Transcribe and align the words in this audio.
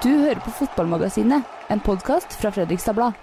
Du 0.00 0.08
hører 0.08 0.38
på 0.40 0.48
Fotballmagasinet, 0.56 1.44
en 1.68 1.80
podkast 1.84 2.32
fra 2.40 2.48
Fredrikstad 2.54 2.96
Blad. 2.96 3.18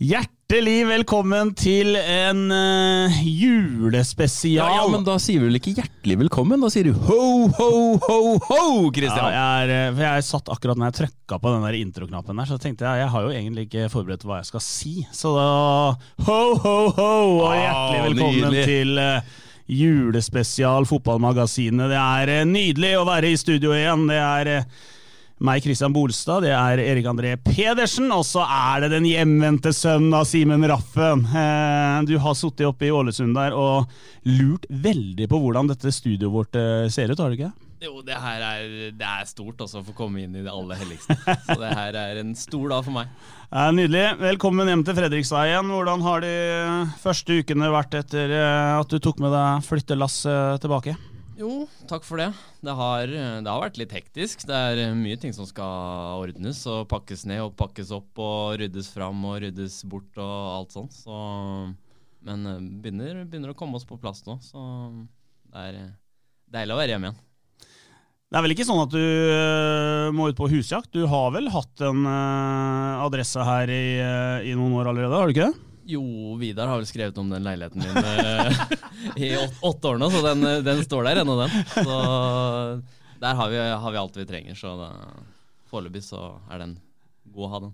Hjertelig 0.00 0.86
velkommen 0.88 1.50
til 1.60 1.92
en 1.98 2.40
uh, 2.48 3.18
julespesial. 3.20 4.62
Ja, 4.62 4.78
ja, 4.78 4.86
men 4.88 5.04
da 5.04 5.18
sier 5.20 5.42
vi 5.42 5.50
vel 5.50 5.60
ikke 5.60 5.74
hjertelig 5.76 6.16
velkommen, 6.22 6.64
da 6.64 6.72
sier 6.72 6.88
du 6.88 6.96
ho, 6.96 7.20
ho, 7.58 7.68
ho, 8.00 8.18
ho, 8.46 8.64
Christian. 8.96 9.28
Ja, 9.28 9.36
jeg, 9.36 9.68
er, 9.68 9.92
eh, 9.92 10.02
jeg 10.06 10.26
satt 10.30 10.48
akkurat 10.54 10.80
når 10.80 10.88
jeg 10.88 10.98
trykka 11.02 11.42
på 11.44 11.52
den 11.52 11.68
der 11.68 11.80
introknappen 11.82 12.40
der, 12.40 12.48
så 12.48 12.60
tenkte 12.64 12.88
jeg 12.88 13.04
jeg 13.04 13.12
har 13.18 13.28
jo 13.28 13.36
egentlig 13.36 13.68
ikke 13.68 13.92
forberedt 13.92 14.24
hva 14.24 14.40
jeg 14.40 14.48
skal 14.54 14.64
si. 14.64 14.96
Så 15.12 15.36
da 15.36 15.48
ho, 16.30 16.42
ho, 16.64 16.76
ho, 16.96 17.14
og 17.42 17.48
Ah, 17.52 17.58
hjertelig 17.60 18.04
velkommen 18.08 18.52
ah, 18.54 18.60
til 18.72 19.04
uh, 19.04 19.40
julespesial 19.68 20.88
Fotballmagasinet. 20.88 21.90
Det 21.92 22.04
er 22.06 22.38
nydelig 22.48 23.00
å 23.02 23.08
være 23.10 23.36
i 23.36 23.42
studio 23.44 23.76
igjen. 23.76 24.08
Det 24.08 24.22
er 24.24 24.54
meg, 25.44 25.62
Christian 25.62 25.94
Bolstad, 25.94 26.42
det 26.42 26.50
er 26.54 26.80
Erik 26.82 27.06
André 27.06 27.36
Pedersen, 27.38 28.08
og 28.14 28.24
så 28.26 28.42
er 28.42 28.82
det 28.84 28.90
den 28.96 29.06
hjemvendte 29.06 29.70
sønnen 29.76 30.14
av 30.18 30.26
Simen 30.26 30.66
Raffen. 30.66 31.22
Eh, 31.30 32.00
du 32.08 32.16
har 32.22 32.34
sittet 32.38 32.66
oppe 32.66 32.88
i 32.88 32.92
Ålesund 32.94 33.38
der 33.38 33.54
og 33.54 33.86
lurt 34.26 34.66
veldig 34.68 35.28
på 35.30 35.40
hvordan 35.42 35.70
dette 35.70 35.94
studioet 35.94 36.34
vårt 36.34 36.58
eh, 36.58 36.88
ser 36.90 37.12
ut, 37.12 37.22
har 37.22 37.30
du 37.30 37.38
ikke? 37.38 37.52
Jo, 37.78 38.00
det 38.02 38.16
her 38.18 38.42
er, 38.42 38.70
det 38.98 39.06
er 39.06 39.26
stort 39.30 39.60
også 39.62 39.84
å 39.84 39.86
få 39.86 39.94
komme 39.94 40.24
inn 40.24 40.34
i 40.34 40.42
det 40.42 40.50
aller 40.50 40.80
helligste. 40.80 41.14
Så 41.46 41.54
det 41.60 41.70
her 41.78 41.94
er 42.00 42.18
en 42.24 42.32
stor 42.34 42.72
dag 42.74 42.82
for 42.86 42.96
meg. 42.98 43.12
Ja, 43.48 43.70
nydelig. 43.72 44.02
Velkommen 44.20 44.68
hjem 44.68 44.82
til 44.84 44.92
Fredrikstad. 44.98 45.54
Hvordan 45.64 46.02
har 46.04 46.20
de 46.20 46.32
første 47.00 47.38
ukene 47.40 47.70
vært 47.72 47.94
etter 47.96 48.34
eh, 48.36 48.74
at 48.76 48.90
du 48.92 48.98
tok 49.00 49.22
med 49.24 49.32
deg 49.32 49.62
flyttelasset 49.64 50.60
tilbake? 50.66 50.98
Jo, 51.38 51.68
takk 51.86 52.02
for 52.02 52.18
det. 52.18 52.32
Det 52.66 52.72
har, 52.74 53.06
det 53.06 53.46
har 53.46 53.60
vært 53.62 53.76
litt 53.78 53.92
hektisk. 53.94 54.42
Det 54.48 54.56
er 54.56 54.80
eh, 54.88 54.96
mye 54.98 55.18
ting 55.22 55.30
som 55.34 55.46
skal 55.46 56.18
ordnes 56.18 56.64
og 56.66 56.88
pakkes 56.90 57.22
ned 57.30 57.44
og 57.44 57.54
pakkes 57.58 57.92
opp 57.94 58.18
og 58.18 58.56
ryddes 58.58 58.88
fram 58.90 59.22
og 59.22 59.38
ryddes 59.44 59.76
bort 59.86 60.18
og 60.18 60.32
alt 60.56 60.74
sånt. 60.74 60.96
Så, 60.98 61.14
men 62.26 62.42
eh, 62.42 62.58
begynner, 62.82 63.22
begynner 63.22 63.54
å 63.54 63.58
komme 63.58 63.78
oss 63.78 63.86
på 63.86 64.00
plass 64.02 64.24
nå, 64.26 64.34
så 64.42 64.64
det 65.54 65.68
er 65.68 65.78
eh, 65.84 65.94
deilig 66.58 66.74
å 66.74 66.80
være 66.80 66.96
hjemme 66.96 67.12
igjen. 67.12 67.22
Det 68.28 68.36
er 68.40 68.44
vel 68.44 68.56
ikke 68.56 68.66
sånn 68.68 68.82
at 68.82 68.92
du 68.92 70.12
må 70.12 70.26
ut 70.28 70.36
på 70.36 70.50
husjakt? 70.52 70.90
Du 70.92 71.06
har 71.08 71.30
vel 71.32 71.46
hatt 71.48 71.80
en 71.86 72.02
adresse 72.04 73.40
her 73.40 73.70
i, 73.72 73.86
i 74.44 74.52
noen 74.58 74.74
år 74.82 74.90
allerede, 74.90 75.16
har 75.16 75.30
du 75.30 75.32
ikke 75.32 75.46
det? 75.46 75.67
Jo, 75.88 76.02
Vidar 76.36 76.68
har 76.68 76.76
vel 76.76 76.88
skrevet 76.88 77.18
om 77.20 77.30
den 77.32 77.46
leiligheten 77.46 77.80
min 77.80 77.96
eh, 77.96 78.58
i 79.24 79.30
åt, 79.40 79.54
åtte 79.70 79.88
år 79.88 80.00
nå, 80.02 80.10
så 80.12 80.20
den, 80.26 80.44
eh, 80.44 80.58
den 80.66 80.82
står 80.84 81.08
der 81.08 81.22
ennå, 81.22 81.38
den. 81.40 81.54
Så 81.72 81.94
der 83.22 83.38
har 83.38 83.48
vi, 83.48 83.62
har 83.84 83.94
vi 83.94 84.00
alt 84.02 84.18
vi 84.20 84.26
trenger, 84.28 84.58
så 84.58 84.74
foreløpig 85.70 86.02
så 86.04 86.34
er 86.52 86.60
den 86.60 86.76
god 87.32 87.46
å 87.48 87.52
ha 87.54 87.62
den. 87.64 87.72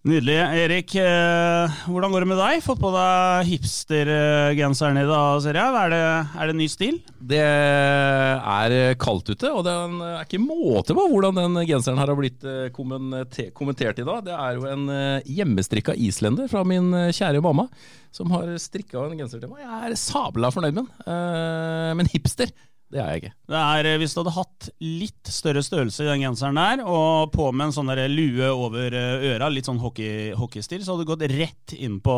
Nydelig. 0.00 0.38
Erik, 0.56 0.94
eh, 0.96 1.80
hvordan 1.84 2.08
går 2.14 2.24
det 2.24 2.28
med 2.30 2.38
deg? 2.40 2.62
Fått 2.64 2.78
på 2.80 2.88
deg 2.94 3.50
hipstergenseren 3.50 4.96
i 4.96 5.04
dag, 5.04 5.42
ser 5.44 5.58
jeg. 5.60 5.74
Er 5.76 5.92
det, 5.92 5.98
er 6.40 6.48
det 6.48 6.54
ny 6.56 6.68
stil? 6.72 6.96
Det 7.20 7.40
er 7.44 8.96
kaldt 8.96 9.28
ute, 9.28 9.50
og 9.52 9.66
det 9.66 9.74
er 9.74 10.24
ikke 10.24 10.40
måte 10.40 10.96
på 10.96 11.04
hvordan 11.04 11.36
den 11.36 11.60
genseren 11.68 12.00
her 12.00 12.08
har 12.08 12.16
blitt 12.16 12.48
eh, 12.48 12.72
kommentert 12.72 14.00
i 14.00 14.08
dag. 14.08 14.24
Det 14.24 14.32
er 14.38 14.56
jo 14.56 14.64
en 14.72 14.88
eh, 14.88 15.28
hjemmestrikka 15.36 15.92
islender 16.00 16.48
fra 16.48 16.64
min 16.64 16.88
kjære 17.12 17.44
mamma, 17.44 17.68
som 18.08 18.32
har 18.32 18.56
strikka 18.56 19.04
en 19.04 19.20
genser 19.20 19.44
til 19.44 19.52
meg. 19.52 19.66
Jeg 19.66 19.90
er 19.90 20.00
sabla 20.00 20.48
fornøyd 20.48 20.80
med 20.80 20.88
den. 20.88 22.00
Men 22.00 22.08
hipster, 22.08 22.48
det 22.90 22.98
er 22.98 23.10
jeg 23.12 23.20
ikke. 23.20 23.32
Det 23.50 23.58
er, 23.60 23.86
eh, 23.86 23.98
Hvis 24.02 24.14
du 24.14 24.18
hadde 24.20 24.34
hatt 24.34 24.68
litt 24.82 25.30
større 25.30 25.62
størrelse 25.62 26.02
i 26.02 26.08
den 26.08 26.24
genseren 26.24 26.58
der, 26.58 26.82
og 26.82 27.30
på 27.30 27.46
med 27.54 27.68
en 27.68 27.74
sånn 27.76 27.92
der 27.92 28.10
lue 28.10 28.48
over 28.50 28.96
eh, 28.98 29.26
øra, 29.30 29.50
litt 29.52 29.68
sånn 29.70 29.78
hockey, 29.78 30.32
hockeystil, 30.34 30.82
så 30.82 30.96
hadde 30.96 31.06
du 31.06 31.10
gått 31.12 31.22
rett 31.30 31.74
inn 31.78 32.00
på, 32.02 32.16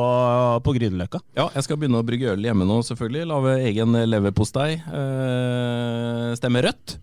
på 0.65 0.75
Grünerløkka. 0.79 1.21
Ja, 1.37 1.51
jeg 1.53 1.67
skal 1.67 1.81
begynne 1.81 2.01
å 2.01 2.07
brygge 2.09 2.33
øl 2.33 2.49
hjemme 2.49 2.65
nå, 2.69 2.81
selvfølgelig. 2.89 3.29
Lage 3.29 3.57
egen 3.69 4.01
leverpostei. 4.09 4.71
Eh, 4.81 6.33
stemme 6.41 6.65
rødt. 6.65 6.97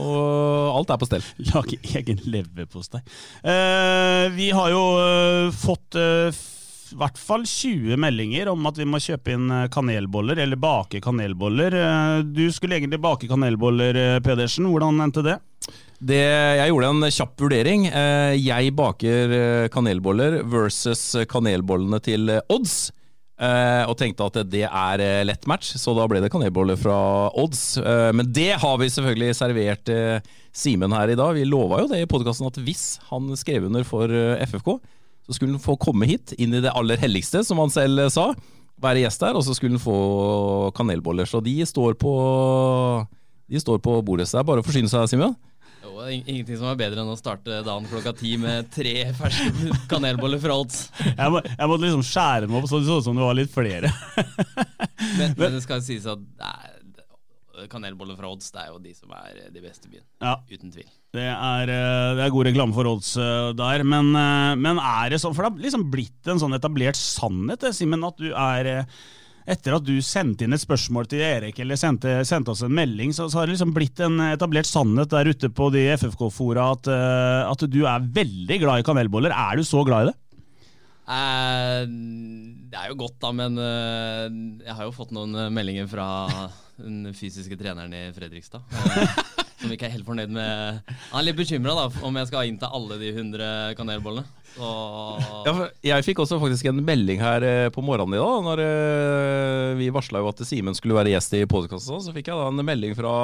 Og 0.00 0.72
alt 0.78 0.90
er 0.90 1.02
på 1.02 1.10
stell. 1.10 1.28
Lage 1.52 1.78
egen 1.92 2.24
leverpostei. 2.32 3.02
Eh, 3.44 4.24
vi 4.38 4.48
har 4.56 4.72
jo 4.72 4.82
eh, 5.04 5.52
fått 5.52 6.00
eh, 6.00 6.42
i 6.92 6.98
hvert 7.00 7.18
fall 7.20 7.44
20 7.48 7.96
meldinger 8.00 8.50
om 8.52 8.68
at 8.68 8.78
vi 8.80 8.86
må 8.88 9.00
kjøpe 9.02 9.34
inn 9.34 9.48
eh, 9.52 9.68
kanelboller, 9.72 10.40
eller 10.42 10.60
bake 10.60 11.00
kanelboller. 11.04 11.76
Eh, 11.78 12.18
du 12.26 12.44
skulle 12.52 12.78
egentlig 12.78 13.00
bake 13.02 13.30
kanelboller, 13.30 13.98
eh, 13.98 14.20
Pedersen. 14.24 14.68
Hvordan 14.70 15.00
endte 15.04 15.24
det? 15.26 15.38
Det, 16.02 16.18
jeg 16.58 16.72
gjorde 16.72 16.88
en 16.90 17.06
kjapp 17.14 17.44
vurdering. 17.44 17.84
Jeg 17.86 18.72
baker 18.74 19.34
kanelboller 19.70 20.40
versus 20.50 21.12
kanelbollene 21.30 22.00
til 22.02 22.32
Odds. 22.50 22.90
Og 23.86 23.92
tenkte 24.00 24.26
at 24.26 24.40
det 24.50 24.64
er 24.66 25.02
lett 25.22 25.46
match, 25.46 25.76
så 25.78 25.94
da 25.94 26.08
ble 26.10 26.18
det 26.24 26.32
kanelboller 26.34 26.80
fra 26.80 26.96
Odds. 27.38 27.78
Men 28.18 28.32
det 28.34 28.56
har 28.64 28.80
vi 28.82 28.90
selvfølgelig 28.90 29.38
servert 29.38 29.94
Simen 30.50 30.98
her 30.98 31.14
i 31.14 31.18
dag. 31.22 31.38
Vi 31.38 31.46
lova 31.46 31.84
jo 31.84 31.92
det 31.94 32.02
i 32.02 32.10
podkasten 32.10 32.50
at 32.50 32.58
hvis 32.66 32.98
han 33.12 33.30
skrev 33.38 33.70
under 33.70 33.86
for 33.86 34.10
FFK, 34.42 34.74
så 35.26 35.36
skulle 35.36 35.56
han 35.56 35.62
få 35.62 35.76
komme 35.80 36.08
hit, 36.10 36.34
inn 36.38 36.54
i 36.54 36.62
det 36.64 36.72
aller 36.74 37.00
helligste, 37.00 37.44
som 37.46 37.60
han 37.62 37.72
selv 37.72 38.06
eh, 38.06 38.10
sa. 38.12 38.32
Være 38.82 39.04
gjest 39.04 39.22
der, 39.22 39.38
og 39.38 39.46
så 39.46 39.54
skulle 39.54 39.78
han 39.78 39.84
få 39.84 40.72
kanelboller. 40.74 41.28
Så 41.28 41.40
de 41.44 41.54
står 41.68 41.94
på, 42.00 42.12
de 43.46 43.62
står 43.62 43.78
på 43.84 44.00
bordet. 44.02 44.26
Så 44.28 44.38
det 44.38 44.42
er 44.42 44.50
bare 44.50 44.64
å 44.64 44.66
forsyne 44.66 44.90
seg, 44.90 45.06
Simen. 45.12 45.36
Jo, 45.82 45.96
det 45.98 46.08
er 46.08 46.12
ingenting 46.30 46.58
som 46.58 46.68
er 46.70 46.78
bedre 46.78 47.02
enn 47.02 47.10
å 47.10 47.18
starte 47.18 47.62
dagen 47.66 47.86
klokka 47.90 48.12
ti 48.14 48.36
med 48.38 48.68
tre 48.74 49.08
ferske 49.18 49.72
kanelboller 49.90 50.42
fra 50.42 50.58
Odds. 50.62 50.84
Jeg, 51.02 51.30
må, 51.34 51.42
jeg 51.42 51.70
måtte 51.70 51.86
liksom 51.86 52.04
skjære 52.06 52.46
dem 52.46 52.58
opp 52.58 52.68
så 52.70 52.78
det 52.82 52.90
så 52.90 53.00
ut 53.00 53.08
som 53.08 53.18
det 53.18 53.26
var 53.26 53.38
litt 53.38 53.54
flere. 53.54 53.90
Men, 55.18 55.34
men 55.34 55.48
det 55.56 55.62
skal 55.64 55.82
sies 55.82 56.06
at 56.10 56.22
er, 56.46 56.71
kanelboller 57.70 58.18
fra 58.18 58.30
Odds 58.32 58.50
det 58.54 58.64
er 58.64 58.72
jo 58.72 58.80
de 58.82 58.92
som 58.96 59.14
er 59.16 59.46
de 59.52 59.62
beste 59.62 59.88
i 59.88 59.94
byen. 59.94 60.04
Ja. 60.22 60.36
Uten 60.50 60.74
tvil. 60.74 60.90
Det 61.12 61.26
er, 61.28 61.72
eh, 61.72 62.10
det 62.16 62.24
er 62.24 62.32
god 62.32 62.48
reklame 62.48 62.76
for 62.76 62.88
odds 62.88 63.14
eh, 63.20 63.50
der, 63.58 63.84
men, 63.84 64.14
eh, 64.16 64.52
men 64.56 64.78
er 64.80 65.12
det 65.12 65.18
sånn 65.20 65.34
For 65.36 65.44
det 65.44 65.50
har 65.50 65.66
liksom 65.66 65.90
blitt 65.92 66.30
en 66.32 66.40
sånn 66.40 66.56
etablert 66.56 66.96
sannhet, 66.96 67.66
Simen, 67.76 68.06
at 68.08 68.16
du 68.16 68.30
er 68.32 68.70
eh, 68.70 69.02
Etter 69.52 69.74
at 69.74 69.82
du 69.82 69.96
sendte 70.06 70.46
inn 70.46 70.54
et 70.54 70.62
spørsmål 70.62 71.08
til 71.10 71.24
Erik, 71.26 71.56
eller 71.58 71.74
sendte, 71.74 72.20
sendte 72.28 72.52
oss 72.52 72.60
en 72.62 72.74
melding, 72.78 73.10
så, 73.10 73.26
så 73.26 73.40
har 73.40 73.48
det 73.48 73.56
liksom 73.56 73.72
blitt 73.74 73.98
en 74.06 74.20
etablert 74.28 74.68
sannhet 74.68 75.10
der 75.10 75.32
ute 75.34 75.50
på 75.50 75.66
de 75.74 75.82
FFK-fora 75.96 76.68
at, 76.76 76.86
eh, 76.86 77.50
at 77.50 77.64
du 77.66 77.80
er 77.82 78.06
veldig 78.20 78.60
glad 78.62 78.84
i 78.84 78.86
kanelboller. 78.86 79.34
Er 79.34 79.58
du 79.58 79.66
så 79.66 79.82
glad 79.88 80.06
i 80.06 80.12
det? 80.12 80.16
Eh, 81.02 81.82
det 82.70 82.78
er 82.78 82.90
jo 82.92 83.00
godt, 83.00 83.18
da, 83.22 83.32
men 83.34 83.58
eh, 83.58 84.26
jeg 84.68 84.76
har 84.78 84.86
jo 84.86 84.94
fått 84.94 85.10
noen 85.14 85.34
eh, 85.34 85.50
meldinger 85.52 85.88
fra 85.90 86.06
den 86.78 87.10
fysiske 87.16 87.58
treneren 87.58 87.92
i 87.94 88.04
Fredrikstad. 88.14 88.62
som 89.62 89.70
ikke 89.70 89.86
er 89.86 89.92
helt 89.94 90.06
fornøyd 90.06 90.30
med 90.34 90.80
Han 91.12 91.20
er 91.20 91.26
litt 91.28 91.38
bekymra 91.38 91.74
om 92.02 92.16
jeg 92.18 92.30
skal 92.30 92.48
innta 92.50 92.70
alle 92.74 92.96
de 92.98 93.12
100 93.12 93.76
kanelbollene. 93.78 94.24
Ja, 94.58 95.52
jeg 95.86 96.06
fikk 96.06 96.22
også 96.24 96.40
faktisk 96.42 96.66
en 96.68 96.82
melding 96.84 97.22
her 97.22 97.70
på 97.72 97.84
morgenen 97.84 98.18
i 98.18 98.20
dag. 98.20 98.42
Når 98.48 98.62
vi 99.78 99.86
varsla 99.94 100.20
jo 100.20 100.28
at 100.28 100.42
Simen 100.44 100.76
skulle 100.76 100.98
være 100.98 101.14
gjest 101.14 101.38
i 101.38 101.46
podkasten, 101.48 102.02
så 102.02 102.12
fikk 102.12 102.28
jeg 102.28 102.36
da 102.36 102.50
en 102.50 102.66
melding 102.66 102.98
fra 102.98 103.14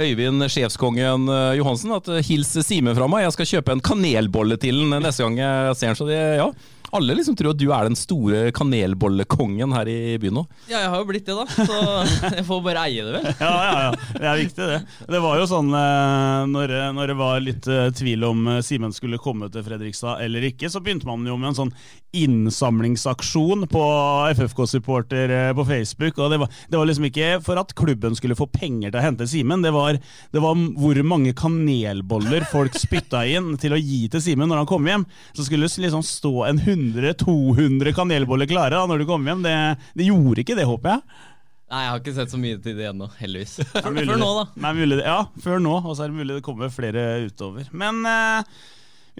Øyvind 0.00 0.48
Sjefskongen 0.50 1.28
Johansen 1.58 1.94
at 1.94 2.08
hils 2.26 2.50
Simen 2.66 2.96
fra 2.96 3.06
meg, 3.10 3.28
jeg 3.28 3.36
skal 3.36 3.50
kjøpe 3.52 3.76
en 3.76 3.84
kanelbolle 3.84 4.58
til 4.62 4.80
den 4.80 4.96
neste 5.04 5.28
gang 5.28 5.38
jeg 5.38 5.78
ser 5.78 5.92
den. 5.92 6.00
Så 6.00 6.08
det, 6.08 6.18
ja, 6.40 6.48
alle 6.96 7.14
liksom 7.14 7.36
tror 7.38 7.52
at 7.52 7.58
du 7.60 7.66
er 7.70 7.86
den 7.86 7.94
store 7.98 8.50
kanelbollekongen 8.56 9.72
her 9.76 9.88
i 9.92 10.16
byen 10.22 10.34
nå. 10.40 10.44
Ja, 10.70 10.80
jeg 10.84 10.90
har 10.90 11.02
jo 11.02 11.08
blitt 11.10 11.28
det, 11.28 11.36
da. 11.38 11.46
Så 11.46 11.78
jeg 12.38 12.46
får 12.48 12.62
bare 12.64 12.84
eie 12.88 13.04
det, 13.06 13.12
vel. 13.20 13.28
Ja, 13.40 13.52
ja, 13.66 13.76
ja. 13.86 13.92
Det 14.16 14.26
er 14.32 14.40
viktig, 14.40 14.68
det. 14.72 14.80
Det 15.14 15.20
var 15.22 15.38
jo 15.38 15.46
sånn 15.50 15.70
eh, 15.76 16.42
når, 16.50 16.74
når 16.96 17.12
det 17.12 17.18
var 17.20 17.40
litt 17.44 17.70
eh, 17.70 17.88
tvil 18.00 18.26
om 18.30 18.46
eh, 18.56 18.60
Simen 18.66 18.92
skulle 18.96 19.20
komme 19.22 19.50
til 19.54 19.62
Fredrikstad 19.66 20.24
eller 20.24 20.48
ikke, 20.50 20.70
så 20.72 20.82
begynte 20.82 21.06
man 21.08 21.26
jo 21.28 21.36
med 21.38 21.52
en 21.52 21.60
sånn 21.62 21.74
innsamlingsaksjon 22.50 23.68
på 23.70 23.82
FFK-supporter 24.34 25.30
på 25.54 25.64
Facebook. 25.68 26.18
og 26.18 26.30
det 26.32 26.38
var, 26.42 26.48
det 26.68 26.76
var 26.80 26.88
liksom 26.88 27.06
ikke 27.06 27.28
for 27.46 27.60
at 27.60 27.74
klubben 27.78 28.16
skulle 28.18 28.34
få 28.38 28.48
penger 28.50 28.90
til 28.90 28.98
å 29.00 29.04
hente 29.04 29.26
Simen, 29.30 29.62
det, 29.62 29.70
var- 29.74 29.98
det 30.34 30.42
var 30.42 30.58
hvor 30.76 30.98
mange 31.06 31.32
kanelboller 31.38 32.44
folk 32.50 32.74
spytta 32.78 33.22
inn 33.30 33.52
til 33.62 33.76
å 33.76 33.80
gi 33.80 34.08
til 34.10 34.22
Simen 34.24 34.50
når 34.50 34.62
han 34.64 34.68
kom 34.70 34.86
hjem. 34.90 35.04
Så 35.36 35.46
skulle 35.46 35.68
det 35.70 35.84
liksom 35.86 36.02
stå 36.06 36.32
en 36.48 36.58
100-200 36.70 37.94
kanelboller 37.96 38.48
klare 38.50 38.78
da 38.78 38.86
når 38.90 39.02
du 39.02 39.08
kommer 39.08 39.34
hjem. 39.34 39.44
Det, 39.46 39.56
det 39.98 40.08
gjorde 40.10 40.44
ikke 40.44 40.56
det, 40.58 40.66
håper 40.70 40.94
jeg. 40.96 41.26
Nei, 41.70 41.84
jeg 41.84 41.92
har 41.92 42.00
ikke 42.02 42.16
sett 42.16 42.32
så 42.34 42.38
mye 42.42 42.58
til 42.58 42.74
det 42.80 42.88
ennå, 42.90 43.06
heldigvis. 43.20 43.60
Før, 43.70 43.92
mulig 43.94 44.08
før 44.10 44.18
nå, 44.24 44.30
da. 44.40 44.44
Nei, 44.64 44.74
mulig 44.80 45.00
ja, 45.04 45.20
før 45.44 45.62
nå, 45.62 45.76
og 45.84 45.92
så 45.94 46.04
er 46.06 46.10
det 46.10 46.18
mulig 46.18 46.40
det 46.40 46.44
kommer 46.46 46.72
flere 46.74 47.04
utover. 47.28 47.68
Men 47.70 48.00
eh, 48.10 48.56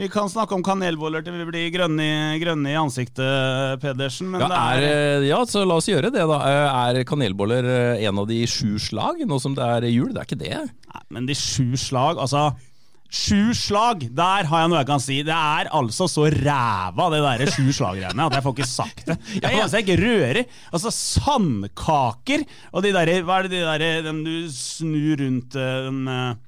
vi 0.00 0.08
kan 0.10 0.30
snakke 0.32 0.56
om 0.56 0.64
kanelboller 0.66 1.22
til 1.22 1.34
vi 1.38 1.46
blir 1.46 1.68
grønne 1.74 2.08
grønne 2.42 2.72
i 2.72 2.78
ansiktet, 2.80 3.78
Pedersen. 3.82 4.32
Men 4.32 4.42
Ja, 4.42 4.48
det 4.50 4.58
er, 4.58 4.82
er, 4.82 5.20
eh, 5.20 5.28
ja, 5.28 5.38
så 5.46 5.62
la 5.66 5.76
oss 5.78 5.86
gjøre 5.90 6.10
det, 6.14 6.26
da. 6.26 6.40
Eh, 6.50 6.80
Er 6.98 7.06
kanelboller 7.06 7.70
eh, 7.70 8.02
en 8.08 8.18
av 8.22 8.26
de 8.30 8.40
sju 8.50 8.78
slag, 8.82 9.22
nå 9.30 9.38
som 9.42 9.54
det 9.54 9.66
er 9.76 9.86
jul? 9.90 10.10
Det 10.14 10.22
er 10.22 10.28
ikke 10.30 10.40
det. 10.42 10.58
Nei, 10.90 11.04
men 11.14 11.30
de 11.30 11.38
sju 11.38 11.78
slag, 11.78 12.18
altså 12.18 12.48
Sju 13.10 13.50
slag! 13.58 14.04
Der 14.14 14.46
har 14.46 14.62
jeg 14.62 14.70
noe 14.70 14.80
jeg 14.80 14.88
kan 14.88 15.02
si. 15.02 15.16
Det 15.26 15.34
er 15.34 15.70
altså 15.74 16.06
så 16.10 16.28
ræva, 16.30 17.08
det 17.10 17.18
derre 17.24 17.48
sju 17.50 17.72
slag-greiene, 17.74 18.26
at 18.28 18.36
jeg 18.38 18.44
får 18.44 18.54
ikke 18.54 18.68
sagt 18.70 19.02
det. 19.08 19.16
Det 19.42 19.50
eneste 19.50 19.80
jeg 19.80 19.86
ikke 19.88 19.98
rører. 20.04 20.40
Altså, 20.70 20.92
sandkaker 20.94 22.46
og 22.70 22.86
de 22.86 22.94
derre 22.94 23.18
Hva 23.26 23.40
er 23.40 23.48
det 23.48 23.52
de 23.56 23.64
derre 23.66 23.90
Den 24.06 24.22
du 24.26 24.34
snur 24.54 25.18
rundt 25.20 25.56
eh, 25.58 25.76
den 25.88 26.00
eh, 26.10 26.38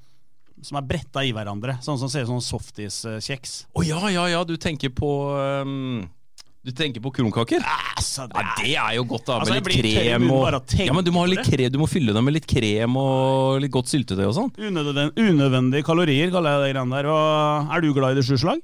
Som 0.63 0.79
er 0.79 0.87
bretta 0.87 1.23
i 1.25 1.33
hverandre. 1.35 1.75
Sånn 1.83 1.99
som 1.99 2.11
ser 2.11 2.23
ut 2.23 2.31
som 2.31 2.43
softiskjeks. 2.43 3.55
Å 3.75 3.83
Å 3.83 3.87
ja, 3.87 4.01
ja, 4.15 4.27
ja, 4.37 4.43
du 4.47 4.55
tenker 4.55 4.93
på 4.95 5.11
um, 5.35 6.05
Du 6.63 6.71
tenker 6.71 7.03
på 7.03 7.11
kronkaker? 7.11 7.59
Altså, 7.97 8.23
det 8.31 8.39
Ja, 8.39 8.51
det 8.61 8.75
er 8.79 8.93
jo 8.95 9.03
godt, 9.09 9.25
da. 9.27 9.39
Med 9.41 9.49
Altså, 9.51 9.55
litt 9.67 9.97
krem 9.97 10.29
og 10.31 10.45
Ja, 10.79 10.93
men 10.95 11.03
du 11.03 11.11
må, 11.11 11.25
ha 11.25 11.27
litt 11.27 11.43
det. 11.43 11.51
kre, 11.51 11.67
du 11.69 11.75
må 11.81 11.89
fylle 11.91 12.15
dem 12.15 12.23
med 12.23 12.37
litt 12.37 12.47
krem 12.47 12.95
og 12.95 13.59
litt 13.59 13.73
godt 13.73 13.91
syltetøy 13.91 14.23
og 14.29 14.35
sånn. 14.37 14.53
Unødvendige, 14.55 15.27
unødvendige 15.27 15.83
kalorier, 15.83 16.31
kaller 16.31 16.55
jeg 16.55 16.63
det 16.63 16.71
greiene 16.77 16.95
der. 16.95 17.09
Og 17.11 17.75
er 17.75 17.83
du 17.83 17.89
glad 17.97 18.15
i 18.15 18.21
det 18.21 18.25
sju 18.29 18.37
slag? 18.39 18.63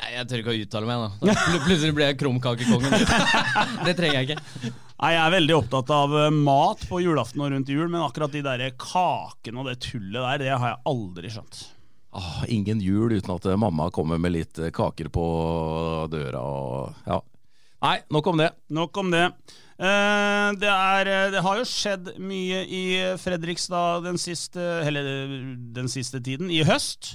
Jeg, 0.00 0.26
tør 0.28 0.42
ikke 0.42 0.52
å 0.52 0.60
uttale 0.60 0.86
meg, 0.88 1.00
da. 1.00 1.32
da 1.32 1.64
Plutselig 1.64 1.96
blir 1.96 2.06
jeg 2.10 2.20
krumkakekongen. 2.20 2.92
det 3.88 3.96
trenger 3.98 4.20
jeg 4.20 4.28
ikke. 4.28 4.70
Nei, 5.00 5.10
Jeg 5.16 5.22
er 5.24 5.34
veldig 5.34 5.56
opptatt 5.56 5.90
av 5.96 6.14
eh, 6.20 6.30
mat 6.44 6.84
på 6.92 7.00
julaften 7.00 7.40
og 7.40 7.52
rundt 7.54 7.72
jul, 7.72 7.88
men 7.88 8.04
akkurat 8.04 8.36
de 8.36 8.44
der 8.44 8.68
kakene 8.76 9.64
og 9.64 9.68
det 9.72 9.78
tullet 9.88 10.20
der, 10.20 10.44
det 10.44 10.52
har 10.52 10.74
jeg 10.74 10.82
aldri 10.92 11.32
skjønt. 11.32 11.62
Ah, 12.12 12.44
ingen 12.50 12.80
jul 12.82 13.12
uten 13.14 13.32
at 13.36 13.44
mamma 13.60 13.88
kommer 13.94 14.18
med 14.20 14.34
litt 14.34 14.58
eh, 14.60 14.72
kaker 14.74 15.08
på 15.14 15.24
døra 16.12 16.44
og 16.44 17.06
Ja. 17.08 17.20
Nei, 17.80 17.96
nok 18.12 18.26
om 18.28 18.40
det. 18.40 18.50
Nok 18.76 18.98
om 19.00 19.12
det. 19.12 19.26
Uh, 19.80 20.52
det, 20.60 20.68
er, 20.68 21.08
eh, 21.08 21.28
det 21.32 21.40
har 21.40 21.56
jo 21.56 21.64
skjedd 21.64 22.10
mye 22.20 22.58
i 22.68 22.82
Fredrikstad 23.16 24.04
den 24.04 24.18
siste, 24.20 24.60
eller 24.84 25.06
eh, 25.08 25.38
den 25.72 25.88
siste 25.88 26.20
tiden, 26.20 26.50
i 26.52 26.60
høst. 26.68 27.14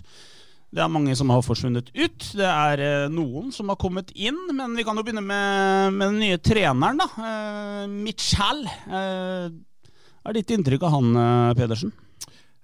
Det 0.73 0.81
er 0.81 0.89
mange 0.91 1.13
som 1.15 1.29
har 1.29 1.43
forsvunnet 1.45 1.91
ut. 1.93 2.25
Det 2.35 2.47
er 2.47 2.81
uh, 2.81 3.11
noen 3.13 3.53
som 3.53 3.69
har 3.69 3.77
kommet 3.79 4.09
inn. 4.17 4.39
Men 4.57 4.73
vi 4.75 4.83
kan 4.83 4.97
jo 4.97 5.05
begynne 5.05 5.23
med, 5.23 5.93
med 5.93 6.09
den 6.09 6.17
nye 6.23 6.39
treneren, 6.41 6.99
da. 6.99 7.07
Uh, 7.13 7.85
Michal. 7.91 8.65
Eh, 8.65 9.53
hva 9.53 10.33
er 10.33 10.39
ditt 10.39 10.55
inntrykk 10.55 10.87
av 10.87 10.95
han, 10.97 11.21
Pedersen? 11.55 11.93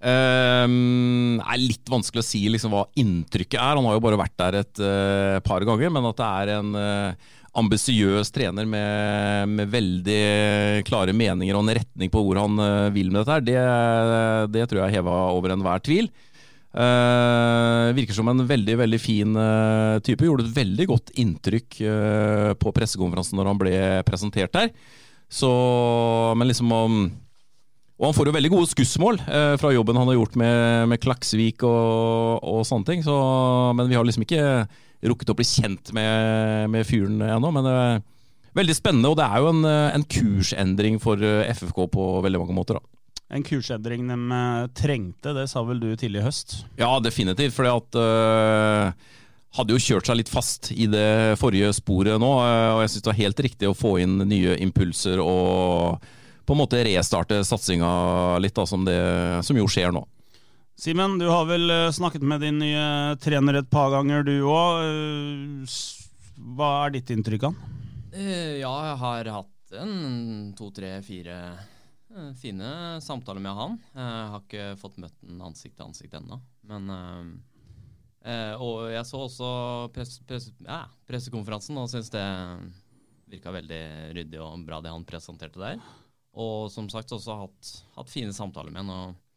Um, 0.02 1.38
er 1.46 1.60
litt 1.62 1.86
vanskelig 1.94 2.24
å 2.24 2.26
si 2.26 2.42
liksom 2.50 2.74
hva 2.74 2.88
inntrykket 2.98 3.60
er. 3.62 3.78
Han 3.78 3.86
har 3.86 4.00
jo 4.00 4.04
bare 4.04 4.20
vært 4.20 4.40
der 4.42 4.58
et 4.64 4.82
par 5.46 5.62
ganger, 5.70 5.94
men 5.94 6.10
at 6.10 6.18
det 6.18 6.32
er 6.42 6.54
en 6.58 6.74
uh, 6.74 7.30
ambisiøs 7.58 8.32
trener 8.32 8.68
med, 8.70 9.52
med 9.52 9.72
veldig 9.72 10.84
klare 10.88 11.16
meninger 11.16 11.58
og 11.58 11.66
en 11.66 11.76
retning 11.82 12.12
på 12.12 12.24
hvor 12.24 12.40
han 12.40 12.60
eh, 12.64 12.92
vil 12.96 13.12
med 13.12 13.26
dette, 13.26 13.34
her, 13.36 13.44
det, 13.44 14.52
det 14.56 14.68
tror 14.70 14.82
jeg 14.82 14.88
er 14.88 15.00
heva 15.02 15.16
over 15.36 15.56
enhver 15.56 15.84
tvil. 15.84 16.08
Uh, 16.72 17.92
virker 17.92 18.16
som 18.16 18.30
en 18.32 18.46
veldig 18.48 18.78
veldig 18.80 19.00
fin 19.04 19.36
uh, 19.36 20.00
type. 20.00 20.24
Gjorde 20.24 20.46
et 20.48 20.56
veldig 20.56 20.86
godt 20.88 21.12
inntrykk 21.20 21.82
uh, 21.84 22.52
på 22.56 22.72
pressekonferansen 22.72 23.36
når 23.36 23.50
han 23.52 23.60
ble 23.60 23.74
presentert 24.08 24.56
der. 24.56 24.72
Så, 25.28 25.50
men 26.40 26.48
liksom 26.48 26.72
um, 26.72 27.02
og 28.02 28.08
han 28.08 28.16
får 28.16 28.30
jo 28.32 28.34
veldig 28.34 28.50
gode 28.50 28.68
skussmål 28.72 29.20
fra 29.62 29.70
jobben 29.76 29.98
han 30.00 30.08
har 30.10 30.16
gjort 30.16 30.34
med, 30.42 30.88
med 30.90 30.98
Klaksvik 31.04 31.62
og, 31.68 32.40
og 32.42 32.64
sånne 32.66 32.88
ting. 32.88 33.04
Så, 33.06 33.14
men 33.78 33.92
vi 33.92 33.94
har 33.94 34.08
liksom 34.08 34.26
ikke 34.26 34.42
rukket 35.02 35.34
å 35.34 35.38
bli 35.38 35.48
kjent 35.48 35.94
med, 35.98 36.70
med 36.74 36.88
fyren 36.88 37.22
ennå. 37.26 37.52
Men 37.56 37.70
eh, 37.70 38.02
veldig 38.58 38.78
spennende, 38.78 39.12
og 39.12 39.20
det 39.20 39.28
er 39.28 39.44
jo 39.44 39.54
en, 39.54 39.64
eh, 39.68 39.94
en 39.98 40.08
kursendring 40.18 41.00
for 41.04 41.22
eh, 41.26 41.50
FFK 41.56 41.86
på 41.94 42.10
veldig 42.26 42.44
mange 42.44 42.58
måter. 42.58 42.80
da. 42.80 42.86
En 43.32 43.46
kursendring 43.48 44.10
de 44.10 44.44
trengte, 44.76 45.34
det 45.38 45.48
sa 45.48 45.64
vel 45.64 45.80
du 45.80 45.90
tidlig 45.96 46.20
i 46.20 46.26
høst? 46.26 46.62
Ja, 46.80 46.92
definitivt. 47.00 47.56
fordi 47.56 47.72
at 47.72 48.00
øh, 48.02 49.12
hadde 49.56 49.76
jo 49.76 49.84
kjørt 49.84 50.10
seg 50.10 50.20
litt 50.20 50.32
fast 50.32 50.72
i 50.76 50.88
det 50.92 51.40
forrige 51.40 51.72
sporet 51.76 52.20
nå. 52.20 52.32
Og 52.42 52.82
jeg 52.84 52.92
syns 52.92 53.06
det 53.06 53.14
var 53.14 53.22
helt 53.22 53.46
riktig 53.48 53.70
å 53.72 53.78
få 53.78 53.98
inn 54.04 54.20
nye 54.28 54.58
impulser 54.60 55.24
og 55.24 56.04
på 56.46 56.56
en 56.56 56.60
måte 56.60 56.82
restarte 56.84 57.38
satsinga 57.48 57.90
litt, 58.44 58.56
da, 58.58 58.66
som, 58.68 58.84
det, 58.84 59.00
som 59.48 59.56
jo 59.56 59.68
skjer 59.72 59.94
nå. 59.96 60.04
Simen, 60.82 61.20
du 61.20 61.28
har 61.30 61.46
vel 61.46 61.70
eh, 61.70 61.92
snakket 61.94 62.24
med 62.26 62.42
din 62.42 62.56
nye 62.58 63.16
trener 63.22 63.60
et 63.60 63.68
par 63.70 63.92
ganger, 63.94 64.24
du 64.26 64.48
òg. 64.50 65.68
Hva 66.58 66.70
er 66.88 66.96
ditt 66.96 67.12
inntrykk 67.14 67.46
av 67.46 67.54
han? 67.54 67.76
Eh, 68.18 68.56
ja, 68.64 68.72
jeg 68.88 68.96
har 69.04 69.30
hatt 69.36 69.76
en 69.78 69.94
to, 70.58 70.72
tre, 70.74 70.90
fire 71.06 71.38
eh, 71.54 72.34
fine 72.42 72.98
samtaler 72.98 73.46
med 73.46 73.62
han. 73.62 73.78
Jeg 73.94 74.26
har 74.34 74.42
ikke 74.42 74.68
fått 74.82 74.98
møtt 75.06 75.22
den 75.22 75.46
ansikt 75.52 75.78
til 75.78 75.86
ansikt 75.86 76.18
ennå. 76.18 76.42
Men 76.74 76.90
eh, 76.98 77.32
eh, 78.34 78.58
Og 78.58 78.90
jeg 78.90 79.06
så 79.06 79.22
også 79.30 79.54
press, 79.94 80.18
press, 80.26 80.50
ja, 80.66 80.88
pressekonferansen 81.06 81.78
og 81.78 81.92
syns 81.94 82.10
det 82.10 82.26
virka 83.30 83.54
veldig 83.54 83.84
ryddig 84.18 84.42
og 84.42 84.66
bra, 84.66 84.82
det 84.82 84.98
han 84.98 85.06
presenterte 85.06 85.62
der. 85.62 85.78
Og 86.42 86.72
som 86.74 86.90
sagt 86.90 87.14
også 87.14 87.44
hatt, 87.46 87.76
hatt 88.00 88.10
fine 88.10 88.34
samtaler 88.34 88.74
med 88.74 88.82
han. 88.82 88.96
og 88.98 89.28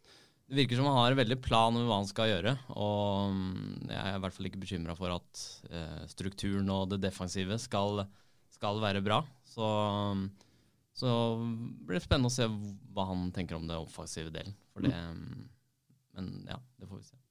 det 0.44 0.58
virker 0.58 0.76
som 0.76 0.86
han 0.90 0.98
har 0.98 1.14
en 1.14 1.20
veldig 1.22 1.38
plan 1.40 1.72
med 1.72 1.86
hva 1.88 1.98
han 2.02 2.08
skal 2.08 2.28
gjøre. 2.28 2.52
Og 2.76 3.38
jeg 3.88 4.00
er 4.00 4.18
i 4.18 4.22
hvert 4.24 4.36
fall 4.36 4.48
ikke 4.50 4.60
bekymra 4.60 4.96
for 4.98 5.14
at 5.14 5.44
eh, 5.70 6.02
strukturen 6.12 6.68
og 6.74 6.90
det 6.92 7.00
defensive 7.06 7.56
skal, 7.62 8.04
skal 8.52 8.82
være 8.84 9.02
bra. 9.04 9.22
Så, 9.48 9.66
så 10.92 11.10
blir 11.40 11.96
det 11.96 12.04
spennende 12.04 12.32
å 12.32 12.36
se 12.36 12.48
hva 12.92 13.08
han 13.08 13.30
tenker 13.36 13.56
om 13.56 13.68
det 13.70 13.80
offensive 13.80 14.34
delen. 14.34 14.52
Det, 14.84 14.94
men 16.14 16.32
ja, 16.50 16.60
det 16.76 16.90
får 16.90 17.00
vi 17.00 17.08
se. 17.08 17.23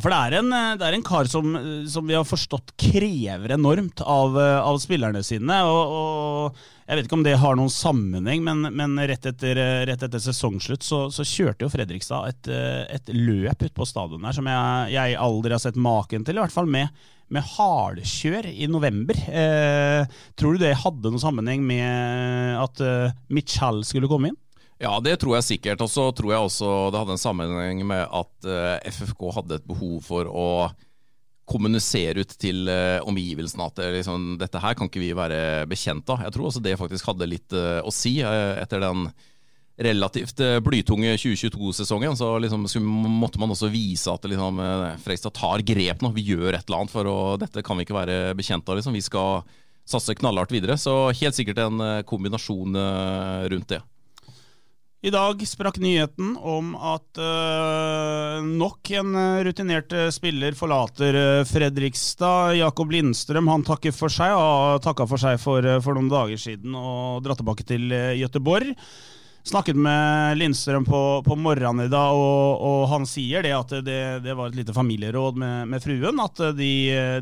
For 0.00 0.08
det 0.08 0.18
er 0.18 0.38
en, 0.38 0.52
eh, 0.56 0.74
det 0.80 0.86
er 0.86 0.94
en 0.96 1.04
kar 1.04 1.28
som, 1.28 1.52
eh, 1.56 1.84
som 1.90 2.06
vi 2.08 2.16
har 2.16 2.24
forstått 2.24 2.72
krever 2.80 3.52
enormt 3.58 4.00
av, 4.00 4.38
eh, 4.40 4.60
av 4.64 4.78
spillerne 4.80 5.20
sine. 5.22 5.58
Og, 5.68 5.92
og 5.92 6.62
Jeg 6.88 6.96
vet 6.98 7.06
ikke 7.06 7.16
om 7.16 7.24
det 7.24 7.38
har 7.38 7.56
noen 7.56 7.70
sammenheng, 7.70 8.42
men, 8.44 8.66
men 8.74 8.96
rett, 9.08 9.24
etter, 9.24 9.56
rett 9.86 10.02
etter 10.02 10.20
sesongslutt 10.20 10.82
så, 10.82 11.06
så 11.14 11.24
kjørte 11.24 11.64
jo 11.64 11.70
Fredrikstad 11.72 12.26
et, 12.28 12.50
et 12.98 13.12
løp 13.14 13.62
ute 13.62 13.72
på 13.72 13.86
stadion 13.88 14.26
her 14.26 14.34
som 14.36 14.48
jeg, 14.50 14.90
jeg 14.92 15.16
aldri 15.16 15.54
har 15.54 15.62
sett 15.62 15.78
maken 15.78 16.26
til. 16.26 16.36
I 16.36 16.42
hvert 16.42 16.52
fall 16.52 16.68
med, 16.68 16.90
med 17.32 17.46
hardkjør 17.54 18.50
i 18.50 18.68
november. 18.68 19.16
Eh, 19.30 20.04
tror 20.36 20.58
du 20.58 20.64
det 20.66 20.74
hadde 20.82 21.12
noen 21.14 21.22
sammenheng 21.22 21.64
med 21.64 22.58
at 22.60 22.82
eh, 22.84 23.14
Michal 23.32 23.80
skulle 23.88 24.10
komme 24.10 24.32
inn? 24.32 24.40
Ja, 24.82 24.96
det 25.02 25.18
tror 25.22 25.36
jeg 25.38 25.46
sikkert. 25.46 25.82
Og 25.84 25.90
så 25.90 26.08
tror 26.16 26.32
jeg 26.34 26.46
også 26.46 26.70
det 26.90 27.02
hadde 27.02 27.14
en 27.16 27.22
sammenheng 27.22 27.84
med 27.86 28.02
at 28.02 28.48
eh, 28.48 28.88
FFK 28.90 29.28
hadde 29.38 29.60
et 29.60 29.68
behov 29.68 30.00
for 30.06 30.26
å 30.26 30.48
kommunisere 31.48 32.22
ut 32.22 32.32
til 32.40 32.66
eh, 32.70 32.98
omgivelsene 33.06 33.66
at 33.66 33.82
liksom, 33.98 34.32
dette 34.40 34.62
her 34.62 34.78
kan 34.78 34.90
ikke 34.90 35.02
vi 35.02 35.12
være 35.14 35.68
bekjent 35.70 36.08
av. 36.10 36.24
Jeg 36.26 36.34
tror 36.34 36.48
også 36.48 36.62
det 36.64 36.78
faktisk 36.80 37.12
hadde 37.12 37.30
litt 37.30 37.54
eh, 37.54 37.78
å 37.82 37.94
si 37.94 38.16
eh, 38.24 38.58
etter 38.62 38.82
den 38.82 39.06
relativt 39.82 40.40
eh, 40.42 40.58
blytunge 40.62 41.14
2022-sesongen. 41.14 42.18
Så 42.18 42.34
liksom, 42.42 42.66
måtte 43.22 43.42
man 43.42 43.54
også 43.54 43.70
vise 43.72 44.10
at 44.10 44.26
liksom, 44.26 44.62
Frekstad 45.04 45.38
tar 45.38 45.62
grep 45.66 46.02
nå. 46.02 46.10
Vi 46.16 46.26
gjør 46.32 46.52
et 46.56 46.66
eller 46.66 46.82
annet, 46.82 46.94
for 46.94 47.10
å, 47.10 47.18
dette 47.40 47.62
kan 47.66 47.78
vi 47.78 47.86
ikke 47.86 48.00
være 48.00 48.22
bekjent 48.38 48.66
av. 48.66 48.80
Liksom. 48.80 48.98
Vi 48.98 49.06
skal 49.06 49.44
satse 49.88 50.14
knallhardt 50.14 50.52
videre. 50.54 50.76
Så 50.78 50.94
helt 51.18 51.36
sikkert 51.36 51.62
en 51.64 51.80
eh, 51.82 52.02
kombinasjon 52.08 52.78
eh, 52.78 53.48
rundt 53.52 53.74
det. 53.74 53.80
I 55.02 55.10
dag 55.10 55.40
sprakk 55.50 55.80
nyheten 55.82 56.36
om 56.38 56.76
at 56.78 57.18
uh, 57.18 58.38
nok 58.46 58.92
en 58.94 59.16
rutinert 59.42 59.90
spiller 60.14 60.54
forlater 60.54 61.42
Fredrikstad. 61.50 62.54
Jakob 62.60 62.94
Lindstrøm 62.94 63.50
han 63.50 63.66
takker 63.66 63.90
for 63.96 64.14
seg, 64.14 64.30
og 64.30 64.78
takka 64.84 65.08
for 65.10 65.18
seg 65.18 65.40
for, 65.42 65.66
for, 65.82 65.98
noen 65.98 66.12
dager 66.12 66.38
siden 66.38 66.78
og 66.78 67.24
dratt 67.26 67.42
tilbake 67.42 67.66
til 67.66 67.90
Gøteborg. 67.90 68.76
Snakket 69.42 69.74
med 69.74 70.38
Lindstrøm 70.38 70.84
på, 70.86 70.98
på 71.26 71.34
morgenen 71.34 71.88
i 71.88 71.90
dag, 71.90 72.14
og, 72.14 72.60
og, 72.62 72.84
han 72.92 73.06
sier 73.10 73.42
det 73.42 73.50
at 73.56 73.72
det, 73.82 74.02
det 74.22 74.36
var 74.38 74.52
et 74.52 74.58
lite 74.60 74.74
familieråd 74.76 75.40
med, 75.42 75.72
med 75.72 75.82
fruen. 75.82 76.20
At 76.22 76.38
de, 76.54 76.70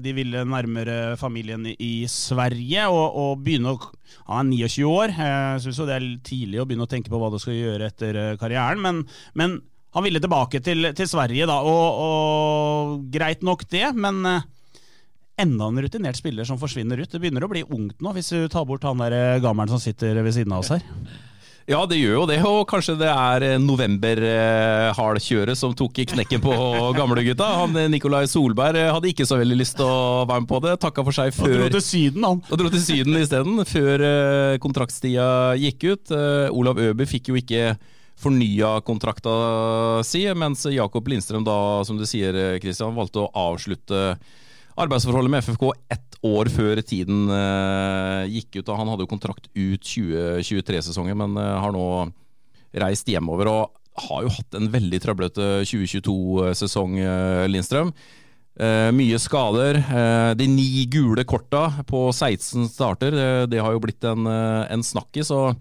de, 0.04 0.12
ville 0.16 0.44
nærmere 0.44 1.16
familien 1.20 1.64
i 1.72 2.04
Sverige 2.12 2.84
og, 2.92 3.16
og 3.22 3.40
begynne 3.46 3.72
å 3.72 3.80
han 4.28 4.52
er 4.52 4.68
29 4.68 4.84
år. 4.90 5.14
Jeg 5.16 5.64
syns 5.64 5.80
det 5.88 5.96
er 5.96 6.06
tidlig 6.26 6.60
å 6.60 6.66
begynne 6.68 6.84
å 6.84 6.90
tenke 6.90 7.12
på 7.12 7.18
hva 7.20 7.30
du 7.32 7.38
skal 7.40 7.56
gjøre 7.56 7.88
etter 7.88 8.18
eh, 8.20 8.36
karrieren, 8.40 8.82
men, 8.84 9.02
men 9.38 9.56
han 9.96 10.06
ville 10.06 10.22
tilbake 10.22 10.60
til, 10.62 10.92
til 10.96 11.08
Sverige, 11.10 11.48
da, 11.50 11.60
og, 11.66 12.04
og, 12.04 13.08
greit 13.10 13.42
nok 13.46 13.64
det, 13.72 13.86
men 13.96 14.20
eh, 14.28 14.46
enda 15.40 15.70
en 15.70 15.80
rutinert 15.82 16.20
spiller 16.20 16.44
som 16.44 16.60
forsvinner 16.60 17.00
ut. 17.00 17.10
Det 17.10 17.22
begynner 17.22 17.48
å 17.48 17.50
bli 17.50 17.64
ungt 17.64 18.04
nå, 18.04 18.12
hvis 18.18 18.30
du 18.34 18.44
tar 18.52 18.68
bort 18.68 18.84
han 18.86 19.02
der 19.02 19.16
eh, 19.16 19.40
gammelen 19.42 19.72
som 19.72 19.82
sitter 19.82 20.20
ved 20.20 20.36
siden 20.36 20.52
av 20.52 20.66
oss 20.66 20.74
her. 20.76 20.84
Ja, 21.68 21.82
det 21.86 21.98
gjør 22.00 22.14
jo 22.20 22.24
det, 22.26 22.38
og 22.46 22.64
kanskje 22.70 22.96
det 22.98 23.10
er 23.10 23.58
november-hardkjøret 23.62 25.58
som 25.58 25.74
tok 25.76 26.00
i 26.02 26.06
knekken 26.08 26.42
på 26.42 26.54
gamlegutta. 26.98 27.46
Han 27.60 27.76
Nikolai 27.92 28.24
Solberg 28.30 28.80
hadde 28.94 29.10
ikke 29.12 29.26
så 29.28 29.38
veldig 29.40 29.58
lyst 29.60 29.76
til 29.78 29.86
å 29.86 30.24
være 30.24 30.44
med 30.44 30.50
på 30.50 30.60
det. 30.64 30.74
Takka 30.82 31.04
for 31.06 31.14
seg 31.16 31.34
før 31.36 31.54
Og 31.54 31.62
dro 31.66 31.70
til 31.76 31.84
Syden, 31.84 32.26
han. 32.26 32.42
Og 32.48 32.60
dro 32.62 32.72
til 32.72 32.82
Syden 32.82 33.20
isteden, 33.20 33.62
før 33.68 34.04
kontraktstida 34.64 35.30
gikk 35.60 35.88
ut. 35.92 36.14
Olav 36.56 36.80
Øby 36.80 37.06
fikk 37.10 37.30
jo 37.30 37.38
ikke 37.38 37.74
fornya 38.20 38.74
kontrakta 38.84 39.32
si, 40.04 40.26
mens 40.36 40.66
Jakob 40.68 41.06
Lindstrøm 41.08 41.46
da, 41.46 41.56
som 41.88 41.96
du 41.96 42.04
sier, 42.08 42.36
Christian, 42.60 42.96
valgte 42.98 43.24
å 43.24 43.30
avslutte 43.48 44.18
arbeidsforholdet 44.78 45.32
med 45.32 45.44
FFK 45.44 45.64
ett 45.90 46.18
år 46.26 46.50
før 46.52 46.80
tiden 46.84 47.28
uh, 47.32 48.28
gikk 48.28 48.60
ut. 48.60 48.68
og 48.68 48.78
Han 48.80 48.92
hadde 48.92 49.06
jo 49.06 49.10
kontrakt 49.10 49.50
ut 49.54 49.82
2023-sesongen, 49.82 51.18
men 51.18 51.36
uh, 51.40 51.58
har 51.64 51.74
nå 51.74 51.84
reist 52.84 53.08
hjemover. 53.10 53.50
og 53.50 53.76
har 54.00 54.24
jo 54.24 54.32
hatt 54.32 54.56
en 54.56 54.70
veldig 54.72 55.00
trøblete 55.02 55.48
2022-sesong, 55.68 57.00
uh, 57.02 57.46
Lindstrøm. 57.50 57.92
mye 58.92 59.16
skader. 59.16 59.78
de 60.36 60.46
ni 60.46 60.84
gule 60.90 61.24
korta 61.24 61.82
på 61.88 62.10
16 62.12 62.68
starter, 62.68 63.14
det, 63.14 63.50
det 63.54 63.60
har 63.62 63.72
jo 63.72 63.80
blitt 63.80 64.04
en, 64.04 64.26
en 64.26 64.82
snakkis. 64.84 65.30
og 65.30 65.54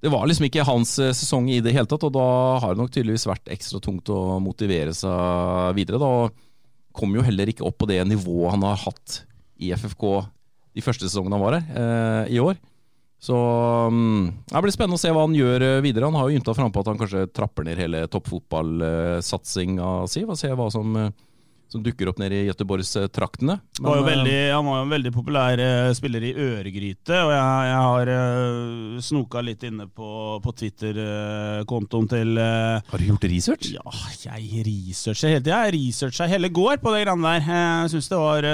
det 0.00 0.10
var 0.10 0.24
liksom 0.26 0.46
ikke 0.46 0.64
hans 0.64 0.94
sesong 0.96 1.50
i 1.50 1.60
det 1.60 1.74
hele 1.74 1.86
tatt, 1.86 2.02
og 2.02 2.14
da 2.14 2.58
har 2.62 2.72
det 2.72 2.80
nok 2.80 2.94
tydeligvis 2.94 3.26
vært 3.28 3.52
ekstra 3.52 3.82
tungt 3.84 4.08
å 4.08 4.38
motivere 4.40 4.94
seg 4.96 5.76
videre. 5.76 6.00
da, 6.00 6.30
kom 6.96 7.16
jo 7.16 7.24
heller 7.24 7.50
ikke 7.50 7.66
opp 7.66 7.78
på 7.82 7.88
det 7.90 8.00
nivået 8.08 8.54
han 8.54 8.66
har 8.66 8.80
hatt 8.84 9.22
i 9.62 9.72
FFK 9.76 10.06
de 10.72 10.84
første 10.84 11.08
sesongene 11.08 11.36
han 11.36 11.44
var 11.44 11.58
her 11.58 11.80
eh, 11.80 12.36
i 12.36 12.38
år. 12.42 12.56
Så 13.22 13.36
um, 13.36 14.32
det 14.50 14.62
blir 14.64 14.74
spennende 14.74 14.98
å 14.98 15.02
se 15.02 15.12
hva 15.14 15.22
han 15.22 15.36
gjør 15.36 15.62
eh, 15.62 15.80
videre. 15.84 16.08
Han 16.08 16.18
har 16.18 16.30
jo 16.30 16.40
ymta 16.40 16.54
frampå 16.58 16.82
at 16.82 16.88
han 16.90 16.98
kanskje 16.98 17.28
trapper 17.30 17.68
ned 17.68 17.78
hele 17.78 18.00
toppfotballsatsinga 18.10 19.90
si. 20.10 20.24
Se 20.40 20.50
hva 20.58 20.66
som 20.74 20.96
uh, 20.98 21.12
som 21.72 21.82
dukker 21.84 22.10
opp 22.10 22.18
nede 22.20 22.36
i 22.42 22.46
Göteborgstraktene. 22.50 23.56
Han 23.80 23.86
var 23.88 24.00
jo 24.02 24.84
en 24.84 24.92
veldig 24.92 25.12
populær 25.14 25.60
uh, 25.60 25.92
spiller 25.96 26.26
i 26.28 26.32
Øregryte, 26.36 27.16
og 27.16 27.32
jeg, 27.32 27.68
jeg 27.70 27.78
har 27.88 28.12
uh, 28.12 28.98
snoka 29.04 29.42
litt 29.44 29.64
inne 29.68 29.88
på, 29.88 30.10
på 30.44 30.54
Twitter-kontoen 30.60 32.10
til 32.12 32.36
Har 32.38 33.00
du 33.00 33.06
gjort 33.08 33.28
research? 33.32 33.70
Ja, 33.72 33.96
jeg 34.26 34.66
researcher 34.68 35.32
hele 35.32 35.44
tida. 35.44 35.62
Jeg 35.66 35.76
researcha 35.78 36.28
hele 36.30 36.52
går 36.52 36.82
på 36.82 36.92
det 36.92 37.04
greiene 37.06 37.36
der. 37.38 37.48
Jeg 37.48 37.94
syns 37.94 38.10
det 38.12 38.20
var 38.20 38.50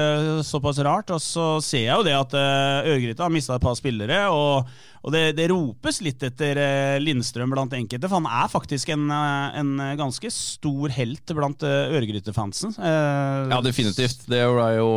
såpass 0.46 0.82
rart. 0.86 1.10
Og 1.14 1.22
så 1.22 1.48
ser 1.64 1.88
jeg 1.88 1.96
jo 1.96 2.06
det 2.06 2.14
at 2.16 2.36
Øregryte 2.38 3.24
har 3.24 3.34
mista 3.34 3.58
et 3.58 3.64
par 3.64 3.76
spillere. 3.78 4.26
og 4.30 4.68
og 5.02 5.14
det, 5.14 5.22
det, 5.38 5.46
ropes 5.52 6.00
litt 6.04 6.22
etter 6.26 6.58
eh, 6.58 6.96
Lindstrøm 7.02 7.52
blant 7.54 7.74
enkelte, 7.76 8.08
for 8.08 8.18
han 8.18 8.28
er 8.28 8.50
faktisk 8.50 8.90
en, 8.94 9.06
eh, 9.14 9.58
en 9.60 9.70
ganske 9.98 10.30
stor 10.34 10.94
helt 10.96 11.34
blant 11.38 11.62
uh, 11.62 11.94
Øregryte-fansen. 11.94 12.74
ja, 12.78 13.60
definitivt. 13.64 14.26
Det 14.30 14.42
var 14.50 14.74
jo 14.76 14.90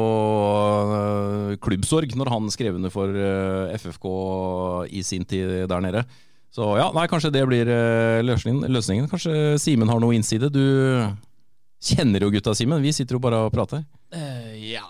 klubbsorg 1.61 2.15
når 2.17 2.31
han 2.33 2.49
skrev 2.53 2.79
under 2.79 2.93
for 2.93 3.13
FFK 3.77 4.07
i 4.89 5.03
sin 5.05 5.25
tid 5.25 5.67
der 5.69 5.83
nede. 5.83 6.03
Så 6.51 6.65
ja, 6.79 6.89
nei, 6.95 7.05
kanskje 7.07 7.31
det 7.31 7.45
blir 7.47 7.69
løsningen. 8.25 8.65
løsningen. 8.67 9.07
Kanskje 9.11 9.59
Simen 9.61 9.91
har 9.91 10.01
noe 10.03 10.17
innside. 10.17 10.49
Du 10.51 10.65
kjenner 11.81 12.25
jo 12.25 12.31
gutta, 12.33 12.55
Simen. 12.57 12.83
Vi 12.83 12.93
sitter 12.95 13.17
jo 13.17 13.23
bare 13.23 13.45
og 13.45 13.53
prater. 13.53 13.85
Uh, 14.11 14.51
ja, 14.59 14.87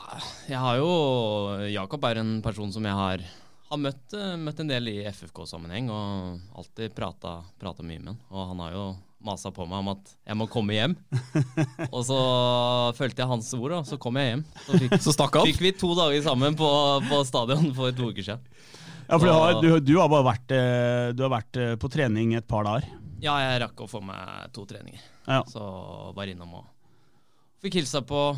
jeg 0.50 0.58
har 0.58 0.80
jo 0.82 0.90
Jakob 1.70 2.10
er 2.10 2.24
en 2.24 2.40
person 2.42 2.72
som 2.74 2.88
jeg 2.88 2.98
har 2.98 3.28
har 3.72 3.80
møtt, 3.80 4.14
eh, 4.14 4.36
møtt, 4.36 4.60
en 4.60 4.72
del 4.72 4.90
i 4.92 4.98
FFK-sammenheng 5.08 5.88
og 5.94 6.58
alltid 6.60 6.94
prata, 6.96 7.40
mye 7.62 8.00
med 8.02 8.12
han. 8.12 8.20
Og 8.30 8.50
han 8.50 8.64
har 8.66 8.76
jo 8.76 8.86
masa 9.22 9.52
på 9.54 9.68
meg 9.70 9.84
om 9.84 9.92
at 9.94 10.12
jeg 10.28 10.38
må 10.40 10.48
komme 10.52 10.76
hjem. 10.76 10.96
og 11.96 12.02
så 12.08 12.20
fulgte 12.98 13.24
jeg 13.24 13.32
hans 13.32 13.52
ord, 13.56 13.78
og 13.80 13.88
så 13.88 14.00
kom 14.02 14.20
jeg 14.20 14.34
hjem. 14.34 14.44
Så 14.66 14.82
fikk, 14.82 14.98
så 15.06 15.30
fikk 15.38 15.64
vi 15.64 15.74
to 15.78 15.94
dager 15.98 16.26
sammen 16.26 16.58
på, 16.60 16.70
på 17.08 17.22
stadion 17.28 17.72
for 17.78 17.96
to 17.96 18.12
uker 18.12 18.28
siden. 18.32 18.44
Ja, 19.08 19.18
for 19.18 19.28
du 19.28 19.34
har, 19.34 19.58
du, 19.60 19.70
du 19.84 19.96
har 20.00 20.12
bare 20.12 20.28
vært, 20.30 20.54
eh, 20.56 21.08
du 21.16 21.26
har 21.26 21.34
vært 21.34 21.60
eh, 21.60 21.74
på 21.80 21.90
trening 21.92 22.36
et 22.40 22.48
par 22.48 22.68
dager? 22.68 22.88
Ja, 23.22 23.36
jeg 23.44 23.64
rakk 23.64 23.84
å 23.84 23.90
få 23.92 24.04
meg 24.04 24.52
to 24.56 24.66
treninger. 24.68 25.02
Ja. 25.28 25.42
Så 25.48 25.64
var 26.18 26.32
innom 26.32 26.60
og 26.60 26.70
fikk 27.62 27.80
hilsa 27.80 28.02
på 28.08 28.32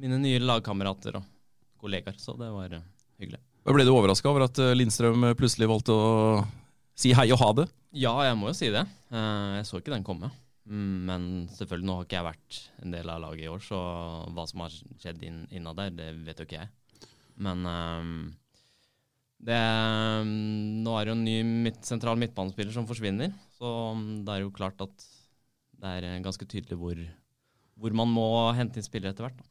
mine 0.00 0.18
nye 0.20 0.42
lagkamerater 0.42 1.18
og 1.18 1.30
kollegaer. 1.80 2.18
Så 2.20 2.36
det 2.38 2.50
var 2.52 2.74
hyggelig. 3.18 3.40
Ble 3.68 3.84
du 3.84 3.92
overraska 3.92 4.30
over 4.30 4.46
at 4.46 4.58
eh, 4.62 4.72
Lindstrøm 4.76 5.26
eh, 5.28 5.36
plutselig 5.36 5.68
valgte 5.68 5.92
å 5.92 6.04
si 6.98 7.12
hei 7.16 7.28
og 7.34 7.40
ha 7.42 7.50
det? 7.60 7.66
Ja, 7.92 8.14
jeg 8.24 8.38
må 8.40 8.48
jo 8.48 8.56
si 8.56 8.70
det. 8.72 8.86
Eh, 9.12 9.58
jeg 9.58 9.66
så 9.68 9.80
ikke 9.80 9.92
den 9.92 10.06
komme. 10.06 10.30
Mm, 10.70 10.96
men 11.08 11.26
selvfølgelig, 11.52 11.86
nå 11.86 11.96
har 11.98 12.06
ikke 12.06 12.18
jeg 12.18 12.28
vært 12.30 12.60
en 12.80 12.94
del 12.94 13.12
av 13.12 13.20
laget 13.26 13.44
i 13.44 13.50
år, 13.52 13.62
så 13.64 13.80
hva 14.32 14.46
som 14.48 14.64
har 14.64 14.76
skjedd 15.02 15.24
inn, 15.26 15.42
innad 15.52 15.80
der, 15.80 15.92
det 15.98 16.08
vet 16.24 16.40
jo 16.40 16.46
ikke 16.48 16.62
jeg. 16.62 16.70
Men 17.40 17.64
det, 19.40 19.56
nå 20.84 20.92
er 20.94 21.08
det 21.08 21.10
jo 21.10 21.16
en 21.16 21.24
ny 21.24 21.36
midt, 21.64 21.80
sentral 21.88 22.20
midtbanespiller 22.20 22.74
som 22.74 22.84
forsvinner, 22.86 23.32
så 23.56 23.70
det 24.20 24.34
er 24.34 24.44
jo 24.44 24.52
klart 24.52 24.84
at 24.84 25.06
det 25.80 25.94
er 25.96 26.20
ganske 26.20 26.44
tydelig 26.44 26.76
hvor, 26.76 27.00
hvor 27.80 27.96
man 27.96 28.12
må 28.12 28.28
hente 28.58 28.78
inn 28.78 28.86
spillere 28.86 29.16
etter 29.16 29.24
hvert. 29.24 29.40
Da. 29.40 29.48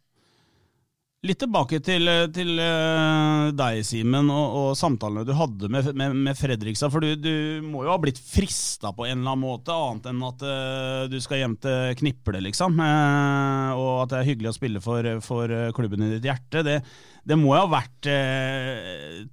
Litt 1.28 1.42
tilbake 1.42 1.82
til, 1.84 2.08
til 2.32 2.54
uh, 2.64 3.50
deg, 3.52 3.82
Simen, 3.84 4.30
og, 4.32 4.54
og, 4.56 4.68
samtalene 4.80 5.26
du 5.28 5.34
hadde 5.36 5.68
med, 5.68 5.90
med, 5.92 6.16
med 6.16 6.38
Fredrikstad. 6.40 6.94
For 6.94 7.04
du, 7.04 7.12
du, 7.20 7.60
må 7.66 7.84
jo 7.84 7.92
ha 7.92 7.98
blitt 8.00 8.22
frista 8.24 8.94
på 8.96 9.04
en 9.04 9.18
eller 9.18 9.34
annen 9.34 9.44
måte, 9.44 9.76
annet 9.76 10.08
enn 10.14 10.24
at 10.30 10.48
uh, 10.48 11.04
du 11.12 11.18
skal 11.20 11.42
hjem 11.42 11.58
til 11.60 12.00
Kniple, 12.00 12.40
liksom. 12.48 12.80
Uh, 12.80 13.76
og 13.76 13.92
at 14.06 14.14
det 14.14 14.22
er 14.22 14.30
hyggelig 14.32 14.54
å 14.54 14.56
spille 14.62 14.86
for, 14.86 15.12
for 15.28 15.58
klubben 15.76 16.08
i 16.08 16.14
ditt 16.16 16.32
hjerte. 16.32 16.64
Det, 16.64 16.80
det 17.28 17.42
må 17.44 17.52
jo 17.52 17.66
ha 17.66 17.68
vært 17.76 18.14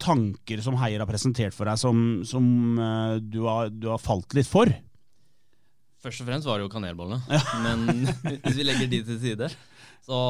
tanker 0.02 0.66
som 0.66 0.82
Heier 0.82 1.06
har 1.06 1.14
presentert 1.14 1.54
for 1.54 1.70
deg, 1.70 1.78
som, 1.78 2.04
som 2.26 2.44
du, 3.22 3.44
har, 3.46 3.70
du, 3.70 3.92
har, 3.94 4.02
falt 4.02 4.34
litt 4.34 4.50
for? 4.50 4.74
Først 6.02 6.18
og 6.18 6.34
fremst 6.34 6.50
var 6.50 6.58
det 6.58 6.66
jo 6.66 6.74
kanelbollene. 6.74 7.22
Ja. 7.30 7.60
Men 7.62 8.08
hvis 8.42 8.58
vi 8.58 8.66
legger 8.66 8.90
de 8.90 9.06
til 9.06 9.22
side, 9.22 9.54
så 10.02 10.24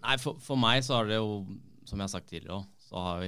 Nei, 0.00 0.16
for, 0.20 0.40
for, 0.42 0.60
meg 0.60 0.82
så 0.86 0.98
har 0.98 1.10
det 1.10 1.20
jo, 1.20 1.44
som 1.88 2.00
jeg 2.00 2.06
har 2.06 2.12
sagt 2.14 2.30
tidligere 2.30 2.60
òg, 2.60 2.68
så 2.88 3.04
har 3.04 3.24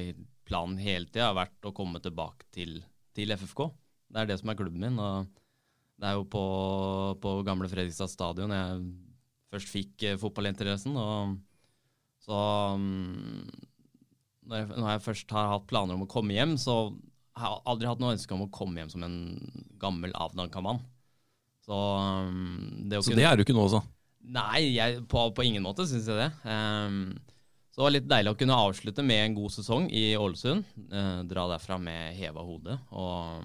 planen 0.49 0.81
hele 0.81 1.09
tida 1.11 1.31
vært 1.37 1.69
å 1.69 1.75
komme 1.77 2.01
tilbake 2.03 2.49
til, 2.55 2.81
til, 3.17 3.33
FFK. 3.37 3.67
Det 4.13 4.23
er 4.23 4.29
det 4.31 4.41
som 4.41 4.53
er 4.53 4.59
klubben 4.59 4.83
min. 4.83 4.99
og 5.01 5.29
Det 6.01 6.09
er 6.09 6.19
jo 6.19 6.27
på, 6.33 6.45
på 7.23 7.39
gamle 7.47 7.71
Fredrikstad 7.71 8.11
stadion 8.13 8.53
jeg 8.57 8.85
først 9.53 9.73
fikk 9.73 10.07
eh, 10.09 10.19
fotballinteressen. 10.21 10.97
og 10.97 11.37
så 12.23 12.39
um, 12.77 13.49
når, 14.47 14.57
jeg, 14.57 14.69
når 14.77 14.91
jeg 14.95 15.05
først 15.07 15.35
har 15.35 15.51
hatt 15.55 15.67
planer 15.71 15.99
om 15.99 16.05
å 16.07 16.11
komme 16.11 16.37
hjem, 16.37 16.55
så 16.61 16.77
har 17.39 17.57
jeg 17.57 17.65
aldri 17.73 17.89
hatt 17.89 18.03
noe 18.03 18.15
ønske 18.15 18.37
om 18.37 18.45
å 18.47 18.53
komme 18.53 18.83
hjem 18.83 18.93
som 18.93 19.07
en 19.07 19.17
gammel, 19.83 20.15
avdanka 20.15 20.63
mann. 20.65 20.83
Så, 21.63 21.75
um, 21.75 22.87
det, 22.89 23.03
så 23.03 23.13
kunne, 23.13 23.21
det 23.21 23.29
er 23.29 23.39
du 23.39 23.45
ikke 23.45 23.57
nå, 23.57 23.67
altså? 23.69 23.83
Nei, 24.23 24.77
jeg, 24.77 25.03
på, 25.11 25.25
på, 25.35 25.45
ingen 25.45 25.65
måte 25.65 25.87
syns 25.89 26.07
jeg 26.07 26.19
det. 26.19 26.31
Um, 26.47 27.17
så 27.73 27.81
det 27.81 27.87
var 27.87 27.95
litt 27.95 28.09
deilig 28.11 28.33
å 28.35 28.39
kunne 28.39 28.61
avslutte 28.69 29.05
med 29.07 29.25
en 29.25 29.37
god 29.41 29.55
sesong 29.55 29.89
i 29.91 30.13
Ålesund. 30.19 30.67
Uh, 30.93 31.23
dra 31.27 31.49
derfra 31.51 31.79
med 31.83 32.15
heva 32.19 32.45
hode. 32.47 32.77
Og 32.95 33.43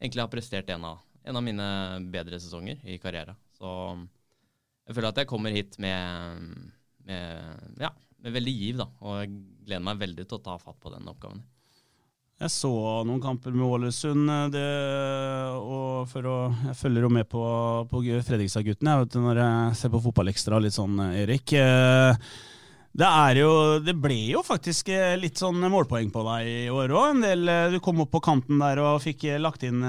egentlig 0.00 0.24
ha 0.24 0.32
prestert 0.32 0.72
en 0.74 0.88
av, 0.90 1.04
en 1.22 1.38
av 1.38 1.46
mine 1.46 1.68
bedre 2.12 2.40
sesonger 2.42 2.82
i 2.88 2.98
karrieren. 3.02 3.38
Så 3.54 3.70
jeg 4.84 4.96
føler 4.96 5.12
at 5.12 5.22
jeg 5.22 5.30
kommer 5.30 5.54
hit 5.54 5.78
med, 5.80 6.48
med, 7.06 7.66
ja, 7.80 7.94
med 8.24 8.34
veldig 8.34 8.54
giv, 8.58 8.82
da. 8.82 8.90
Og 9.04 9.20
jeg 9.22 9.34
gleder 9.64 9.86
meg 9.86 10.02
veldig 10.02 10.26
til 10.26 10.40
å 10.40 10.44
ta 10.50 10.58
fatt 10.60 10.80
på 10.82 10.92
den 10.92 11.08
oppgaven. 11.12 11.44
Jeg 12.42 12.50
så 12.50 12.70
noen 13.06 13.20
kamper 13.22 13.54
med 13.54 13.62
Ålesund, 13.76 14.26
eh, 14.26 14.48
det, 14.50 14.64
og 15.60 16.08
for 16.10 16.26
å, 16.26 16.38
jeg 16.66 16.78
følger 16.80 17.06
jo 17.06 17.10
med 17.14 17.28
på, 17.30 17.44
på 17.90 18.00
Fredrikstad-guttene 18.26 18.96
når 19.22 19.40
jeg 19.40 19.76
ser 19.78 19.92
på 19.92 20.00
Fotballekstra 20.02 20.58
litt 20.62 20.74
sånn, 20.74 20.98
Erik. 21.14 21.54
Eh, 21.54 22.18
det, 22.94 23.06
er 23.08 23.38
jo, 23.40 23.50
det 23.82 23.96
ble 23.98 24.16
jo 24.30 24.40
faktisk 24.46 24.92
eh, 24.94 25.16
litt 25.18 25.40
sånn 25.40 25.58
målpoeng 25.66 26.12
på 26.14 26.22
deg 26.28 26.46
i 26.46 26.58
år 26.70 26.92
òg. 26.94 27.24
Eh, 27.26 27.72
du 27.72 27.80
kom 27.82 27.98
opp 28.04 28.12
på 28.14 28.20
kanten 28.22 28.60
der 28.62 28.78
og 28.84 29.00
fikk 29.02 29.24
eh, 29.32 29.40
lagt 29.42 29.64
inn 29.66 29.82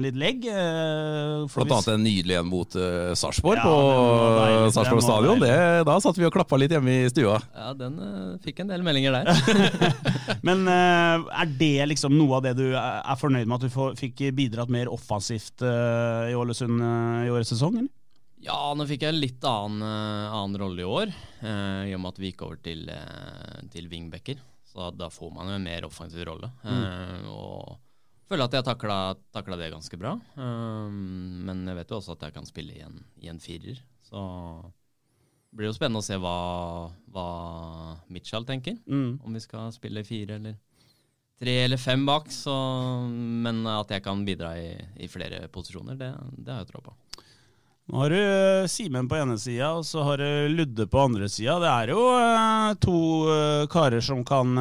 litt 0.00 0.16
legg. 0.16 0.46
Blant 0.48 1.74
annet 1.76 1.90
en 1.92 2.06
nydelig 2.06 2.38
en 2.38 2.48
mot 2.48 2.78
uh, 2.78 3.12
Sarpsborg 3.16 3.60
ja, 3.60 3.66
på 3.68 4.70
Sarpsborg 4.72 5.04
stadion. 5.04 5.42
Det, 5.42 5.52
da 5.88 5.98
satt 6.00 6.16
vi 6.16 6.24
og 6.28 6.32
klappa 6.32 6.56
litt 6.60 6.72
hjemme 6.72 6.94
i 7.02 7.12
stua. 7.12 7.36
Ja, 7.52 7.74
den 7.76 8.00
fikk 8.44 8.64
en 8.64 8.72
del 8.72 8.86
meldinger 8.86 9.18
der. 9.18 9.28
Men 10.46 10.64
er 10.72 11.52
det 11.60 11.90
liksom 11.92 12.16
noe 12.16 12.40
av 12.40 12.48
det 12.48 12.56
du 12.56 12.70
er 12.72 13.20
fornøyd 13.20 13.44
med, 13.44 13.60
at 13.60 13.68
du 13.68 14.00
fikk 14.00 14.24
bidratt 14.36 14.72
mer 14.72 14.88
offensivt 14.92 15.64
i 15.66 16.32
Ålesund 16.36 16.80
i 16.80 17.32
årets 17.32 17.52
sesong? 17.52 17.76
Eller? 17.82 17.92
Ja, 18.44 18.58
nå 18.76 18.84
fikk 18.88 19.06
jeg 19.06 19.14
en 19.14 19.22
litt 19.22 19.44
annen, 19.48 19.80
uh, 19.82 20.34
annen 20.36 20.60
rolle 20.60 20.84
i 20.84 20.86
år, 20.88 21.12
eh, 21.40 21.88
i 21.88 21.94
og 21.96 22.02
med 22.02 22.12
at 22.12 22.20
vi 22.20 22.30
gikk 22.30 22.44
over 22.44 22.60
til, 22.62 22.84
uh, 22.92 23.62
til 23.72 23.88
wingbacker. 23.92 24.42
Så 24.66 24.90
da 24.92 25.08
får 25.12 25.32
man 25.32 25.48
jo 25.48 25.56
en 25.56 25.64
mer 25.64 25.86
offensiv 25.88 26.26
rolle. 26.28 26.50
Mm. 26.66 27.30
Og 27.32 27.78
føler 28.28 28.44
at 28.44 28.56
jeg 28.58 28.66
takla, 28.66 28.98
det 29.32 29.70
ganske 29.72 29.96
bra. 29.96 30.18
men 30.36 31.62
jeg 31.64 31.78
vet 31.78 31.90
jo 31.94 31.96
også 31.96 32.12
at 32.12 32.26
jeg 32.26 32.34
kan 32.34 32.44
spille 32.44 32.74
i 32.74 32.82
en, 32.84 32.98
i 33.24 33.30
en 33.32 33.40
firer. 33.40 33.80
Så 34.04 34.20
det 35.48 35.56
blir 35.56 35.70
jo 35.70 35.78
spennende 35.78 36.02
å 36.02 36.04
se 36.04 36.18
hva, 36.20 36.36
hva 37.08 37.28
Mitchell 38.12 38.44
tenker. 38.44 38.76
Mm. 38.84 39.22
Om 39.24 39.38
vi 39.38 39.44
skal 39.46 39.72
spille 39.72 40.04
fire 40.04 40.36
eller 40.36 40.58
tre 41.40 41.56
eller 41.64 41.80
fem 41.80 42.04
bak. 42.06 42.28
Så, 42.32 42.52
men 43.16 43.64
at 43.70 43.96
jeg 43.96 44.04
kan 44.04 44.24
bidra 44.28 44.52
i, 44.60 44.74
i 45.00 45.08
flere 45.08 45.46
posisjoner, 45.52 45.96
det, 45.96 46.12
det 46.36 46.52
har 46.52 46.64
jeg 46.64 46.74
tro 46.74 46.84
på. 46.84 46.96
Nå 47.86 48.00
har 48.02 48.10
du 48.10 48.18
eh, 48.18 48.66
Simen 48.66 49.06
på 49.06 49.14
ene 49.14 49.36
sida, 49.38 49.68
og 49.78 49.84
så 49.86 50.02
har 50.02 50.18
du 50.18 50.54
Ludde 50.56 50.88
på 50.90 51.04
andre 51.04 51.28
sida. 51.30 51.54
Det 51.62 51.68
er 51.70 51.92
jo 51.92 52.00
uh, 52.10 52.72
to 52.82 52.96
uh, 53.30 53.66
karer 53.70 54.02
som 54.02 54.24
kan 54.26 54.58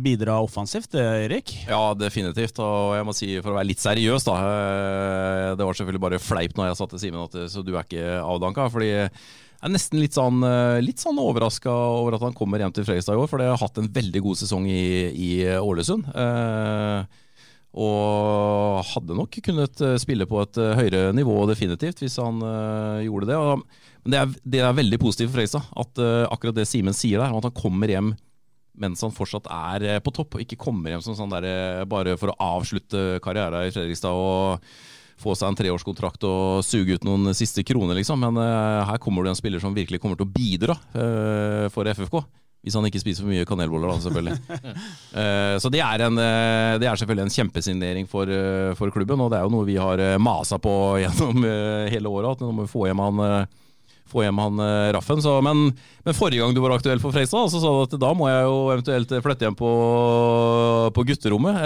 bidra 0.00 0.38
offensivt, 0.40 0.88
det, 0.94 1.04
Erik? 1.26 1.52
Ja, 1.68 1.92
definitivt. 1.92 2.56
Og 2.64 2.94
jeg 2.96 3.04
må 3.04 3.16
si, 3.16 3.28
for 3.42 3.52
å 3.52 3.58
være 3.58 3.68
litt 3.68 3.84
seriøs, 3.84 4.24
da 4.24 4.38
Det 5.58 5.66
var 5.66 5.76
selvfølgelig 5.76 6.04
bare 6.06 6.22
fleip 6.22 6.56
når 6.56 6.70
jeg 6.70 6.80
satte 6.80 7.02
Simen 7.02 7.26
at 7.26 7.36
så 7.52 7.64
du 7.64 7.74
er 7.74 7.84
ikke 7.84 8.16
avdanka. 8.22 8.70
fordi 8.72 8.90
jeg 8.94 9.10
er 9.12 9.74
nesten 9.74 10.00
litt 10.00 10.16
sånn, 10.16 10.40
litt 10.80 11.02
sånn 11.02 11.20
overraska 11.20 11.68
over 11.68 12.16
at 12.16 12.24
han 12.24 12.36
kommer 12.36 12.62
hjem 12.62 12.72
til 12.72 12.88
Fredrikstad 12.88 13.18
i 13.18 13.20
år, 13.20 13.28
for 13.28 13.42
det 13.42 13.52
har 13.52 13.60
hatt 13.60 13.80
en 13.82 13.92
veldig 13.92 14.24
god 14.24 14.40
sesong 14.40 14.68
i, 14.72 14.84
i 15.12 15.32
Ålesund. 15.60 16.08
Uh, 16.16 17.04
og 17.78 18.86
hadde 18.90 19.16
nok 19.16 19.38
kunnet 19.44 19.82
eh, 19.84 19.98
spille 20.02 20.26
på 20.28 20.40
et 20.42 20.58
eh, 20.58 20.74
høyere 20.78 21.12
nivå 21.14 21.36
definitivt 21.50 22.02
hvis 22.02 22.18
han 22.18 22.40
uh, 22.42 22.98
gjorde 23.04 23.28
det. 23.30 23.36
Og, 23.38 23.62
men 24.02 24.14
det 24.14 24.18
er, 24.20 24.32
det 24.42 24.62
er, 24.64 24.78
veldig 24.78 24.98
positivt 25.02 25.30
for 25.30 25.38
Fredrikstad 25.38 25.68
at 25.84 26.02
uh, 26.02 26.24
akkurat 26.32 26.58
det 26.58 26.66
Simen 26.70 26.96
sier 26.96 27.22
der, 27.22 27.34
at 27.34 27.48
han 27.48 27.54
kommer 27.54 27.90
hjem 27.92 28.16
mens 28.78 29.02
han 29.02 29.14
fortsatt 29.14 29.48
er 29.50 29.98
på 30.06 30.12
topp, 30.14 30.36
og 30.36 30.42
ikke 30.44 30.58
kommer 30.60 30.92
hjem 30.92 31.02
som 31.02 31.16
sånn 31.18 31.32
der, 31.32 31.82
bare 31.90 32.12
for 32.14 32.30
å 32.30 32.36
avslutte 32.58 33.18
karrieren 33.24 33.66
i 33.66 33.72
Fredrikstad 33.74 34.14
og 34.14 34.68
få 35.18 35.34
seg 35.34 35.50
en 35.50 35.58
treårskontrakt 35.58 36.22
og 36.28 36.60
suge 36.62 36.94
ut 36.94 37.06
noen 37.06 37.34
siste 37.34 37.64
kroner, 37.66 37.98
liksom. 37.98 38.22
Men 38.22 38.38
uh, 38.38 38.86
her 38.86 39.02
kommer 39.02 39.26
det 39.26 39.34
en 39.34 39.40
spiller 39.40 39.62
som 39.62 39.74
virkelig 39.74 39.98
kommer 40.02 40.18
til 40.18 40.28
å 40.28 40.34
bidra 40.34 40.78
for 41.74 41.90
FFK. 41.90 42.22
Hvis 42.58 42.74
han 42.74 42.88
ikke 42.88 43.00
spiser 43.00 43.22
for 43.22 43.30
mye 43.30 43.46
kanelboller, 43.46 43.92
da, 43.92 44.00
selvfølgelig. 44.02 44.34
uh, 45.14 45.54
så 45.62 45.70
det 45.70 45.78
er, 45.84 46.02
en, 46.08 46.18
uh, 46.18 46.74
det 46.82 46.88
er, 46.88 46.98
selvfølgelig 46.98 47.28
en 47.28 47.36
kjempesignering 47.36 48.08
for, 48.10 48.26
uh, 48.26 48.74
for, 48.78 48.90
klubben, 48.94 49.22
og 49.22 49.30
det 49.30 49.38
er 49.38 49.46
jo 49.46 49.52
noe 49.54 49.68
vi 49.68 49.78
har 49.78 50.02
masa 50.20 50.58
på 50.62 50.72
gjennom 51.04 51.46
hele 51.92 52.10
året. 52.10 52.34
At 52.34 52.42
nå 52.42 52.50
må 52.52 52.66
vi 52.66 52.72
få 52.72 52.88
hjem 52.88 53.02
han, 53.04 53.46
få 54.10 54.24
hjem 54.24 54.42
han 54.42 54.64
Raffen. 54.96 55.22
Så, 55.22 55.36
men, 55.46 55.68
men, 56.02 56.18
forrige 56.18 56.42
gang 56.42 56.56
du 56.56 56.60
var 56.64 56.74
aktuell 56.74 57.00
for 57.02 57.14
Freistad, 57.14 57.46
så 57.52 57.62
sa 57.62 57.72
du 57.76 57.84
at 57.86 57.94
da 58.02 58.10
må 58.18 58.26
jeg 58.26 58.48
jo 58.48 58.58
eventuelt 58.74 59.14
flytte 59.28 59.46
hjem 59.46 59.58
på, 59.58 59.70
på 60.98 61.06
gutterommet. 61.12 61.62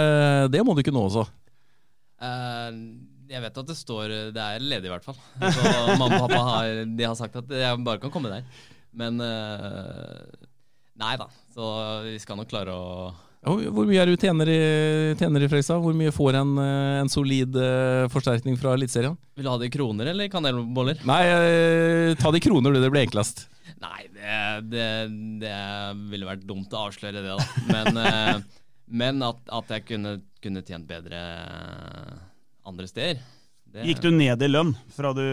det 0.53 0.61
må 0.61 0.77
du 0.77 0.83
ikke 0.85 0.93
nå 0.93 1.07
også? 1.09 1.25
jeg 3.33 3.41
vet 3.41 3.57
at 3.59 3.67
det 3.67 3.75
står 3.75 4.11
Det 4.31 4.39
er 4.39 4.61
ledig, 4.63 4.87
i 4.87 4.91
hvert 4.93 5.03
fall. 5.03 5.17
Så 5.41 5.71
mamma 5.97 6.05
og 6.05 6.29
pappa 6.29 6.39
har, 6.47 6.69
har 7.01 7.17
sagt 7.19 7.41
at 7.41 7.51
jeg 7.51 7.83
bare 7.83 7.99
kan 7.99 8.13
komme 8.13 8.31
der. 8.31 8.45
Men 8.93 9.19
Nei 11.01 11.13
da, 11.17 11.25
så 11.53 11.67
vi 12.05 12.17
skal 12.21 12.37
nok 12.37 12.49
klare 12.51 12.73
å 12.73 12.87
Hvor 13.49 13.87
mye 13.89 14.01
er 14.03 14.11
du 14.11 14.17
tjener 14.19 14.49
i, 14.51 14.59
tjener 15.17 15.41
i 15.41 15.47
Fredrikstad? 15.49 15.81
Hvor 15.81 15.95
mye 15.97 16.13
får 16.13 16.37
en, 16.39 16.51
eh, 16.61 16.99
en 17.01 17.09
solid 17.11 17.57
uh, 17.57 18.05
forsterkning 18.13 18.59
fra 18.61 18.75
Eliteserien? 18.77 19.17
Vil 19.35 19.47
du 19.47 19.51
ha 19.51 19.57
det 19.59 19.71
i 19.71 19.73
kroner 19.73 20.11
eller 20.13 20.29
kanelboller? 20.31 21.01
Nei, 21.09 21.21
uh, 21.33 22.13
ta 22.19 22.31
det 22.31 22.43
i 22.43 22.45
kroner, 22.45 22.71
du. 22.71 22.79
Det 22.83 22.91
blir 22.93 23.07
enklest. 23.07 23.47
Nei, 23.81 24.05
det, 24.13 24.37
det, 24.71 24.85
det, 25.41 25.55
ville 26.13 26.29
vært 26.29 26.45
dumt 26.47 26.77
å 26.77 26.85
avsløre 26.85 27.25
det, 27.25 27.33
da. 27.33 27.47
Men, 27.73 28.45
men 29.01 29.25
at, 29.25 29.41
at, 29.59 29.73
jeg 29.75 29.87
kunne, 29.89 30.13
kunne, 30.43 30.63
tjent 30.63 30.87
bedre 30.87 31.19
andre 32.63 32.87
steder 32.87 33.19
Gikk 33.83 33.99
du 34.05 34.11
ned 34.13 34.39
i 34.45 34.47
lønn 34.47 34.71
fra, 34.93 35.11
du, 35.17 35.25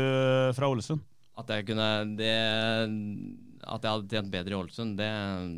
fra 0.57 0.73
Ålesund? 0.73 1.05
At 1.39 1.53
jeg 1.53 1.69
kunne 1.69 1.91
det 2.19 2.35
at 3.71 3.85
jeg 3.85 3.97
hadde 3.97 4.17
tjent 4.17 4.33
bedre 4.33 4.55
i 4.55 4.59
Ålesund, 4.59 4.97
det, 4.99 5.11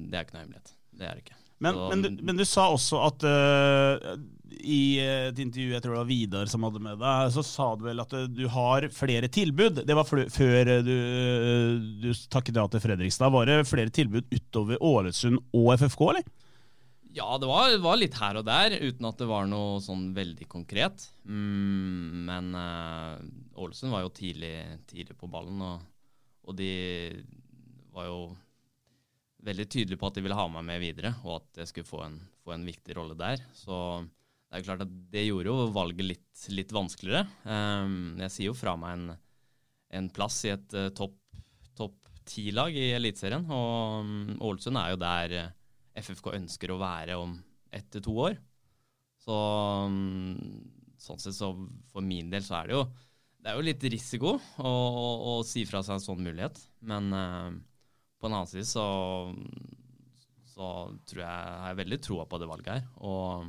det, 0.09 0.19
er 0.19 0.27
ikke 0.27 0.37
noe 0.37 0.45
hemmelighet. 0.45 0.75
Det 0.93 1.09
er 1.09 1.17
det 1.17 1.25
ikke. 1.25 1.39
Men, 1.63 1.77
så, 1.79 1.89
men, 1.93 2.03
du, 2.03 2.23
men, 2.27 2.39
du, 2.41 2.45
sa 2.49 2.65
også 2.75 3.01
at 3.07 3.25
uh, 3.25 4.15
i 4.51 4.99
et 4.99 5.39
intervju, 5.39 5.71
jeg 5.71 5.83
tror 5.85 5.95
det 5.95 6.01
var 6.01 6.09
Vidar 6.09 6.49
som 6.51 6.67
hadde 6.67 6.83
med 6.83 6.99
deg, 6.99 7.29
så 7.37 7.45
sa 7.47 7.69
du 7.79 7.85
vel 7.87 8.03
at 8.03 8.15
uh, 8.19 8.25
du 8.27 8.45
har 8.51 8.89
flere 8.95 9.31
tilbud. 9.31 9.85
Det 9.87 9.97
var 9.97 10.09
før 10.09 10.73
du, 10.83 10.91
uh, 10.91 11.77
du 12.03 12.11
takket 12.35 12.59
ja 12.59 12.67
til 12.67 12.83
Fredrikstad. 12.83 13.31
Var 13.35 13.51
det 13.51 13.59
flere 13.71 13.95
tilbud 13.95 14.27
utover 14.35 14.83
Ålesund 14.83 15.39
og 15.55 15.69
FFK, 15.77 16.03
eller? 16.15 16.27
Ja, 17.13 17.29
det 17.39 17.47
var, 17.47 17.77
var, 17.85 17.99
litt 18.01 18.17
her 18.17 18.41
og 18.41 18.47
der, 18.49 18.75
uten 18.81 19.07
at 19.07 19.21
det 19.21 19.29
var 19.29 19.47
noe 19.47 19.79
sånn 19.85 20.09
veldig 20.17 20.49
konkret. 20.51 21.05
Mm, 21.29 22.25
men 22.27 22.55
Ålesund 23.53 23.93
var 23.93 24.03
jo 24.07 24.15
tidlig, 24.17 24.57
tidlig 24.89 25.15
på 25.21 25.29
ballen, 25.31 25.61
og, 25.61 25.85
og 26.49 26.57
de 26.57 26.73
var 27.95 28.09
jo 28.09 28.19
veldig 29.43 29.67
tydelig 29.71 29.99
på 29.99 30.09
at 30.09 30.17
de 30.17 30.25
ville 30.25 30.39
ha 30.39 30.47
meg 30.51 30.67
med 30.69 30.83
videre, 30.83 31.15
og 31.27 31.41
at 31.41 31.63
jeg 31.63 31.71
skulle 31.71 31.89
få 31.89 32.03
en, 32.07 32.19
få 32.45 32.55
en 32.55 32.67
viktig 32.67 32.97
rolle 32.99 33.17
der. 33.19 33.43
Så 33.57 33.75
det 34.03 34.55
er 34.55 34.63
jo 34.63 34.69
klart 34.69 34.85
at 34.85 34.95
det 35.13 35.27
gjorde 35.27 35.51
jo 35.51 35.73
valget 35.75 36.07
litt, 36.07 36.45
litt 36.55 36.75
vanskeligere. 36.75 37.25
Um, 37.49 38.21
jeg 38.23 38.35
sier 38.35 38.51
jo 38.51 38.59
fra 38.59 38.77
meg 38.79 38.99
en, 38.99 39.19
en 39.99 40.11
plass 40.15 40.43
i 40.47 40.55
et 40.55 40.79
uh, 40.79 40.91
topp 40.95 41.19
top 41.79 41.97
ti-lag 42.29 42.75
i 42.77 42.91
Eliteserien, 42.97 43.47
og 43.51 44.05
um, 44.05 44.77
er 44.77 44.93
jo 44.93 45.01
der 45.01 45.37
uh, 45.41 45.55
FFK 45.99 46.35
ønsker 46.37 46.73
å 46.73 46.81
være 46.81 47.17
om 47.19 47.35
ett 47.73 47.89
til 47.93 48.05
to 48.05 48.15
år. 48.29 48.37
Så 49.23 49.39
um, 49.89 50.37
sånn 51.01 51.23
sett 51.23 51.39
så 51.39 51.53
for 51.91 52.05
min 52.05 52.31
del 52.31 52.45
så 52.47 52.61
er 52.61 52.71
det 52.71 52.79
jo 52.79 52.85
det 53.43 53.51
er 53.51 53.59
jo 53.59 53.67
litt 53.67 53.85
risiko 53.91 54.37
å, 54.39 54.71
å, 54.71 55.07
å 55.33 55.33
si 55.43 55.65
fra 55.67 55.81
seg 55.83 55.97
en 55.97 56.05
sånn 56.05 56.23
mulighet, 56.23 56.61
men 56.87 57.09
uh, 57.11 57.49
på 58.23 58.31
en 58.31 58.39
annen 58.39 58.51
side 58.51 58.69
så, 58.71 58.85
så 60.53 60.69
tror 61.11 61.25
jeg 61.25 61.67
jeg 61.67 61.79
veldig 61.81 61.99
troa 62.07 62.27
på 62.31 62.39
det 62.39 62.49
valget 62.51 62.71
her. 62.77 62.85
Og 63.03 63.49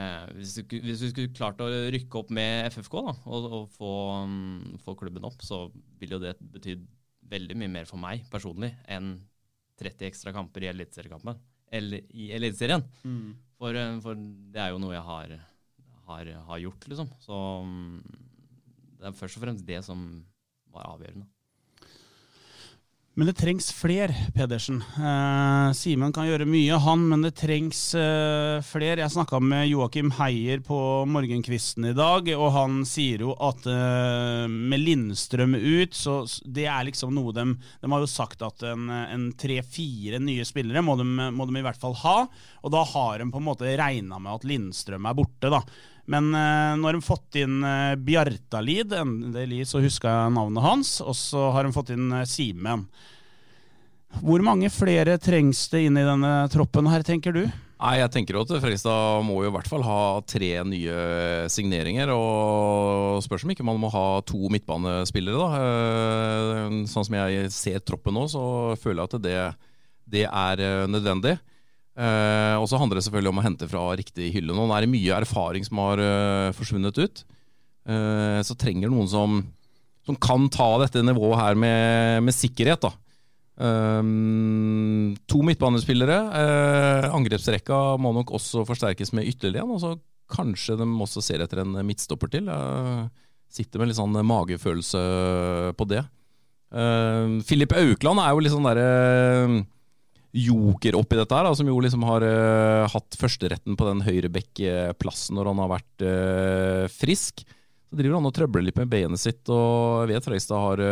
eh, 0.00 0.24
hvis, 0.38 0.56
du, 0.56 0.76
hvis, 0.80 1.02
du, 1.02 1.10
skulle 1.10 1.34
klart 1.36 1.60
å 1.60 1.68
rykke 1.68 2.20
opp 2.22 2.32
med 2.34 2.70
FFK 2.72 2.96
da, 3.10 3.14
og, 3.28 3.48
og 3.60 3.66
få, 3.76 3.92
um, 4.24 4.78
få, 4.80 4.96
klubben 5.00 5.28
opp, 5.28 5.44
så 5.44 5.66
ville 6.00 6.16
jo 6.16 6.22
det 6.24 6.36
betydd 6.54 6.88
veldig 7.28 7.58
mye 7.60 7.72
mer 7.76 7.88
for 7.88 8.00
meg 8.00 8.24
personlig 8.32 8.72
enn 8.88 9.16
30 9.80 10.08
ekstra 10.08 10.32
kamper 10.32 10.64
i 10.64 10.70
Eliteseriekampen. 10.70 11.40
Eller 11.74 12.04
i 12.14 12.30
Eliteserien. 12.36 12.84
Mm. 13.04 13.34
For, 13.60 13.76
eh, 13.76 13.96
for, 14.04 14.16
det 14.54 14.64
er 14.64 14.72
jo 14.72 14.80
noe 14.80 14.96
jeg 14.96 15.04
har, 15.10 15.36
har, 16.08 16.34
har 16.48 16.64
gjort, 16.64 16.88
liksom. 16.88 17.12
Så 17.20 17.44
um, 17.68 18.00
det 18.96 19.10
er 19.10 19.18
først 19.18 19.36
og 19.36 19.44
fremst 19.44 19.68
det 19.68 19.84
som 19.84 20.08
var 20.72 20.94
avgjørende. 20.94 21.28
Men 23.14 23.28
det 23.28 23.36
trengs 23.38 23.68
fler, 23.70 24.10
Pedersen. 24.34 24.80
Eh, 24.98 25.68
Simen 25.78 26.10
kan 26.14 26.26
gjøre 26.26 26.48
mye, 26.50 26.74
han, 26.82 27.04
men 27.06 27.22
det 27.22 27.36
trengs 27.38 27.78
eh, 27.94 28.58
fler. 28.66 28.98
Jeg 28.98 29.14
snakka 29.14 29.38
med 29.38 29.68
Joakim 29.70 30.10
Heier 30.16 30.58
på 30.66 30.78
morgenkvisten 31.06 31.86
i 31.92 31.94
dag, 31.94 32.26
og 32.34 32.50
han 32.56 32.80
sier 32.90 33.22
jo 33.22 33.36
at 33.38 33.68
eh, 33.70 34.48
med 34.50 34.82
Lindstrøm 34.82 35.54
ut, 35.54 35.94
så 35.94 36.24
det 36.42 36.66
er 36.66 36.88
liksom 36.90 37.14
noe 37.14 37.30
de 37.36 37.46
De 37.54 37.92
har 37.92 38.02
jo 38.02 38.10
sagt 38.10 38.42
at 38.42 38.66
en, 38.66 38.90
en 38.90 39.30
tre-fire 39.38 40.18
nye 40.18 40.42
spillere 40.48 40.82
må 40.82 40.98
de, 40.98 41.06
må 41.06 41.46
de, 41.46 41.60
i 41.60 41.66
hvert 41.68 41.78
fall 41.78 41.94
ha, 42.02 42.18
og 42.66 42.74
da 42.74 42.82
har 42.96 43.22
de 43.22 43.30
på 43.30 43.38
en 43.38 43.46
måte 43.46 43.76
regna 43.78 44.18
med 44.18 44.40
at 44.40 44.50
Lindstrøm 44.50 45.06
er 45.06 45.20
borte, 45.22 45.54
da. 45.54 45.62
Men 46.10 46.28
uh, 46.36 46.76
nå 46.76 46.88
har 46.88 46.96
de 46.98 47.04
fått 47.04 47.38
inn 47.40 47.64
uh, 47.64 47.96
Bjartalid, 47.96 48.92
endelig 48.98 49.64
så 49.70 49.80
huska 49.80 50.10
jeg 50.10 50.34
navnet 50.36 50.64
hans, 50.64 50.98
og 51.00 51.16
så 51.16 51.48
har 51.54 51.64
de 51.64 51.72
fått 51.74 51.94
inn 51.94 52.10
uh, 52.12 52.26
Simen. 52.28 52.84
Hvor 54.20 54.44
mange 54.46 54.68
flere 54.70 55.16
trengs 55.18 55.64
det 55.72 55.86
inn 55.88 55.96
i 55.98 56.06
denne 56.06 56.44
troppen 56.52 56.90
her, 56.92 57.02
tenker 57.06 57.34
du? 57.34 57.46
Nei, 57.84 57.94
jeg 57.98 58.12
tenker 58.14 58.36
at 58.38 58.52
Fredrikstad 58.52 59.24
må 59.26 59.40
jo 59.42 59.48
i 59.50 59.54
hvert 59.56 59.68
fall 59.68 59.82
ha 59.84 60.20
tre 60.28 60.52
nye 60.68 61.48
signeringer. 61.50 62.12
Og 62.14 63.18
spørs 63.26 63.42
om 63.44 63.50
ikke 63.52 63.66
man 63.66 63.80
må 63.82 63.90
ha 63.92 64.22
to 64.24 64.46
midtbanespillere, 64.54 65.40
da. 65.42 66.86
Sånn 66.88 67.08
som 67.10 67.16
jeg 67.18 67.50
ser 67.52 67.82
troppen 67.82 68.14
nå, 68.16 68.28
så 68.30 68.44
føler 68.80 69.02
jeg 69.02 69.10
at 69.10 69.26
det, 69.26 69.42
det 70.14 70.24
er 70.30 70.86
nødvendig. 70.86 71.34
Eh, 71.94 72.56
og 72.58 72.66
så 72.70 72.80
handler 72.80 72.98
det 72.98 73.04
selvfølgelig 73.06 73.30
om 73.30 73.40
å 73.40 73.44
hente 73.44 73.68
fra 73.70 73.84
riktig 73.98 74.32
hylle. 74.34 74.56
Nå 74.56 74.66
er 74.74 74.84
det 74.84 74.92
mye 74.94 75.20
erfaring 75.20 75.66
som 75.66 75.82
har 75.84 76.02
forsvunnet 76.56 76.98
ut. 76.98 77.24
så 77.84 78.54
trenger 78.56 78.88
noen 78.88 79.08
som, 79.08 79.40
som 80.06 80.16
kan 80.16 80.48
ta 80.48 80.70
dette 80.80 81.02
nivået 81.04 81.36
her 81.36 81.58
med, 81.58 82.22
med 82.24 82.32
sikkerhet, 82.34 82.80
da. 82.86 82.94
Um, 83.54 85.14
to 85.30 85.42
midtbanespillere. 85.46 86.16
Uh, 86.34 87.12
angrepsrekka 87.14 87.94
må 88.02 88.10
nok 88.16 88.32
også 88.34 88.64
forsterkes 88.66 89.14
med 89.14 89.28
ytterligere 89.30 89.66
en. 89.66 89.76
Og 89.76 89.82
så 89.82 89.92
kanskje 90.34 90.78
de 90.80 90.88
også 90.88 91.22
ser 91.24 91.44
etter 91.44 91.62
en 91.62 91.78
midtstopper 91.86 92.32
til. 92.32 92.50
Uh, 92.50 93.06
sitter 93.54 93.80
med 93.80 93.90
litt 93.90 94.00
sånn 94.00 94.18
magefølelse 94.26 95.04
på 95.78 95.88
det. 95.90 96.02
Uh, 96.74 97.38
Filip 97.46 97.74
Aukland 97.78 98.22
er 98.22 98.34
jo 98.34 98.42
litt 98.42 98.54
sånn 98.54 98.66
derre 98.66 98.88
uh, 99.46 99.60
joker 100.34 100.96
oppi 100.98 101.18
dette 101.18 101.36
her, 101.36 101.46
da, 101.46 101.54
som 101.54 101.68
jo 101.70 101.76
liksom 101.82 102.02
har 102.08 102.24
uh, 102.26 102.86
hatt 102.90 103.18
førsteretten 103.20 103.76
på 103.78 103.86
den 103.86 104.02
høyrebekkplassen 104.06 105.38
når 105.38 105.52
han 105.52 105.62
har 105.62 105.74
vært 105.76 106.08
frisk. 106.94 107.44
Så 107.88 108.00
driver 108.00 108.18
han 108.18 108.26
og 108.26 108.34
trøbler 108.34 108.66
litt 108.66 108.80
med 108.80 108.90
beinet 108.90 109.22
sitt, 109.22 109.44
og 109.46 110.02
jeg 110.02 110.16
vet 110.16 110.26
Freistad 110.26 110.64
har 110.64 110.82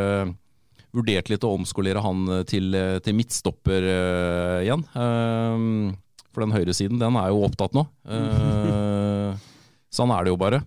vurdert 0.92 1.30
litt 1.32 1.44
å 1.46 1.54
omskolere 1.56 2.02
han 2.04 2.24
til, 2.48 2.76
til 3.04 3.16
midtstopper 3.16 3.86
uh, 3.88 4.58
igjen. 4.62 4.84
Uh, 4.94 5.92
for 6.32 6.44
den 6.44 6.54
høyresiden, 6.54 7.00
den 7.00 7.18
er 7.20 7.32
jo 7.32 7.44
opptatt 7.46 7.74
nå. 7.76 7.86
Uh, 8.08 9.32
sånn 9.96 10.12
er 10.14 10.24
det 10.24 10.32
jo 10.32 10.40
bare. 10.40 10.62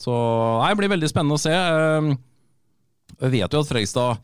Så 0.00 0.12
nei, 0.12 0.70
det 0.72 0.80
blir 0.80 0.94
veldig 0.94 1.10
spennende 1.10 1.36
å 1.36 1.40
se. 1.40 1.52
jeg 1.52 3.32
vet 3.34 3.52
jo 3.52 3.60
at 3.60 3.68
Fredrikstad 3.68 4.22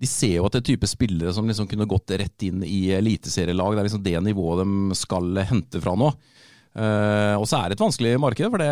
de 0.00 0.08
ser 0.08 0.38
jo 0.38 0.46
at 0.48 0.54
det 0.56 0.62
er 0.62 0.68
type 0.70 0.88
spillere 0.88 1.32
som 1.36 1.48
liksom 1.48 1.68
kunne 1.68 1.88
gått 1.88 2.14
rett 2.16 2.46
inn 2.46 2.62
i 2.64 2.88
eliteserielag. 2.96 3.74
Det 3.76 3.82
er 3.82 3.88
liksom 3.90 4.04
det 4.06 4.16
nivået 4.24 4.62
de 4.64 4.96
skal 4.96 5.42
hente 5.50 5.82
fra 5.82 5.92
nå. 5.98 6.08
Uh, 6.70 7.34
og 7.34 7.44
så 7.50 7.58
er 7.58 7.68
det 7.68 7.76
et 7.76 7.82
vanskelig 7.82 8.14
marked, 8.22 8.46
for 8.46 8.62
det, 8.62 8.70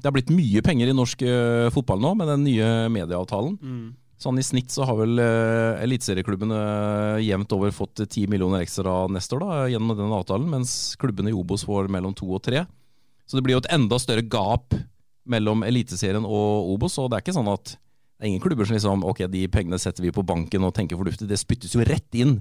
det 0.00 0.08
er 0.08 0.14
blitt 0.16 0.32
mye 0.32 0.62
penger 0.64 0.90
i 0.90 0.96
norsk 0.96 1.22
uh, 1.28 1.68
fotball 1.74 2.00
nå 2.02 2.14
med 2.18 2.30
den 2.32 2.46
nye 2.48 2.70
medieavtalen. 2.90 3.58
Mm. 3.60 3.90
Sånn 4.20 4.40
I 4.40 4.44
snitt 4.44 4.72
så 4.72 4.84
har 4.88 4.98
vel 4.98 5.20
uh, 5.20 5.78
eliteserieklubbene 5.84 6.56
uh, 6.56 7.20
jevnt 7.22 7.54
over 7.56 7.72
fått 7.76 8.02
ti 8.10 8.26
millioner 8.28 8.64
ekstra 8.64 9.04
neste 9.12 9.36
år 9.36 9.44
da, 9.44 9.60
gjennom 9.72 9.94
den 9.96 10.16
avtalen, 10.16 10.48
mens 10.50 10.96
klubbene 11.00 11.30
i 11.30 11.36
Obos 11.36 11.64
får 11.68 11.92
mellom 11.92 12.16
to 12.16 12.26
og 12.28 12.42
tre. 12.48 12.64
Så 13.28 13.38
det 13.38 13.44
blir 13.46 13.54
jo 13.54 13.62
et 13.62 13.70
enda 13.76 14.00
større 14.02 14.26
gap 14.26 14.74
mellom 15.30 15.62
Eliteserien 15.62 16.26
og 16.26 16.72
Obos. 16.74 16.98
og 16.98 17.12
Det 17.12 17.20
er 17.20 17.24
ikke 17.24 17.36
sånn 17.36 17.52
at 17.52 17.76
det 18.20 18.26
er 18.26 18.34
ingen 18.34 18.42
klubber 18.44 18.68
som 18.68 18.76
liksom 18.76 19.04
ok, 19.08 19.22
de 19.32 19.46
pengene 19.48 19.78
setter 19.80 20.04
vi 20.04 20.10
på 20.12 20.20
banken 20.28 20.66
og 20.66 20.74
tenker 20.76 20.98
fornuftig. 21.00 21.24
Det 21.24 21.38
spyttes 21.40 21.72
jo 21.72 21.86
rett 21.88 22.18
inn 22.20 22.34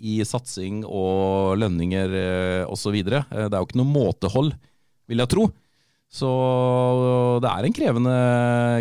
i 0.00 0.14
satsing 0.24 0.78
og 0.88 1.58
lønninger 1.60 2.14
uh, 2.16 2.72
osv. 2.72 2.96
Det 3.04 3.20
er 3.20 3.52
jo 3.52 3.66
ikke 3.66 3.76
noe 3.76 3.90
måtehold, 3.90 4.54
vil 5.12 5.20
jeg 5.20 5.32
tro. 5.34 5.44
Så 6.08 6.30
det 7.44 7.50
er 7.52 7.68
en 7.68 7.76
krevende, 7.76 8.16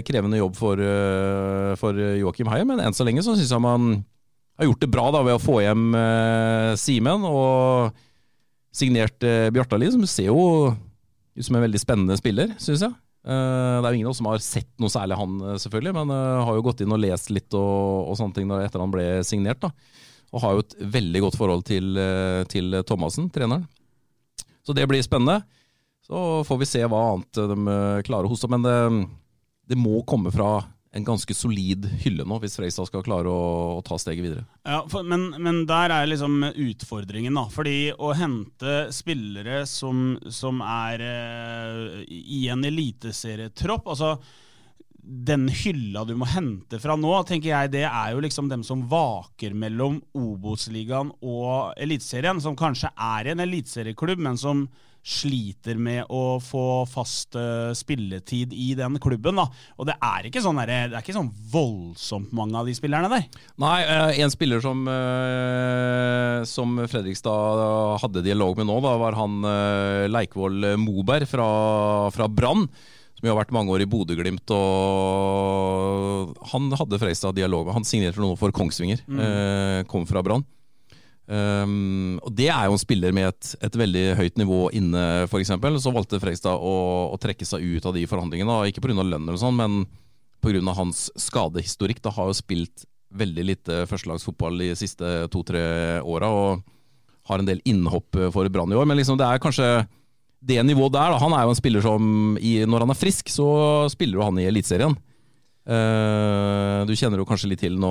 krevende 0.08 0.40
jobb 0.40 0.56
for, 0.56 0.80
eh, 0.80 1.72
for 1.82 1.98
Joakim 1.98 2.48
Heie, 2.54 2.68
men 2.70 2.80
enn 2.80 2.96
så 2.96 3.04
lenge 3.04 3.24
så 3.26 3.34
syns 3.36 3.50
jeg 3.52 3.64
man 3.66 3.90
har 4.56 4.70
gjort 4.70 4.84
det 4.86 4.92
bra 4.94 5.08
da, 5.12 5.24
ved 5.26 5.36
å 5.36 5.42
få 5.42 5.58
hjem 5.66 5.90
Simen 6.80 7.26
og 7.28 7.98
signert 8.72 9.26
Bjartali, 9.58 9.90
som 9.92 10.06
ser 10.08 10.30
jo 10.30 10.70
ut 10.70 11.48
som 11.50 11.58
en 11.58 11.66
veldig 11.66 11.82
spennende 11.82 12.16
spiller, 12.22 12.54
syns 12.62 12.86
jeg. 12.86 12.94
Uh, 13.26 13.82
det 13.82 13.88
er 13.88 13.90
jo 13.90 13.98
ingen 13.98 14.10
av 14.10 14.14
oss 14.14 14.22
som 14.22 14.30
har 14.30 14.42
sett 14.46 14.70
noe 14.82 14.94
særlig 14.94 15.18
han, 15.18 15.38
selvfølgelig, 15.62 15.94
men 15.98 16.14
uh, 16.14 16.44
har 16.46 16.58
jo 16.58 16.66
gått 16.68 16.84
inn 16.86 16.94
og 16.94 17.02
lest 17.02 17.32
litt 17.34 17.58
og, 17.58 18.12
og 18.12 18.20
sånne 18.20 18.38
ting 18.38 18.52
etter 18.60 18.84
han 18.84 18.94
ble 18.94 19.08
signert. 19.26 19.64
da. 19.66 19.72
Og 20.36 20.44
har 20.44 20.56
jo 20.56 20.66
et 20.66 20.78
veldig 20.98 21.24
godt 21.26 21.38
forhold 21.40 21.64
til, 21.66 21.96
til 22.52 22.82
Thomassen, 22.86 23.30
treneren. 23.32 23.64
Så 24.66 24.74
det 24.76 24.88
blir 24.90 25.04
spennende. 25.06 25.44
Så 26.06 26.44
får 26.46 26.58
vi 26.62 26.68
se 26.70 26.82
hva 26.86 27.02
annet 27.12 27.40
de 27.50 27.58
eh, 27.74 28.04
klarer 28.06 28.28
å 28.28 28.34
hoste 28.34 28.50
Men 28.52 28.66
det, 28.66 28.78
det, 29.72 29.78
må 29.80 30.04
komme 30.08 30.34
fra 30.34 30.60
en 30.96 31.04
ganske 31.04 31.36
solid 31.36 31.90
hylle 32.06 32.24
nå, 32.24 32.38
hvis 32.40 32.56
Freistad 32.56 32.88
skal 32.88 33.04
klare 33.04 33.28
å, 33.28 33.48
å 33.76 33.82
ta 33.84 33.98
steget 34.00 34.24
videre. 34.24 34.46
Ja, 34.64 34.80
for, 34.92 35.04
men, 35.04 35.28
men, 35.44 35.66
der 35.68 35.92
er 35.92 36.08
liksom 36.08 36.40
utfordringen, 36.48 37.36
da. 37.36 37.50
Fordi 37.52 37.92
å 38.00 38.14
hente 38.16 38.78
spillere 38.96 39.66
som, 39.68 40.16
som 40.32 40.64
er 40.64 41.04
eh, 41.04 42.02
i 42.08 42.46
en 42.54 42.64
eliteserietropp 42.68 43.92
altså 43.92 44.16
den 45.06 45.50
hylla 45.52 46.02
du 46.08 46.16
må 46.18 46.26
hente 46.32 46.80
fra 46.82 46.96
nå, 46.98 47.12
tenker 47.28 47.52
jeg, 47.52 47.74
det 47.76 47.84
er 47.86 48.16
jo 48.16 48.24
liksom 48.24 48.48
dem 48.50 48.64
som 48.66 48.88
vaker 48.90 49.54
mellom 49.54 50.00
Obos-ligaen 50.18 51.12
og 51.22 51.76
Eliteserien, 51.78 52.42
som 52.42 52.58
kanskje 52.58 52.90
er 52.96 53.30
en 53.34 53.44
eliteserieklubb, 53.44 54.24
men 54.26 54.40
som 54.42 54.66
sliter 55.06 55.78
med 55.78 56.10
å 56.10 56.40
få 56.42 56.84
fast 56.90 57.38
uh, 57.38 57.70
spilletid 57.78 58.54
i 58.58 58.72
den 58.78 58.98
klubben. 59.02 59.38
da. 59.38 59.46
Og 59.78 59.86
det 59.90 59.94
er 60.02 60.26
ikke 60.26 60.42
sånn, 60.42 60.58
der, 60.64 60.90
det 60.90 60.98
er 60.98 61.06
ikke 61.06 61.16
sånn 61.16 61.30
voldsomt 61.52 62.34
mange 62.36 62.58
av 62.58 62.66
de 62.66 62.74
spillerne 62.74 63.12
der. 63.12 63.28
Nei, 63.62 63.78
uh, 63.86 64.10
en 64.26 64.34
spiller 64.34 64.64
som, 64.66 64.82
uh, 64.90 66.42
som 66.50 66.82
Fredrikstad 66.90 68.02
hadde 68.02 68.26
dialog 68.26 68.58
med 68.58 68.70
nå, 68.72 68.80
da, 68.82 68.96
var 69.00 69.18
han 69.20 69.46
Leikvoll 70.10 70.74
Moberg 70.82 71.30
fra, 71.30 71.48
fra 72.16 72.30
Brann. 72.32 72.66
Som 73.16 73.30
har 73.30 73.38
vært 73.38 73.54
mange 73.56 73.72
år 73.72 73.86
i 73.86 73.88
Bodø-Glimt. 73.88 74.52
Han 76.52 76.66
hadde 76.76 77.00
Fredrikstad 77.00 77.38
dialog 77.38 77.64
med. 77.70 77.78
Han 77.78 77.88
signerte 77.88 78.20
noe 78.20 78.36
for 78.40 78.52
Kongsvinger. 78.56 79.06
Mm. 79.08 79.88
kom 79.88 80.04
fra 80.10 80.24
Brann. 80.26 80.44
Um, 81.26 82.20
og 82.22 82.36
Det 82.38 82.52
er 82.54 82.68
jo 82.68 82.76
en 82.76 82.82
spiller 82.82 83.14
med 83.16 83.32
et, 83.32 83.52
et 83.66 83.78
veldig 83.82 84.04
høyt 84.20 84.36
nivå 84.38 84.60
inne, 84.78 85.26
f.eks. 85.26 85.54
Så 85.82 85.94
valgte 85.94 86.22
Frekstad 86.22 86.54
å, 86.54 86.76
å, 87.10 87.18
trekke 87.22 87.48
seg 87.48 87.66
ut 87.66 87.88
av 87.90 87.96
de 87.98 88.06
forhandlingene. 88.10 88.60
Ikke 88.70 88.84
pga. 88.86 89.02
lønn, 89.02 89.26
eller 89.26 89.42
sånn, 89.42 89.58
men 89.58 89.86
pga. 90.46 90.62
hans 90.78 91.08
skadehistorikk. 91.18 92.04
Da 92.06 92.14
har 92.14 92.30
jo 92.30 92.38
spilt 92.38 92.86
veldig 93.16 93.46
lite 93.48 93.84
førstelagsfotball 93.90 94.60
de 94.60 94.72
siste 94.78 95.12
to-tre 95.32 96.02
åra 96.04 96.30
og 96.36 96.66
har 97.26 97.42
en 97.42 97.48
del 97.48 97.62
innhopp 97.66 98.18
for 98.34 98.50
Brann 98.54 98.74
i 98.74 98.78
år. 98.78 98.86
Men 98.86 99.00
liksom 99.00 99.18
det 99.18 99.26
er 99.26 99.42
kanskje 99.42 99.70
det 100.46 100.62
nivået 100.62 100.94
der. 100.94 101.16
Da. 101.16 101.22
Han 101.24 101.34
er 101.34 101.46
jo 101.46 101.56
en 101.56 101.58
spiller 101.58 101.82
som 101.82 102.38
i, 102.38 102.60
når 102.70 102.86
han 102.86 102.94
er 102.94 103.00
frisk, 103.00 103.32
så 103.34 103.48
spiller 103.90 104.20
jo 104.20 104.28
han 104.28 104.38
i 104.42 104.46
Eliteserien. 104.50 104.94
Uh, 105.66 106.86
du 106.86 106.92
kjenner 106.94 107.18
jo 107.18 107.26
kanskje 107.26 107.48
litt 107.50 107.64
til 107.64 107.80
nå, 107.82 107.90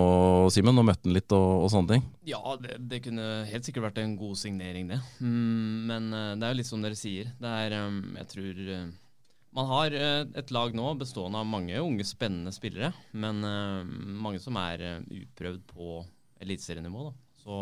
Simen, 0.54 0.78
og 0.78 0.86
møtte 0.86 1.08
han 1.08 1.16
litt 1.16 1.32
og, 1.34 1.64
og, 1.64 1.70
sånne 1.72 1.96
ting? 1.96 2.04
Ja, 2.30 2.42
det, 2.60 2.76
det, 2.86 3.00
kunne 3.02 3.24
helt 3.48 3.66
sikkert 3.66 3.88
vært 3.88 3.98
en 4.04 4.12
god 4.18 4.38
signering, 4.38 4.92
det. 4.92 5.00
Mm, 5.18 5.88
men 5.88 6.06
uh, 6.14 6.34
det 6.38 6.46
er 6.46 6.54
jo 6.54 6.58
litt 6.60 6.70
som 6.70 6.84
dere 6.84 6.98
sier. 6.98 7.32
Det 7.40 7.54
er, 7.64 7.74
um, 7.82 7.98
jeg 8.20 8.30
tror 8.30 8.60
uh, 8.68 8.84
Man 9.58 9.70
har 9.70 9.94
et 9.94 10.52
lag 10.54 10.74
nå 10.74 10.92
bestående 10.98 11.42
av 11.42 11.50
mange 11.50 11.78
unge, 11.82 12.06
spennende 12.06 12.50
spillere, 12.54 12.90
men 13.12 13.38
mange 14.18 14.40
som 14.42 14.56
er 14.58 14.82
uprøvd 15.06 15.60
på 15.68 16.00
eliteserienivå. 16.42 17.04
Så 17.38 17.58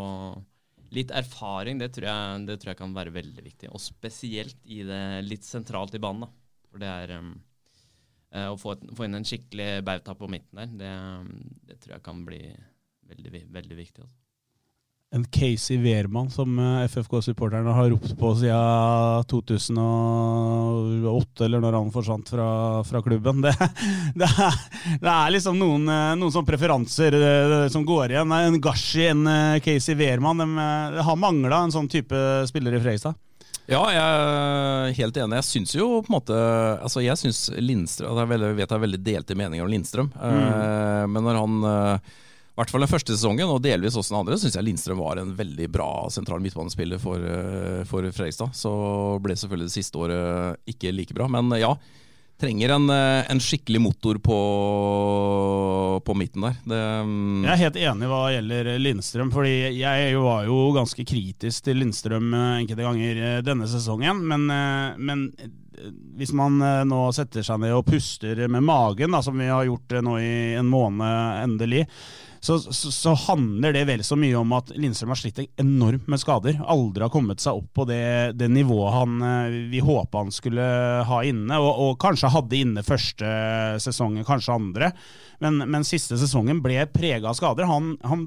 litt 0.97 1.13
erfaring, 1.13 1.77
det 1.83 1.91
tror, 1.93 2.09
jeg, 2.09 2.47
det 2.49 2.57
tror, 2.57 2.73
jeg, 2.73 2.81
kan 2.81 2.97
være 2.97 3.13
veldig 3.13 3.45
viktig. 3.45 3.69
Og 3.77 3.85
spesielt 3.85 4.57
i 4.65 4.81
det 4.89 5.03
litt 5.27 5.45
sentralt 5.45 5.93
i 5.93 6.01
banen. 6.01 6.25
Da. 6.25 6.33
For 6.73 6.81
det 6.81 6.95
er 6.95 7.13
um, 7.21 7.35
Eh, 7.35 7.52
å 8.33 8.57
få, 8.57 8.79
få, 8.97 9.05
inn 9.05 9.19
en 9.19 9.27
skikkelig 9.29 9.83
bauta 9.85 10.15
på 10.17 10.25
midten 10.33 10.63
der, 10.63 10.71
det, 10.81 10.93
det, 11.69 11.75
tror 11.83 11.99
jeg 11.99 12.05
kan 12.07 12.23
bli 12.25 12.41
veldig, 13.11 13.43
veldig 13.53 13.77
viktig. 13.77 14.07
Også. 14.07 14.23
En 15.13 15.27
Casey 15.29 15.77
Wehrmann 15.77 16.31
som 16.33 16.59
eh, 16.59 16.85
FFK-supporterne 16.89 17.73
har 17.77 17.91
ropt 17.93 18.15
på 18.17 18.31
siden 18.41 19.27
2008, 19.29 21.45
eller 21.45 21.61
når 21.61 21.75
han 21.77 21.91
forsvant 21.93 22.31
fra, 22.33 22.47
fra 22.89 23.03
klubben. 23.05 23.43
Det, 23.45 23.53
det, 24.23 24.31
er, 24.31 24.57
det, 25.03 25.13
er, 25.13 25.35
liksom 25.35 25.59
noen, 25.61 25.85
eh, 25.85 26.15
noen 26.17 26.33
sånne 26.33 26.49
preferanser 26.49 27.19
som 27.75 27.85
går 27.85 28.15
igjen. 28.15 28.33
En 28.39 28.57
Gashi, 28.65 29.05
en 29.11 29.29
Casey 29.61 29.99
Wehrmann. 30.01 30.41
De, 30.41 30.71
de 30.97 31.05
har 31.05 31.21
mangla 31.21 31.61
en 31.67 31.77
sånn 31.77 31.93
type 31.93 32.17
spiller 32.49 32.79
i 32.79 32.81
Freistad. 32.81 33.13
Ja, 33.71 33.83
jeg 33.95 34.03
er 34.03 34.97
helt 34.99 35.19
enig. 35.23 35.39
Jeg 35.39 35.47
syns 35.47 35.77
jo 35.77 35.87
på 36.03 36.11
en 36.11 36.17
måte 36.17 36.35
Altså, 36.83 37.03
jeg 37.05 37.19
syns 37.21 37.45
Lindstrøm 37.63 38.19
Jeg 38.25 38.31
vet 38.33 38.65
jeg 38.65 38.75
har 38.75 38.83
veldig 38.83 39.01
delte 39.07 39.37
meninger 39.39 39.65
om 39.65 39.71
Lindstrøm, 39.71 40.11
mm. 40.11 40.19
uh, 40.19 41.05
men 41.11 41.27
når 41.29 41.39
han 41.39 41.63
uh, 41.63 42.13
i 42.53 42.61
hvert 42.61 42.69
fall 42.69 42.83
den 42.85 42.91
første 42.91 43.15
sesongen, 43.15 43.49
og 43.49 43.63
delvis 43.65 43.95
også 43.97 44.13
den 44.13 44.19
andre, 44.19 44.37
syns 44.37 44.59
jeg 44.59 44.67
Lindstrøm 44.67 44.99
var 45.01 45.23
en 45.23 45.31
veldig 45.39 45.71
bra 45.73 45.89
sentral 46.13 46.43
midtbanespiller 46.45 47.01
for, 47.01 47.23
uh, 47.23 47.81
for 47.89 48.05
Fredrikstad. 48.13 48.53
Så 48.59 48.73
ble 49.25 49.39
selvfølgelig 49.41 49.71
det 49.71 49.77
siste 49.79 50.03
året 50.03 50.69
ikke 50.69 50.93
like 50.93 51.17
bra. 51.17 51.31
Men 51.33 51.49
ja, 51.57 51.73
trenger 52.43 52.75
en, 52.75 52.91
en 52.91 53.41
skikkelig 53.43 53.81
motor 53.81 54.19
på, 54.23 54.39
på 56.05 56.17
midten 56.19 56.49
der. 56.49 56.59
Det, 56.67 56.81
um... 57.07 57.45
Jeg 57.47 57.53
er 57.55 57.63
helt 57.63 57.81
enig 57.87 58.11
hva 58.11 58.23
gjelder 58.35 58.71
Lindstrøm, 58.83 59.31
fordi 59.35 59.55
jeg 59.79 60.19
var 60.19 60.47
jo 60.49 60.59
ganske 60.77 61.07
kritisk 61.07 61.69
til 61.69 61.79
Lindstrøm 61.83 62.33
eh, 62.35 62.55
enkelte 62.63 62.87
ganger 62.87 63.21
eh, 63.23 63.41
denne 63.47 63.69
sesongen. 63.71 64.25
Men, 64.29 64.49
eh, 64.51 64.99
men 64.99 65.25
eh, 65.39 65.53
hvis 66.19 66.35
man 66.37 66.59
eh, 66.63 66.83
nå 66.89 67.05
setter 67.15 67.47
seg 67.47 67.63
ned 67.63 67.77
og 67.77 67.87
puster 67.89 68.45
med 68.49 68.67
magen, 68.67 69.15
da, 69.15 69.23
som 69.25 69.39
vi 69.39 69.51
har 69.51 69.67
gjort 69.69 69.97
eh, 69.97 70.05
nå 70.05 70.19
i 70.23 70.35
en 70.59 70.71
måned 70.73 71.43
endelig, 71.45 71.87
så, 72.43 72.59
så, 72.59 72.91
så 72.91 73.13
handler 73.29 73.75
det 73.77 73.85
vel 73.87 74.01
så 74.03 74.17
mye 74.19 74.35
om 74.35 74.51
at 74.57 74.73
Lindstrøm 74.75 75.13
har 75.15 75.21
slitt 75.21 75.39
enormt 75.63 76.09
med 76.11 76.19
skader. 76.19 76.57
Aldri 76.67 77.05
har 77.05 77.13
kommet 77.15 77.43
seg 77.43 77.61
opp 77.61 77.69
på 77.79 77.87
det, 77.87 78.35
det 78.35 78.49
nivået 78.51 78.97
han, 78.97 79.15
eh, 79.23 79.59
vi 79.71 79.83
håpa 79.85 80.25
han 80.25 80.35
skulle 80.35 80.65
ha 81.07 81.21
inne, 81.23 81.61
og, 81.63 81.71
og 81.85 82.01
kanskje 82.03 82.33
hadde 82.35 82.59
inne 82.59 82.83
første 82.83 83.31
sesongen, 83.85 84.27
kanskje 84.27 84.57
andre. 84.59 84.91
Men, 85.39 85.63
men 85.71 85.87
siste 85.87 86.19
sesongen 86.19 86.65
ble 86.65 86.83
prega 86.91 87.31
av 87.31 87.39
skader. 87.39 87.71
Han, 87.71 87.95
han, 88.11 88.27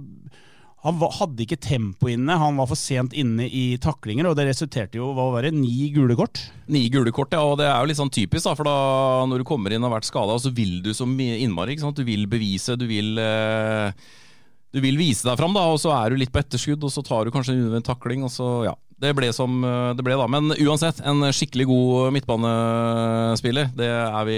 han 0.86 1.00
hadde 1.18 1.42
ikke 1.42 1.58
tempo 1.58 2.10
inne, 2.12 2.36
han 2.38 2.60
var 2.60 2.68
for 2.70 2.78
sent 2.78 3.16
inne 3.18 3.48
i 3.50 3.64
taklinger, 3.82 4.28
og 4.30 4.36
det 4.38 4.46
resulterte 4.52 5.00
jo 5.00 5.08
hva 5.18 5.32
var 5.34 5.48
det, 5.48 5.56
ni 5.58 5.88
gule 5.96 6.14
kort. 6.18 6.44
Ni 6.70 6.84
gule 6.94 7.10
kort, 7.16 7.34
ja, 7.34 7.42
og 7.42 7.58
det 7.58 7.66
er 7.66 7.80
jo 7.80 7.90
litt 7.90 7.98
sånn 7.98 8.14
typisk, 8.14 8.46
da, 8.46 8.54
for 8.58 8.70
da 8.70 8.76
når 9.32 9.42
du 9.42 9.48
kommer 9.50 9.74
inn 9.74 9.82
og 9.82 9.90
har 9.90 9.96
vært 9.98 10.12
skada, 10.12 10.36
så 10.42 10.52
vil 10.54 10.78
du 10.86 10.92
så 10.94 11.08
innmari. 11.10 11.74
ikke 11.74 11.88
sant? 11.88 11.98
Du 11.98 12.06
vil 12.06 12.28
bevise, 12.30 12.78
du 12.78 12.86
vil 12.90 13.18
eh, 13.18 13.90
Du 14.76 14.82
vil 14.84 15.00
vise 15.00 15.26
deg 15.26 15.40
fram, 15.40 15.56
da, 15.58 15.64
og 15.72 15.80
så 15.82 15.94
er 15.96 16.12
du 16.14 16.20
litt 16.22 16.34
på 16.36 16.44
etterskudd, 16.44 16.86
og 16.86 16.94
så 16.94 17.02
tar 17.06 17.26
du 17.26 17.34
kanskje 17.34 17.56
en 17.56 17.64
unødvendig 17.64 17.90
takling, 17.90 18.26
og 18.28 18.34
så 18.34 18.50
ja. 18.68 18.76
Det 19.02 19.10
ble 19.18 19.32
som 19.34 19.58
eh, 19.66 19.90
det 19.98 20.06
ble, 20.06 20.20
da. 20.22 20.28
Men 20.30 20.54
uansett, 20.54 21.02
en 21.02 21.26
skikkelig 21.34 21.66
god 21.72 22.14
midtbanespiller. 22.16 23.74
Det 23.76 23.90
er 23.90 24.30
vi 24.30 24.38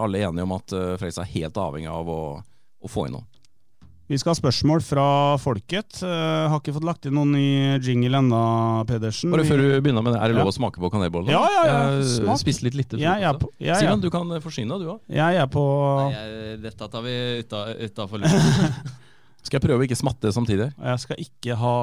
alle 0.00 0.26
enige 0.26 0.48
om 0.48 0.58
at 0.58 0.74
eh, 0.74 0.96
Fredrikstad 0.98 1.28
er 1.28 1.36
helt 1.38 1.62
avhengig 1.68 1.94
av 1.94 2.10
å, 2.10 2.20
å 2.82 2.90
få 2.90 3.06
inn 3.06 3.14
nå. 3.20 3.22
Vi 4.14 4.18
skal 4.22 4.30
ha 4.30 4.38
spørsmål 4.38 4.82
fra 4.86 5.04
folket. 5.42 5.96
Uh, 5.98 6.46
har 6.52 6.60
ikke 6.60 6.74
fått 6.76 6.84
lagt 6.86 7.06
inn 7.08 7.16
noen 7.18 7.32
ny 7.34 7.46
jingle 7.82 8.20
ennå, 8.20 8.42
Pedersen. 8.86 9.32
Bare 9.34 9.42
før 9.48 9.58
du 9.58 9.66
begynner 9.82 10.04
med 10.06 10.14
det, 10.14 10.20
Er 10.22 10.30
det 10.30 10.36
lov 10.38 10.46
Ja. 10.46 10.52
å 10.52 10.54
smake 10.54 10.78
på 10.78 10.90
kanelboller? 10.92 11.32
Ja, 11.34 11.40
ja, 11.50 11.64
ja. 11.66 11.78
Jeg 11.98 12.04
Smak. 12.20 12.38
spiste 12.38 12.62
litt 12.62 12.76
lite. 12.78 13.00
Jeg 13.02 13.24
jeg, 13.24 13.40
Simen, 13.74 13.98
er, 13.98 14.02
du 14.04 14.10
kan 14.14 14.30
forsyne 14.40 14.70
deg, 14.70 14.86
du 14.86 14.92
òg. 14.94 15.00
jeg 15.10 15.34
er 15.42 15.46
på 15.50 15.64
Nei, 16.12 16.56
dette 16.62 16.88
tar 16.94 17.02
vi 17.02 17.42
utafor 17.42 18.22
luften. 18.22 18.94
Skal 19.44 19.58
jeg 19.58 19.66
prøve 19.66 19.82
å 19.82 19.84
ikke 19.88 19.98
smatte 19.98 20.30
samtidig? 20.32 20.70
Jeg 20.78 20.98
skal 21.02 21.16
ikke 21.18 21.56
ha 21.58 21.74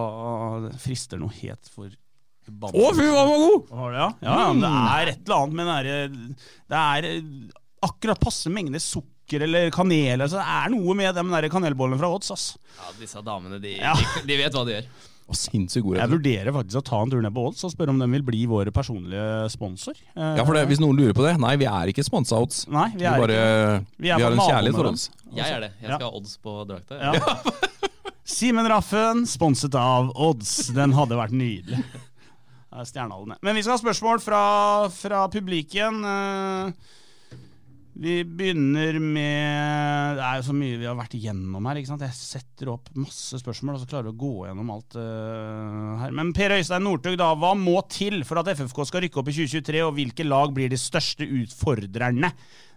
det 0.64 0.80
Frister 0.80 1.20
noe 1.20 1.36
helt 1.42 1.68
for 1.68 1.92
Å, 1.92 2.88
fy, 2.96 3.06
hva 3.12 3.26
var 3.28 3.38
god! 3.44 3.68
Det, 3.68 3.92
ja? 4.00 4.08
Ja, 4.24 4.38
ja, 4.40 4.54
det 4.56 4.72
er 4.72 5.12
et 5.12 5.22
eller 5.28 5.36
annet 5.36 5.54
med 5.60 5.68
den 5.68 5.76
derre 5.76 6.00
Det 6.72 6.80
er 6.80 7.12
akkurat 7.82 8.20
passe 8.24 8.50
mengde 8.50 8.80
sukker 8.80 9.10
eller 9.40 9.70
kanel. 9.72 10.20
Altså, 10.22 10.38
det 10.42 10.48
er 10.48 10.70
noe 10.70 10.94
med 10.94 11.16
de 11.16 11.24
der 11.32 11.48
kanelbollene 11.50 11.98
fra 11.98 12.10
Odds. 12.12 12.32
Ass. 12.32 12.58
Ja, 12.78 12.92
disse 13.00 13.22
damene, 13.24 13.62
de, 13.62 13.78
Ja. 13.78 13.94
de, 13.96 14.26
de 14.28 14.38
vet 14.38 14.52
hva 14.54 14.66
de 14.66 14.72
gjør. 14.76 14.86
God. 15.32 15.96
Jeg 15.96 16.10
vurderer 16.12 16.52
faktisk 16.52 16.76
å 16.76 16.84
ta 16.84 16.98
en 17.02 17.10
tur 17.10 17.22
ned 17.22 17.32
på 17.34 17.48
Odds 17.48 17.64
og 17.64 17.72
spørre 17.72 17.90
om 17.90 18.00
de 18.00 18.08
vil 18.12 18.22
bli 18.22 18.46
vår 18.46 18.68
personlige 18.76 19.50
sponsor. 19.50 19.94
Eh, 20.18 20.36
Ja, 20.36 20.44
for 20.44 20.54
det, 20.54 20.68
Hvis 20.68 20.82
noen 20.84 20.98
lurer 21.00 21.14
på 21.16 21.24
det, 21.24 21.38
nei, 21.40 21.56
vi 21.56 21.66
er 21.66 21.88
ikke 21.88 22.04
sponsa 22.04 22.36
av 22.36 22.42
odds. 22.44 22.68
Nei, 22.68 22.90
vi 22.92 22.98
Vi, 23.00 23.06
er 23.06 23.18
bare, 23.18 23.32
ikke 23.32 23.86
vi, 23.98 24.10
er 24.10 24.18
vi 24.18 24.24
har 24.24 24.32
en 24.32 24.38
kjærlighet 24.40 24.76
for 24.76 24.86
odds. 24.92 25.10
Jeg 25.34 25.48
er 25.56 25.60
det. 25.62 25.72
Jeg 25.80 25.90
Ja. 25.90 25.96
skal 25.96 26.12
ha 26.12 26.18
odds 26.18 26.38
på 26.44 26.68
drakta. 26.68 27.00
Ja. 27.00 27.62
Simen 28.26 28.68
Raffen, 28.68 29.26
sponset 29.26 29.74
av 29.76 30.12
Odds. 30.16 30.68
Den 30.76 30.92
hadde 30.92 31.16
vært 31.16 31.32
nydelig. 31.32 31.80
Er 32.72 33.38
Men 33.42 33.56
vi 33.56 33.62
skal 33.62 33.78
ha 33.78 33.82
spørsmål 33.82 34.22
fra, 34.22 34.88
fra 34.90 35.28
publikum. 35.28 36.04
Eh, 37.92 38.02
Vi 38.02 38.24
begynner 38.24 39.00
med 39.00 40.18
Det 40.18 40.24
er 40.24 40.40
jo 40.40 40.48
så 40.48 40.56
mye 40.56 40.80
vi 40.80 40.88
har 40.88 40.96
vært 40.96 41.16
igjennom 41.16 41.66
her. 41.68 41.76
Jeg 41.82 42.14
setter 42.16 42.72
opp 42.72 42.90
masse 42.96 43.38
spørsmål, 43.40 43.76
og 43.76 43.82
så 43.82 43.90
klarer 43.90 44.10
vi 44.10 44.16
å 44.16 44.22
gå 44.22 44.48
gjennom 44.48 44.72
alt 44.72 44.96
uh, 44.96 46.00
her. 46.02 46.12
Men 46.12 46.34
Per 46.34 46.52
Øystein 46.58 46.84
Northug, 46.84 47.18
da. 47.18 47.34
Hva 47.36 47.54
må 47.58 47.82
til 47.92 48.24
for 48.28 48.42
at 48.42 48.52
FFK 48.56 48.84
skal 48.88 49.06
rykke 49.06 49.22
opp 49.22 49.32
i 49.32 49.38
2023, 49.38 49.86
og 49.86 49.96
hvilke 49.96 50.28
lag 50.28 50.54
blir 50.54 50.70
de 50.72 50.80
største 50.80 51.28
utfordrerne? 51.28 52.32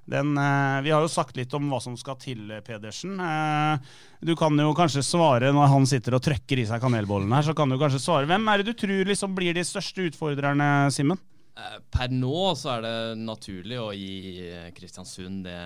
Den, 0.04 0.34
uh, 0.36 0.82
vi 0.84 0.92
har 0.92 1.00
jo 1.00 1.08
sagt 1.08 1.38
litt 1.38 1.54
om 1.56 1.70
hva 1.72 1.80
som 1.80 1.96
skal 1.96 2.18
til, 2.20 2.50
Pedersen. 2.66 3.16
Uh, 3.18 3.80
du 4.24 4.34
kan 4.38 4.52
jo 4.60 4.74
kanskje 4.76 5.04
svare 5.04 5.52
når 5.54 5.70
han 5.72 5.88
sitter 5.88 6.18
og 6.18 6.24
trøkker 6.26 6.60
i 6.60 6.66
seg 6.68 6.82
kanelbollen 6.82 7.32
her. 7.32 7.46
så 7.46 7.56
kan 7.56 7.70
du 7.70 7.78
kanskje 7.80 8.02
svare. 8.04 8.28
Hvem 8.28 8.50
er 8.50 8.60
det 8.60 8.72
du 8.72 8.80
tror 8.84 9.08
liksom 9.08 9.36
blir 9.36 9.56
de 9.56 9.64
største 9.64 10.10
utfordrerne, 10.10 10.90
Simen? 10.94 11.20
Eh, 11.54 11.80
Per 11.94 12.12
nå 12.12 12.36
så 12.58 12.76
er 12.76 12.84
det 12.84 12.94
naturlig 13.22 13.78
å 13.80 13.90
gi 13.94 14.14
eh, 14.48 14.70
Kristiansund 14.76 15.44
det 15.46 15.58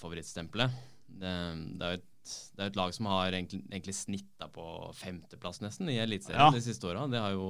favorittstempelet. 0.00 0.76
Det, 1.14 1.32
det, 1.78 1.88
er 1.88 1.98
et, 1.98 2.36
det 2.54 2.62
er 2.62 2.70
et 2.70 2.78
lag 2.78 2.94
som 2.96 3.08
har 3.10 3.34
egentlig, 3.34 3.62
egentlig 3.70 3.96
snitta 3.98 4.48
på 4.54 4.66
femteplass 4.98 5.60
nesten 5.64 5.90
i 5.92 5.98
Eliteserien 6.02 6.46
Ja. 6.48 6.54
de 6.54 6.62
siste 6.64 6.86
åra. 6.90 7.08
Det 7.10 7.22
har 7.22 7.34
jo 7.34 7.48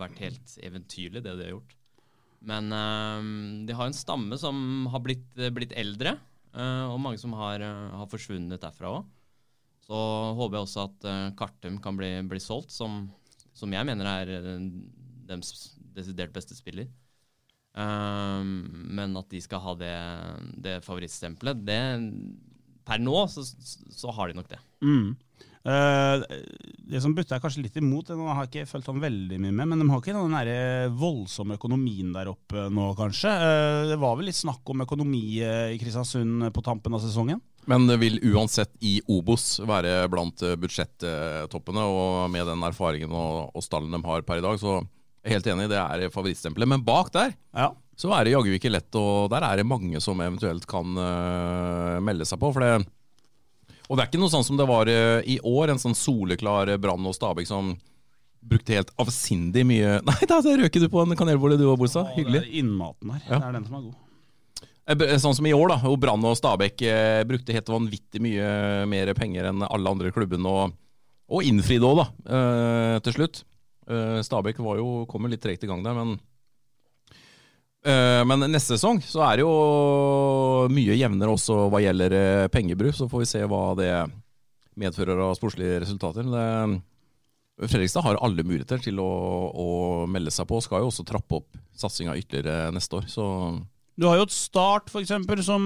vært 0.00 0.24
helt 0.24 0.56
eventyrlig, 0.64 1.22
det 1.24 1.36
de 1.36 1.46
har 1.46 1.54
gjort. 1.56 1.76
Men 2.48 2.72
eh, 2.72 3.28
de 3.68 3.76
har 3.76 3.90
en 3.90 4.00
stamme 4.00 4.40
som 4.40 4.88
har 4.92 5.04
blitt, 5.04 5.28
blitt 5.56 5.76
eldre, 5.76 6.16
eh, 6.54 6.84
og 6.88 7.00
mange 7.02 7.20
som 7.20 7.36
har, 7.36 7.60
har 7.64 8.10
forsvunnet 8.12 8.60
derfra 8.62 8.98
òg. 9.00 9.14
Så 9.88 9.98
håper 10.36 10.58
jeg 10.58 10.66
også 10.66 10.82
at 10.84 11.04
uh, 11.08 11.30
Kartum 11.38 11.78
kan 11.80 11.96
bli, 11.96 12.10
bli 12.28 12.40
solgt, 12.44 12.74
som, 12.74 13.06
som 13.56 13.72
jeg 13.72 13.88
mener 13.88 14.04
er 14.10 14.32
eh, 14.36 14.66
deres 15.30 15.52
desidert 15.96 16.34
beste 16.34 16.56
spiller. 16.56 16.90
Um, 17.78 18.52
men 18.98 19.14
at 19.20 19.28
de 19.30 19.38
skal 19.42 19.62
ha 19.62 19.74
det, 19.78 19.94
det 20.58 20.78
favorittstempelet, 20.82 21.60
det 21.62 21.80
Per 22.88 23.02
nå 23.04 23.20
så, 23.28 23.42
så 23.44 24.12
har 24.16 24.30
de 24.30 24.38
nok 24.38 24.46
det. 24.48 24.58
Mm. 24.80 25.10
Uh, 25.68 26.22
det 26.88 27.02
som 27.04 27.12
butter 27.12 27.42
kanskje 27.42 27.66
litt 27.66 27.76
imot, 27.76 28.08
det 28.08 28.16
har 28.16 28.46
jeg 28.46 28.48
ikke 28.48 28.70
fulgt 28.70 28.88
han 28.88 29.02
veldig 29.02 29.40
mye 29.42 29.52
med, 29.52 29.68
men 29.68 29.82
de 29.82 29.88
har 29.90 30.00
ikke 30.00 30.14
den 30.16 30.36
der 30.38 30.94
voldsomme 30.96 31.58
økonomien 31.58 32.14
der 32.16 32.32
oppe 32.32 32.64
nå, 32.72 32.88
kanskje. 32.96 33.28
Uh, 33.28 33.82
det 33.92 34.00
var 34.00 34.16
vel 34.16 34.30
litt 34.30 34.40
snakk 34.40 34.72
om 34.72 34.86
økonomi 34.86 35.22
eh, 35.44 35.74
i 35.74 35.78
Kristiansund 35.82 36.48
på 36.56 36.64
tampen 36.64 36.96
av 36.96 37.04
sesongen? 37.04 37.44
Men 37.68 37.84
det 37.84 37.98
vil 38.00 38.16
uansett 38.32 38.72
i 38.80 38.96
Obos 39.12 39.58
være 39.68 40.06
blant 40.08 40.40
eh, 40.40 40.56
budsjettoppene, 40.56 41.84
og 41.84 42.30
med 42.32 42.48
den 42.48 42.64
erfaringen 42.64 43.12
og, 43.12 43.50
og 43.52 43.64
stallen 43.64 43.92
de 43.92 44.00
har 44.06 44.24
per 44.24 44.40
i 44.40 44.44
dag, 44.48 44.56
så 44.56 44.80
er 44.80 44.86
helt 45.30 45.46
enig, 45.52 45.68
det 45.70 45.78
er 45.80 46.12
favorittstempelet. 46.14 46.68
Men 46.74 46.84
bak 46.86 47.12
der 47.14 47.34
Ja. 47.56 47.70
så 47.98 48.12
er 48.16 48.24
det 48.24 48.32
jaggu 48.36 48.52
ikke 48.56 48.70
lett, 48.72 48.94
og 48.98 49.30
der 49.32 49.42
er 49.46 49.56
det 49.60 49.66
mange 49.66 50.00
som 50.00 50.20
eventuelt 50.20 50.66
kan 50.70 50.96
uh, 50.98 51.98
melde 52.04 52.26
seg 52.28 52.40
på. 52.40 52.52
for 52.52 52.60
det 52.64 52.86
og 53.88 53.96
det 53.96 54.02
er 54.04 54.08
ikke 54.10 54.20
noe 54.20 54.28
sånn 54.28 54.44
som 54.44 54.58
det 54.60 54.66
var 54.68 54.84
uh, 54.92 55.22
i 55.24 55.38
år, 55.40 55.70
en 55.72 55.80
sånn 55.80 55.96
soleklar 55.96 56.74
Brann 56.76 57.06
og 57.08 57.14
Stabæk 57.16 57.46
som 57.48 57.70
brukte 58.48 58.74
helt 58.76 58.90
avsindig 59.00 59.64
mye 59.66 59.96
Nei, 60.08 60.18
da 60.28 60.38
røker 60.44 60.80
du 60.84 60.88
på 60.92 61.00
en 61.02 61.16
kanelbolle 61.16 61.56
du 61.58 61.64
òg, 61.70 61.78
Bolsa. 61.80 62.04
Hyggelig. 62.16 62.42
Det 62.44 62.50
er 62.52 62.60
innmaten 62.60 63.14
her. 63.16 63.24
Ja. 63.28 63.38
Det 63.40 63.48
er 63.48 63.56
den 63.58 63.66
som 63.70 63.78
er 63.80 63.86
god. 63.88 63.96
Eh, 64.88 65.16
Sånn 65.20 65.34
som 65.36 65.48
i 65.48 65.52
år, 65.56 65.68
da, 65.72 65.78
hvor 65.82 65.98
Brann 66.00 66.22
og 66.24 66.36
Stabæk 66.38 66.84
eh, 66.88 67.22
brukte 67.28 67.52
helt 67.56 67.68
vanvittig 67.72 68.22
mye 68.24 68.52
mer 68.88 69.10
penger 69.18 69.50
enn 69.50 69.64
alle 69.66 69.90
andre 69.92 70.12
klubbene, 70.14 70.48
og, 70.48 70.76
og 71.28 71.44
innfridde 71.44 71.88
òg, 71.88 72.00
da, 72.04 72.06
eh, 72.36 72.94
til 73.04 73.18
slutt. 73.18 73.42
Eh, 73.88 74.18
Stabæk 74.24 74.60
var 74.60 74.80
jo, 74.80 75.06
kom 75.08 75.24
jo 75.24 75.32
litt 75.32 75.42
tregt 75.42 75.64
i 75.64 75.70
gang 75.70 75.80
der, 75.84 75.96
men 75.96 76.18
eh, 77.88 78.20
Men 78.28 78.44
neste 78.52 78.76
sesong 78.76 79.00
så 79.04 79.24
er 79.24 79.38
det 79.38 79.46
jo 79.46 80.68
mye 80.72 80.98
jevnere 80.98 81.32
også 81.32 81.68
hva 81.72 81.80
gjelder 81.82 82.16
eh, 82.18 82.50
pengebruk, 82.52 82.96
så 82.96 83.08
får 83.08 83.24
vi 83.24 83.30
se 83.32 83.42
hva 83.48 83.62
det 83.78 83.92
medfører 84.78 85.24
av 85.24 85.34
sportslige 85.34 85.80
resultater. 85.82 86.28
Fredrikstad 87.58 88.04
har 88.04 88.20
alle 88.22 88.44
muligheter 88.46 88.78
til 88.84 89.00
å, 89.02 89.08
å 89.50 89.66
melde 90.06 90.30
seg 90.30 90.46
på, 90.46 90.60
skal 90.62 90.84
jo 90.84 90.92
også 90.92 91.02
trappe 91.08 91.40
opp 91.40 91.58
satsinga 91.74 92.14
ytterligere 92.20 92.70
neste 92.74 93.00
år. 93.00 93.10
så... 93.10 93.26
Du 93.98 94.04
har 94.06 94.14
jo 94.14 94.28
et 94.28 94.30
Start, 94.30 94.92
eksempel, 94.94 95.40
som 95.42 95.64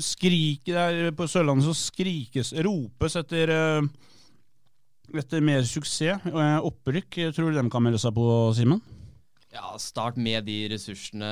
skriker 0.00 0.72
der 0.72 1.10
På 1.12 1.26
Sørlandet 1.28 1.66
så 1.66 1.74
skrikes, 1.76 2.54
ropes 2.64 3.18
etter 3.20 3.52
eh, 3.52 3.90
etter 5.14 5.44
mer 5.44 5.66
suksess. 5.68 6.26
og 6.32 6.70
opprykk, 6.72 7.20
tror 7.36 7.52
du 7.52 7.60
de 7.60 7.66
kan 7.72 7.84
melde 7.84 8.00
seg 8.02 8.14
på, 8.16 8.26
Simen? 8.56 8.82
Ja, 9.54 9.72
Start 9.80 10.18
med 10.20 10.44
de 10.48 10.58
ressursene 10.74 11.28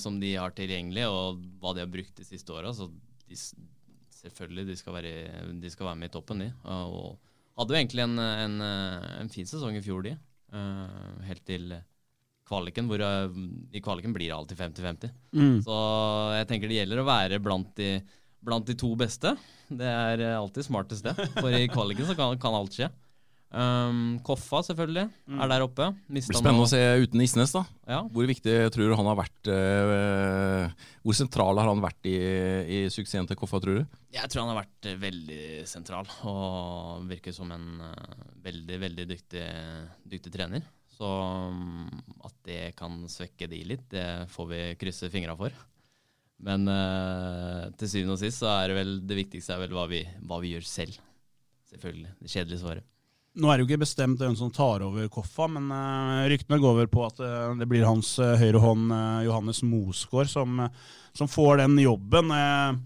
som 0.00 0.20
de 0.20 0.34
har 0.36 0.54
tilgjengelig, 0.56 1.04
og 1.10 1.42
hva 1.60 1.74
de 1.76 1.84
har 1.84 1.90
brukt 1.92 2.16
de 2.16 2.26
siste 2.26 2.54
åra. 2.54 2.72
Så 2.72 2.88
selvfølgelig, 4.22 4.68
de 4.70 4.78
skal, 4.78 4.96
være, 4.96 5.12
de 5.60 5.72
skal 5.72 5.90
være 5.90 6.00
med 6.00 6.10
i 6.10 6.14
toppen, 6.14 6.46
de. 6.46 6.48
Og 6.64 7.18
hadde 7.58 7.74
jo 7.74 7.80
egentlig 7.82 8.06
en, 8.06 8.16
en, 8.18 8.58
en 9.18 9.32
fin 9.32 9.48
sesong 9.48 9.76
i 9.76 9.84
fjor, 9.84 10.06
de. 10.06 10.16
Eh, 10.48 11.24
helt 11.28 11.44
til 11.44 11.72
kvaliken, 12.48 12.88
hvor 12.88 13.02
eh, 13.04 13.36
i 13.76 13.82
kvaliken 13.84 14.14
blir 14.16 14.30
det 14.30 14.36
alltid 14.38 14.60
50-50. 14.62 15.12
Mm. 15.36 15.58
Så 15.66 15.76
jeg 16.38 16.48
tenker 16.48 16.70
det 16.70 16.80
gjelder 16.80 17.02
å 17.02 17.08
være 17.08 17.40
blant 17.44 17.74
de, 17.76 17.90
blant 18.44 18.68
de 18.68 18.76
to 18.78 18.94
beste. 18.98 19.34
Det 19.68 19.88
er 19.88 20.24
eh, 20.24 20.38
alltid 20.38 20.68
smartest, 20.68 21.04
det. 21.04 21.28
For 21.36 21.52
i 21.52 21.68
kvaliken 21.68 22.08
så 22.08 22.16
kan, 22.18 22.38
kan 22.40 22.56
alt 22.56 22.76
skje. 22.76 22.88
Um, 23.48 24.18
Koffa, 24.20 24.60
selvfølgelig, 24.66 25.06
er 25.32 25.48
der 25.48 25.62
oppe. 25.64 25.86
Det 26.04 26.12
blir 26.18 26.24
spennende 26.26 26.66
å 26.66 26.68
se 26.68 26.80
uten 27.00 27.22
Isnes, 27.24 27.54
da. 27.56 27.62
Ja. 27.88 28.00
Hvor 28.12 28.26
viktig 28.28 28.56
tror 28.74 28.90
du 28.90 28.96
han 28.98 29.08
har 29.08 29.16
vært 29.16 29.48
uh, 29.48 30.88
Hvor 31.00 31.16
sentral 31.16 31.56
har 31.56 31.70
han 31.70 31.80
vært 31.80 32.10
i, 32.10 32.16
i 32.76 32.80
suksessen 32.92 33.28
til 33.30 33.38
Koffa, 33.40 33.60
tror 33.64 33.80
du? 33.80 33.94
Jeg 34.12 34.28
tror 34.28 34.44
han 34.44 34.52
har 34.52 34.60
vært 34.60 34.88
eh, 34.90 34.98
veldig 35.00 35.46
sentral 35.68 36.10
og 36.28 37.06
virker 37.08 37.32
som 37.32 37.48
en 37.56 37.80
uh, 37.80 38.26
veldig, 38.44 38.78
veldig 38.84 39.08
dyktig, 39.14 39.46
dyktig 40.12 40.34
trener. 40.34 40.68
Så 40.98 41.08
um, 41.08 41.88
at 42.28 42.36
det 42.44 42.60
kan 42.76 43.00
svekke 43.08 43.48
de 43.48 43.62
litt, 43.72 43.88
det 43.94 44.28
får 44.34 44.52
vi 44.52 44.60
krysse 44.82 45.08
fingra 45.14 45.38
for. 45.40 45.56
Men 46.44 46.68
uh, 46.68 47.64
til 47.80 47.94
syvende 47.94 48.18
og 48.18 48.20
sist 48.20 48.44
så 48.44 48.52
er 48.58 48.68
det 48.68 48.78
vel 48.82 48.94
det 49.08 49.20
viktigste 49.24 49.56
er 49.56 49.64
vel 49.64 49.74
hva 49.78 49.88
vi, 49.88 50.04
hva 50.28 50.42
vi 50.44 50.52
gjør 50.52 50.68
selv. 50.68 51.00
Selvfølgelig. 51.72 52.12
Det 52.20 52.36
kjedelige 52.36 52.64
svaret. 52.66 52.94
Nå 53.38 53.50
er 53.50 53.58
det 53.58 53.64
jo 53.64 53.68
ikke 53.68 53.84
bestemt 53.84 54.18
hvem 54.18 54.34
som 54.38 54.50
tar 54.50 54.82
over 54.82 55.06
Koffa, 55.12 55.46
men 55.46 55.70
uh, 55.70 56.26
ryktene 56.30 56.58
går 56.58 56.72
over 56.74 56.88
på 56.90 57.04
at 57.06 57.20
eh, 57.22 57.52
det 57.60 57.68
blir 57.70 57.86
hans 57.86 58.16
uh, 58.18 58.34
høyre 58.40 58.58
hånd 58.62 58.90
eh, 58.90 59.24
Johannes 59.28 59.62
Mosgaard 59.62 60.30
som, 60.32 60.58
eh, 60.64 60.94
som 61.14 61.30
får 61.30 61.60
den 61.62 61.78
jobben. 61.84 62.32
Eh, 62.34 62.78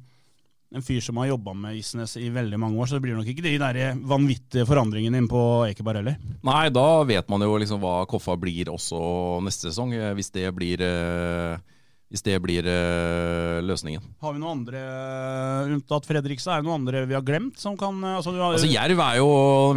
en 0.75 0.83
fyr 0.83 1.01
som 1.01 1.17
har 1.17 1.27
jobba 1.27 1.53
med 1.55 1.77
Isnes 1.77 2.17
i 2.17 2.29
veldig 2.33 2.59
mange 2.61 2.81
år, 2.81 2.87
så 2.87 2.97
det 2.97 3.05
blir 3.05 3.17
nok 3.17 3.29
ikke 3.29 3.45
de 3.45 3.57
der 3.61 3.99
vanvittige 4.09 4.65
forandringene 4.69 5.21
inn 5.21 5.29
på 5.29 5.43
Ekeberg 5.69 6.01
heller. 6.01 6.17
Nei, 6.47 6.69
da 6.73 6.87
vet 7.09 7.29
man 7.33 7.45
jo 7.45 7.59
liksom 7.61 7.83
hva 7.83 8.03
Koffa 8.09 8.39
blir 8.41 8.71
også 8.73 9.03
neste 9.45 9.69
sesong, 9.69 9.93
eh, 9.97 10.13
hvis 10.17 10.33
det 10.33 10.49
blir, 10.57 10.81
eh, 10.81 11.59
hvis 12.13 12.25
det 12.27 12.35
blir 12.45 12.67
uh, 12.69 13.63
løsningen. 13.65 14.03
Har 14.21 14.35
vi 14.35 14.41
noen 14.43 14.59
andre, 14.59 14.81
eh, 14.85 15.71
unntatt 15.73 16.05
Fredrikstad, 16.05 16.59
er 16.59 16.61
det 16.61 16.69
noen 16.69 16.83
andre 16.83 17.07
vi 17.09 17.17
har 17.17 17.25
glemt 17.25 17.57
som 17.61 17.73
kan 17.81 18.03
eh, 18.05 18.19
altså, 18.19 18.35
har, 18.37 18.59
Altså 18.59 18.69
Jerv 18.69 19.01
er 19.01 19.17
jo 19.17 19.29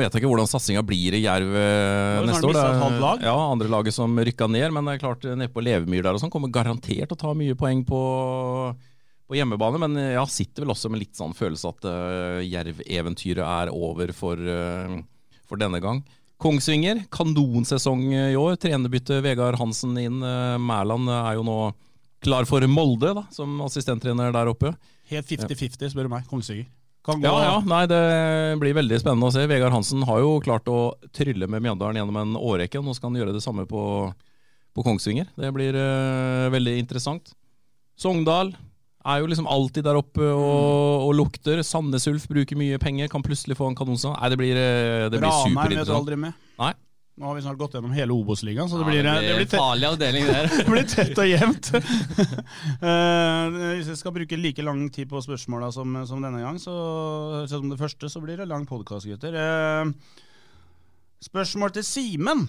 vet 0.02 0.10
jeg 0.10 0.20
ikke 0.20 0.32
hvordan 0.34 0.50
satsinga 0.52 0.84
blir 0.84 1.16
i 1.16 1.22
Jerv 1.24 1.54
de 1.56 2.26
neste 2.28 2.50
år. 2.50 2.58
Det 2.60 3.00
lag. 3.00 3.24
Ja, 3.24 3.36
andre 3.40 3.72
laget 3.72 3.96
som 3.96 4.20
rykka 4.20 4.50
ned, 4.52 4.68
men 4.76 4.90
det 4.90 4.98
er 4.98 5.04
klart 5.06 5.24
nede 5.24 5.48
på 5.54 5.64
Levemyr 5.64 6.04
der 6.04 6.20
og 6.20 6.26
sånn 6.26 6.34
kommer 6.34 6.52
garantert 6.52 7.16
å 7.16 7.20
ta 7.24 7.32
mye 7.38 7.56
poeng 7.56 7.86
på, 7.88 8.02
på 9.32 9.40
hjemmebane. 9.40 9.80
Men 9.86 9.96
jeg 10.04 10.36
sitter 10.36 10.66
vel 10.66 10.76
også 10.76 10.92
med 10.92 11.06
litt 11.06 11.16
sånn 11.16 11.38
følelse 11.38 11.72
at 11.72 11.88
uh, 11.88 12.44
Jerv-eventyret 12.44 13.46
er 13.46 13.72
over 13.72 14.12
for, 14.18 14.36
uh, 14.36 15.00
for 15.48 15.62
denne 15.62 15.80
gang. 15.84 16.04
Kongsvinger, 16.44 17.06
kanonsesong 17.16 18.10
i 18.12 18.36
år. 18.36 18.60
Trenerbytte 18.60 19.24
Vegard 19.24 19.56
Hansen 19.62 19.96
inn. 20.04 20.20
Uh, 20.20 20.60
Mæland 20.60 21.08
er 21.16 21.40
jo 21.40 21.48
nå 21.48 21.60
klar 22.24 22.48
for 22.50 22.64
Molde 22.70 23.14
da, 23.18 23.26
som 23.34 23.60
assistenttrener 23.66 24.34
der 24.36 24.52
oppe. 24.52 24.74
Helt 25.12 25.30
50-50, 25.30 25.92
spør 25.94 26.08
du 26.08 26.14
meg. 26.16 26.28
Kongsvinger. 26.30 26.68
Ja, 27.22 27.34
ja, 27.44 27.58
nei, 27.70 27.84
det 27.86 28.02
blir 28.58 28.74
veldig 28.74 28.98
spennende 28.98 29.28
å 29.30 29.34
se. 29.34 29.44
Vegard 29.50 29.76
Hansen 29.76 30.02
har 30.10 30.24
jo 30.24 30.40
klart 30.42 30.66
å 30.72 30.96
trylle 31.14 31.46
med 31.46 31.62
Mjøndalen 31.62 32.00
gjennom 32.00 32.18
en 32.18 32.38
årrekke. 32.40 32.82
Nå 32.82 32.96
skal 32.98 33.12
han 33.12 33.20
gjøre 33.20 33.36
det 33.36 33.44
samme 33.46 33.68
på, 33.70 33.84
på 34.74 34.86
Kongsvinger. 34.88 35.30
Det 35.38 35.52
blir 35.54 35.78
uh, 35.78 36.50
veldig 36.54 36.80
interessant. 36.82 37.36
Sogndal 38.02 38.56
er 39.06 39.22
jo 39.22 39.30
liksom 39.30 39.46
alltid 39.46 39.86
der 39.86 40.00
oppe 40.00 40.26
og, 40.34 41.06
og 41.06 41.14
lukter. 41.20 41.62
Sandnes 41.62 42.08
Ulf 42.10 42.26
bruker 42.32 42.58
mye 42.58 42.80
penger, 42.82 43.12
kan 43.12 43.24
plutselig 43.26 43.58
få 43.60 43.70
en 43.70 43.78
kanonsesong. 43.78 44.18
Nei, 44.18 44.32
det 44.34 44.40
blir, 44.42 44.58
eh, 44.58 45.06
det 45.14 45.20
blir 45.20 45.30
Ranheim 45.30 45.46
vet 45.46 45.46
du 45.46 45.62
superinteressant. 45.62 46.00
aldri 46.00 46.18
med. 46.26 46.42
Nei. 46.58 46.72
Nå 47.16 47.30
har 47.30 47.38
vi 47.38 47.42
snart 47.46 47.60
gått 47.62 47.78
gjennom 47.78 47.94
hele 47.96 48.12
Obos-ligaen, 48.12 48.68
så 48.68 48.76
det 48.82 48.84
Ja, 48.84 48.90
blir, 48.90 49.06
det 49.06 49.12
det 49.14 49.20
blir 49.22 49.38
blir, 49.40 49.48
tett, 49.48 49.62
farlig 49.62 49.88
avdeling 49.88 50.26
der. 50.28 50.50
det 50.58 50.66
blir 50.68 50.88
tett 50.92 51.22
og 51.24 51.30
jevnt. 51.30 51.72
Eh, 52.86 53.56
hvis 53.78 53.88
jeg 53.88 54.00
skal 54.02 54.14
bruke 54.14 54.38
like 54.38 54.64
lang 54.66 54.82
tid 54.94 55.08
på 55.10 55.22
spørsmåla 55.24 55.70
som, 55.74 55.96
som 56.10 56.20
denne 56.22 56.42
gang, 56.44 56.58
så 56.60 56.74
som 57.50 57.70
det 57.72 57.80
første, 57.80 58.10
så 58.12 58.20
blir 58.24 58.38
det 58.42 58.48
lang 58.50 58.66
podkast, 58.68 59.08
gutter. 59.08 59.38
Eh, 59.40 59.94
spørsmål 61.24 61.72
til 61.78 61.88
Simen. 61.88 62.46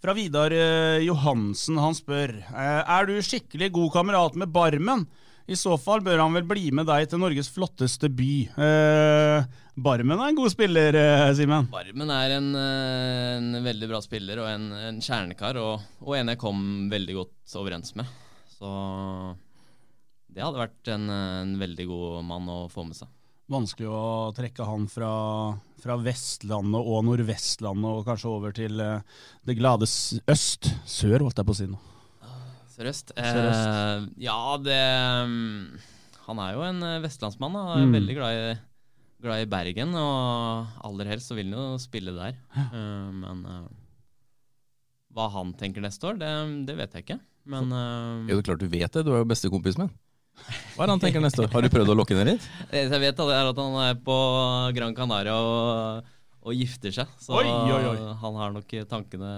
Fra 0.00 0.14
Vidar 0.16 0.54
eh, 0.56 1.04
Johansen. 1.04 1.76
Han 1.76 1.96
spør 1.96 2.32
eh, 2.40 2.80
Er 2.80 3.08
du 3.10 3.18
skikkelig 3.20 3.68
god 3.76 3.92
kamerat 3.98 4.38
med 4.40 4.48
Barmen. 4.54 5.04
I 5.48 5.56
så 5.58 5.76
fall 5.80 6.02
bør 6.04 6.20
han 6.22 6.34
vel 6.36 6.46
bli 6.46 6.70
med 6.74 6.86
deg 6.90 7.08
til 7.10 7.20
Norges 7.22 7.48
flotteste 7.50 8.10
by. 8.12 8.32
Eh, 8.54 9.46
Barmen 9.80 10.18
er 10.18 10.30
en 10.30 10.38
god 10.38 10.52
spiller, 10.52 10.94
eh, 10.98 11.30
Simen. 11.38 11.70
Barmen 11.72 12.12
er 12.14 12.36
en, 12.36 12.50
eh, 12.54 13.36
en 13.38 13.62
veldig 13.64 13.88
bra 13.90 14.02
spiller 14.04 14.42
og 14.42 14.50
en, 14.50 14.66
en 14.72 15.00
kjernekar, 15.00 15.56
og, 15.56 15.86
og 16.04 16.18
en 16.18 16.34
jeg 16.34 16.40
kom 16.42 16.90
veldig 16.92 17.16
godt 17.22 17.56
overens 17.60 17.94
med. 17.98 18.10
Så 18.58 18.68
det 20.30 20.44
hadde 20.44 20.60
vært 20.60 20.92
en, 20.92 21.08
en 21.10 21.56
veldig 21.58 21.88
god 21.90 22.28
mann 22.28 22.52
å 22.52 22.60
få 22.70 22.84
med 22.86 22.98
seg. 22.98 23.08
Vanskelig 23.50 23.88
å 23.90 24.30
trekke 24.30 24.62
han 24.62 24.84
fra, 24.86 25.10
fra 25.82 25.96
Vestlandet 25.98 26.86
og 26.86 27.00
Nordvestlandet 27.08 27.96
og 27.98 28.04
kanskje 28.06 28.30
over 28.30 28.54
til 28.54 28.78
eh, 28.78 29.00
det 29.48 29.56
glade 29.58 29.88
øst. 29.90 30.70
Sør, 30.86 31.24
holdt 31.24 31.40
jeg 31.40 31.48
på 31.48 31.56
å 31.56 31.58
si 31.58 31.66
nå. 31.66 31.80
Sørøst? 32.80 33.12
Eh, 33.20 34.08
ja, 34.24 34.40
det 34.62 34.80
mm, 35.28 35.78
Han 36.28 36.42
er 36.42 36.56
jo 36.56 36.64
en 36.64 36.82
eh, 36.86 37.00
vestlandsmann. 37.04 37.56
Da. 37.56 37.64
Er 37.76 37.86
Mm. 37.86 37.94
Veldig 37.98 38.16
glad 38.16 38.38
i, 38.38 38.58
glad 39.20 39.42
i 39.42 39.48
Bergen, 39.50 39.94
og 39.98 40.84
aller 40.86 41.10
helst 41.12 41.28
så 41.28 41.36
vil 41.36 41.52
han 41.52 41.74
jo 41.74 41.80
spille 41.82 42.14
der. 42.16 42.38
Uh, 42.56 43.10
men 43.12 43.42
uh, 43.44 43.66
hva 45.12 45.26
han 45.34 45.52
tenker 45.58 45.84
neste 45.84 46.06
år, 46.08 46.20
det, 46.20 46.30
det 46.68 46.76
vet 46.78 46.94
jeg 46.94 47.04
ikke. 47.04 47.18
Men 47.50 47.72
uh, 47.72 48.28
Er 48.28 48.38
det 48.38 48.46
klart 48.46 48.62
du 48.62 48.70
vet 48.70 48.92
det? 48.92 49.04
Du 49.04 49.12
er 49.12 49.24
jo 49.24 49.28
bestekompis 49.28 49.76
med. 49.80 49.90
Hva 50.76 50.84
er 50.84 50.88
det 50.88 50.94
han 50.94 51.02
tenker 51.02 51.24
neste 51.24 51.44
år? 51.44 51.50
Har 51.52 51.66
du 51.66 51.68
prøvd 51.72 51.92
å 51.92 51.98
lokke 51.98 52.16
ned 52.16 52.32
litt? 52.32 52.46
det 52.70 52.86
jeg 52.86 53.02
vet, 53.02 53.18
det 53.18 53.36
er 53.36 53.50
at 53.50 53.60
han 53.60 53.76
er 53.82 54.00
på 54.00 54.16
Gran 54.76 54.96
Canaria 54.96 55.36
og, 55.36 56.08
og 56.40 56.56
gifter 56.56 56.94
seg. 57.02 57.12
Så 57.20 57.36
Oi, 57.36 57.44
oi, 57.44 57.82
oi. 57.90 57.98
han 58.22 58.40
har 58.40 58.54
nok 58.56 58.72
tankene 58.88 59.34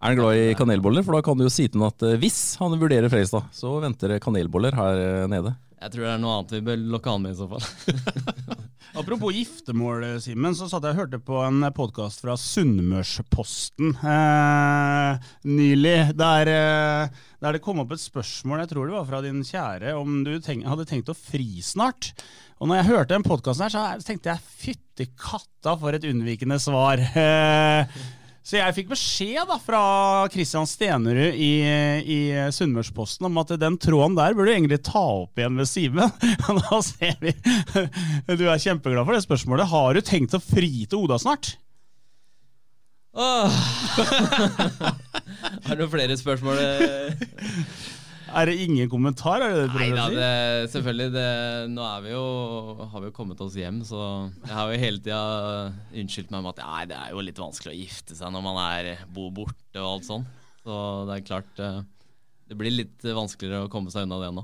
Er 0.00 0.14
han 0.14 0.16
glad 0.16 0.38
i 0.40 0.54
kanelboller? 0.56 1.04
For 1.04 1.12
da 1.12 1.24
kan 1.24 1.36
du 1.36 1.44
jo 1.44 1.52
si 1.52 1.66
til 1.68 1.82
han 1.82 1.92
at 1.92 2.04
eh, 2.08 2.16
hvis 2.22 2.56
han 2.56 2.72
vurderer 2.80 3.12
Fredrikstad, 3.12 3.50
så 3.52 3.74
venter 3.82 4.14
det 4.14 4.22
kanelboller 4.24 4.72
her 4.78 5.00
eh, 5.04 5.26
nede. 5.28 5.52
Jeg 5.80 5.92
tror 5.92 6.04
det 6.04 6.12
er 6.12 6.20
noe 6.20 6.32
annet 6.38 6.54
vi 6.56 6.60
bør 6.64 6.80
lokke 6.92 7.12
han 7.12 7.22
med 7.24 7.32
i 7.32 7.38
så 7.38 7.46
fall. 7.48 7.64
Apropos 9.00 9.32
giftermål, 9.32 10.04
Simen, 10.20 10.56
så 10.56 10.66
satt 10.68 10.84
jeg 10.88 10.96
og 10.96 11.00
hørte 11.04 11.20
på 11.24 11.38
en 11.44 11.62
podkast 11.76 12.24
fra 12.24 12.34
Sunnmørsposten 12.40 13.94
eh, 14.00 15.30
nylig, 15.48 15.96
der, 16.18 16.52
eh, 16.52 17.22
der 17.44 17.56
det 17.56 17.62
kom 17.64 17.80
opp 17.84 17.92
et 17.94 18.02
spørsmål, 18.02 18.64
jeg 18.64 18.72
tror 18.72 18.88
det 18.88 18.96
var 18.96 19.08
fra 19.08 19.22
din 19.24 19.40
kjære, 19.46 19.94
om 20.00 20.22
du 20.26 20.34
tenk, 20.44 20.64
hadde 20.68 20.88
tenkt 20.90 21.12
å 21.12 21.16
fri 21.16 21.60
snart. 21.64 22.14
Og 22.60 22.68
når 22.68 22.80
jeg 22.80 22.90
hørte 22.90 23.14
den 23.14 23.24
podkasten 23.24 23.68
her, 23.68 23.76
så 23.76 24.04
tenkte 24.04 24.34
jeg 24.34 24.48
fytti 24.64 25.08
katta 25.16 25.76
for 25.80 25.96
et 25.96 26.08
unnvikende 26.08 26.60
svar. 26.60 27.04
Eh, 27.20 28.00
så 28.50 28.56
jeg 28.58 28.74
fikk 28.74 28.88
beskjed 28.90 29.46
da 29.46 29.54
fra 29.62 29.80
Christian 30.34 30.66
Stenerud 30.66 31.36
i, 31.38 31.50
i 32.02 32.16
Sunnmørsposten 32.50 33.28
om 33.28 33.38
at 33.38 33.52
den 33.62 33.76
tråden 33.78 34.16
der 34.18 34.34
burde 34.34 34.50
du 34.50 34.56
egentlig 34.56 34.80
ta 34.88 35.04
opp 35.20 35.38
igjen 35.38 35.54
med 35.54 35.70
Simen. 35.70 36.10
Da 36.70 36.80
ser 36.82 37.14
vi 37.22 37.30
Du 38.34 38.48
er 38.50 38.58
kjempeglad 38.58 39.06
for 39.06 39.14
det 39.14 39.22
spørsmålet. 39.22 39.70
Har 39.70 39.94
du 39.94 40.02
tenkt 40.02 40.34
å 40.34 40.42
fri 40.42 40.82
til 40.82 41.04
Oda 41.04 41.20
snart? 41.22 41.52
Åh. 43.14 43.62
Har 45.70 45.78
du 45.78 45.86
flere 45.94 46.18
spørsmål? 46.18 46.58
Er 48.30 48.46
det 48.46 48.56
ingen 48.62 48.90
kommentar? 48.90 49.42
Er 49.42 49.54
det 49.56 49.62
det 49.72 49.78
Nei 49.80 49.88
da, 49.96 50.06
det, 50.14 50.70
selvfølgelig. 50.70 51.08
Det, 51.14 51.28
nå 51.74 51.84
er 51.86 52.04
vi 52.04 52.12
jo, 52.12 52.24
har 52.92 53.02
vi 53.02 53.10
jo 53.10 53.14
kommet 53.16 53.40
oss 53.42 53.56
hjem, 53.58 53.80
så 53.86 54.02
jeg 54.44 54.54
har 54.54 54.70
jo 54.70 54.82
hele 54.84 55.02
tida 55.02 55.22
unnskyldt 56.02 56.30
meg 56.34 56.44
med 56.44 56.52
at 56.54 56.62
nei, 56.62 56.82
det 56.92 56.98
er 57.00 57.14
jo 57.14 57.24
litt 57.26 57.40
vanskelig 57.42 57.72
å 57.74 57.80
gifte 57.80 58.18
seg 58.18 58.34
når 58.34 58.44
man 58.46 58.60
er, 58.62 58.92
bor 59.10 59.32
borte 59.34 59.82
og 59.82 59.96
alt 59.96 60.06
sånn. 60.06 60.28
Så 60.62 60.76
det 61.08 61.16
er 61.16 61.26
klart 61.26 61.62
eh, 61.64 61.80
Det 62.50 62.56
blir 62.58 62.74
litt 62.74 63.04
vanskeligere 63.06 63.68
å 63.68 63.70
komme 63.70 63.92
seg 63.94 64.08
unna 64.08 64.16
det 64.24 64.32
nå. 64.34 64.42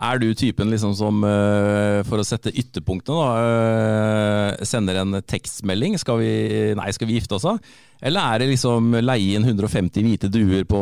Er 0.00 0.20
du 0.22 0.28
typen 0.38 0.70
liksom 0.70 0.94
som, 0.96 1.18
eh, 1.26 2.00
for 2.06 2.22
å 2.22 2.24
sette 2.24 2.52
ytterpunktene, 2.54 3.18
da, 3.20 4.54
eh, 4.54 4.64
sender 4.64 5.00
en 5.00 5.18
tekstmelding? 5.20 5.98
Skal 5.98 6.18
vi, 6.22 6.30
nei, 6.78 6.90
skal 6.94 7.08
vi 7.10 7.18
gifte 7.18 7.34
oss, 7.34 7.42
da? 7.42 7.58
Eller 8.00 8.20
er 8.20 8.38
det 8.38 8.48
liksom 8.52 8.94
leie 9.02 9.34
inn 9.34 9.44
150 9.44 10.00
hvite 10.06 10.30
duer 10.30 10.64
på 10.64 10.80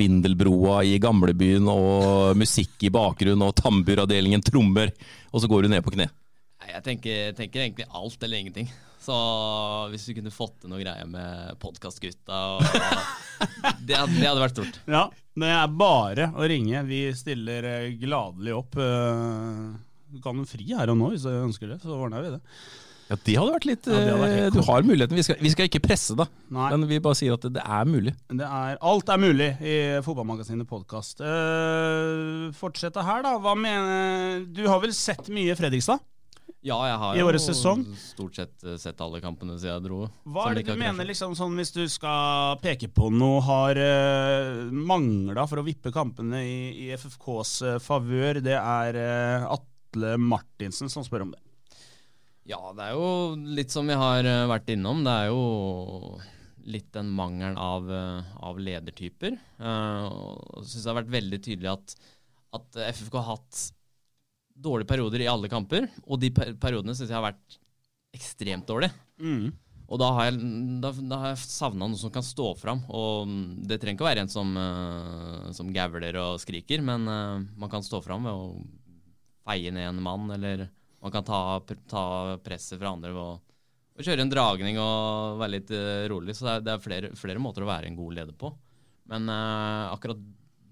Vindelbroa 0.00 0.80
i 0.88 0.98
gamlebyen, 0.98 1.68
og 1.68 2.34
musikk 2.34 2.88
i 2.88 2.90
bakgrunnen, 2.90 3.46
og 3.46 3.54
tamburavdelingen 3.54 4.42
trommer, 4.42 4.90
og 5.32 5.42
så 5.42 5.46
går 5.52 5.62
du 5.62 5.68
ned 5.68 5.84
på 5.84 5.92
kne? 5.94 6.08
Nei, 6.64 6.72
jeg 6.72 6.82
tenker, 6.82 7.36
tenker 7.36 7.60
egentlig 7.60 7.86
alt 7.92 8.18
eller 8.24 8.40
ingenting. 8.40 8.72
Så 9.06 9.16
hvis 9.92 10.08
vi 10.10 10.16
kunne 10.18 10.32
fått 10.34 10.56
til 10.64 10.72
noe 10.72 10.80
greier 10.82 11.06
med 11.06 11.54
podkastgutta 11.62 12.38
det, 13.86 13.94
det 13.94 14.26
hadde 14.26 14.40
vært 14.40 14.56
stort. 14.56 14.80
Ja, 14.90 15.04
det 15.38 15.50
er 15.54 15.76
bare 15.78 16.30
å 16.34 16.48
ringe. 16.50 16.80
Vi 16.88 17.04
stiller 17.14 17.68
eh, 17.70 17.92
gladelig 18.00 18.56
opp. 18.56 18.78
eh, 18.82 19.60
Du 20.10 20.18
kan 20.24 20.40
jo 20.40 20.48
fri 20.48 20.66
her 20.72 20.90
og 20.90 20.98
nå 20.98 21.12
hvis 21.12 21.26
du 21.26 21.30
ønsker 21.30 21.70
det, 21.70 21.78
så 21.84 21.94
ordner 21.94 22.24
vi 22.24 22.34
det. 22.34 22.40
Ja, 23.06 23.14
Det 23.22 23.36
hadde 23.38 23.52
vært 23.54 23.66
litt 23.68 23.84
Ja, 23.86 23.94
hadde 24.00 24.16
vært 24.24 24.40
eh, 24.40 24.48
Du 24.56 24.60
har 24.66 24.86
muligheten. 24.88 25.14
Vi 25.20 25.22
skal, 25.28 25.38
vi 25.38 25.52
skal 25.54 25.68
ikke 25.70 25.82
presse 25.84 26.16
da. 26.18 26.26
Nei. 26.50 26.72
men 26.74 26.88
vi 26.90 26.98
bare 27.04 27.18
sier 27.20 27.36
at 27.36 27.46
det, 27.46 27.52
det 27.60 27.62
er 27.62 27.86
mulig. 27.86 28.16
Det 28.32 28.48
er, 28.48 28.80
alt 28.90 29.12
er 29.14 29.22
mulig 29.22 29.52
i 29.62 29.76
Fotballmagasinet 30.02 30.66
podkast. 30.66 31.22
Uh, 31.22 32.50
fortsette 32.58 33.06
her, 33.06 33.22
da. 33.22 33.36
Hva 33.38 33.54
mener 33.54 34.42
Du 34.50 34.64
har 34.66 34.82
vel 34.82 34.96
sett 34.96 35.30
mye 35.30 35.54
Fredrikstad? 35.54 36.02
Ja, 36.66 36.76
jeg 36.88 36.98
har 36.98 37.14
I 37.14 37.20
jo 37.20 37.28
årets 37.30 37.46
sesong? 37.46 37.84
stort 38.00 38.38
sett 38.40 38.64
eh, 38.66 38.78
sett 38.82 39.00
alle 39.04 39.20
kampene 39.22 39.54
siden 39.54 39.76
jeg 39.76 39.84
dro. 39.86 40.00
Hva 40.26 40.48
er 40.50 40.58
det 40.58 40.66
du 40.66 40.80
mener, 40.80 41.06
liksom, 41.06 41.36
sånn, 41.38 41.54
hvis 41.60 41.70
du 41.76 41.84
skal 41.92 42.58
peke 42.62 42.90
på 42.90 43.12
noe, 43.14 43.38
har 43.46 43.78
uh, 43.78 44.66
mangla 44.74 45.46
for 45.46 45.62
å 45.62 45.66
vippe 45.66 45.94
kampene 45.94 46.42
i, 46.42 46.58
i 46.86 46.92
FFKs 46.98 47.56
uh, 47.62 47.74
favør? 47.82 48.42
Det 48.42 48.58
er 48.58 48.98
uh, 48.98 49.50
Atle 49.54 50.16
Martinsen 50.18 50.90
som 50.90 51.06
spør 51.06 51.28
om 51.28 51.36
det. 51.36 51.42
Ja, 52.46 52.60
det 52.74 52.84
er 52.84 52.94
jo 52.94 53.34
litt 53.58 53.74
som 53.74 53.86
vi 53.90 53.94
har 53.98 54.26
uh, 54.26 54.46
vært 54.50 54.70
innom. 54.74 55.06
Det 55.06 55.14
er 55.22 55.30
jo 55.30 56.18
litt 56.66 56.92
den 56.94 57.10
mangelen 57.14 57.56
av, 57.58 57.86
eh, 57.94 58.30
av 58.42 58.58
ledertyper. 58.58 59.36
Uh, 59.60 60.34
syns 60.62 60.82
det 60.82 60.90
har 60.90 60.98
vært 60.98 61.12
veldig 61.14 61.38
tydelig 61.38 61.70
at, 61.70 61.94
at 62.58 62.78
FFK 62.90 63.20
har 63.20 63.36
hatt 63.36 63.60
dårlige 64.56 64.88
perioder 64.88 65.22
i 65.22 65.30
alle 65.30 65.50
kamper, 65.52 65.88
og 66.06 66.20
de 66.22 66.32
per 66.34 66.54
periodene 66.60 66.96
syns 66.96 67.10
jeg 67.10 67.18
har 67.18 67.28
vært 67.28 67.58
ekstremt 68.16 68.68
dårlige. 68.68 68.94
Mm. 69.20 69.52
Og 69.86 70.00
da 70.02 70.08
har 70.16 70.28
jeg, 70.28 70.38
da, 70.82 70.90
da 71.12 71.18
har 71.22 71.32
jeg 71.32 71.44
savna 71.46 71.84
noen 71.84 71.98
som 71.98 72.10
kan 72.10 72.24
stå 72.26 72.50
fram. 72.58 72.82
Og 72.90 73.30
det 73.68 73.78
trenger 73.78 73.98
ikke 73.98 74.06
å 74.06 74.08
være 74.08 74.24
en 74.24 74.32
som, 74.32 74.50
uh, 74.58 75.46
som 75.54 75.70
gavler 75.74 76.18
og 76.22 76.40
skriker, 76.42 76.82
men 76.84 77.06
uh, 77.06 77.44
man 77.58 77.70
kan 77.72 77.86
stå 77.86 78.00
fram 78.02 78.26
ved 78.26 78.34
å 78.34 78.48
feie 79.46 79.70
ned 79.70 79.92
en 79.92 80.02
mann, 80.02 80.26
eller 80.34 80.66
man 81.04 81.14
kan 81.14 81.26
ta, 81.26 81.60
ta 81.86 82.04
presset 82.42 82.80
fra 82.80 82.96
andre 82.96 83.12
ved 83.14 83.22
å, 83.22 83.36
å 83.94 84.06
kjøre 84.08 84.26
en 84.26 84.32
dragning 84.32 84.80
og 84.82 85.38
være 85.38 85.54
litt 85.54 85.70
uh, 85.70 86.02
rolig. 86.10 86.34
Så 86.34 86.48
det 86.48 86.56
er, 86.56 86.66
det 86.66 86.74
er 86.74 86.82
flere, 86.88 87.12
flere 87.20 87.42
måter 87.42 87.62
å 87.62 87.70
være 87.70 87.92
en 87.92 88.00
god 88.00 88.18
leder 88.18 88.34
på. 88.34 88.50
Men 89.06 89.30
akkurat 89.30 90.18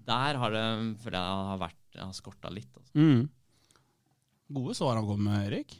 der 0.05 0.37
har 0.41 0.51
det 0.51 0.63
føler 0.99 1.15
jeg 1.15 1.45
har 1.49 1.59
vært 1.61 1.95
Jeg 1.95 2.03
har 2.03 2.15
skorta 2.17 2.49
litt. 2.51 2.67
Altså. 2.75 2.91
Mm. 2.99 3.21
Gode 4.47 4.75
svar 4.77 4.95
han 4.95 5.07
kom 5.07 5.23
med, 5.25 5.47
Erik. 5.47 5.73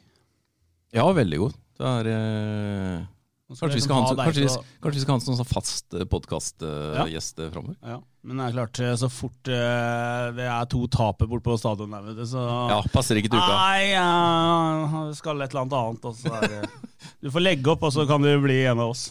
Ja, 0.94 1.04
veldig 1.12 1.38
god. 1.38 1.54
Det 1.76 1.92
er 2.00 2.08
eh, 2.10 3.04
Kanskje 3.46 3.76
vi 3.78 3.82
skal 3.84 4.00
ha 4.02 4.14
kanskje 4.18 4.42
vi, 4.42 4.54
kanskje 4.82 4.98
vi 4.98 5.02
skal 5.04 5.12
ha 5.12 5.18
en 5.20 5.22
sånn 5.22 5.36
sånn 5.38 5.46
fast 5.46 5.94
Ja. 5.94 6.06
podkastgjest 6.10 7.38
uh, 7.38 7.50
framover? 7.54 7.76
Ja, 7.78 8.00
men 8.26 8.40
det 8.40 8.46
er 8.48 8.56
klart, 8.56 8.80
eh, 8.82 8.94
så 8.98 9.06
fort 9.12 9.50
eh, 9.54 10.24
det 10.34 10.48
er 10.50 10.66
to 10.72 10.80
taper 10.90 11.30
bort 11.30 11.44
på 11.46 11.54
stadion 11.60 11.94
der, 11.94 12.02
vet 12.08 12.18
du, 12.18 12.24
så 12.26 12.42
Ja, 12.72 12.80
passer 12.90 13.20
ikke 13.20 13.30
til 13.30 13.38
uka. 13.38 13.54
Nei, 13.54 13.92
ja, 13.92 15.04
skal 15.14 15.44
et 15.46 15.54
eller 15.54 15.62
annet 15.62 15.78
annet, 15.78 16.10
og 16.10 16.18
så 16.18 16.34
er 16.40 16.48
det 16.56 16.66
Du 17.22 17.30
får 17.30 17.44
legge 17.44 17.70
opp, 17.70 17.86
og 17.86 17.94
så 17.94 18.02
kan 18.10 18.26
du 18.26 18.32
bli 18.42 18.58
en 18.66 18.82
av 18.82 18.90
oss. 18.96 19.06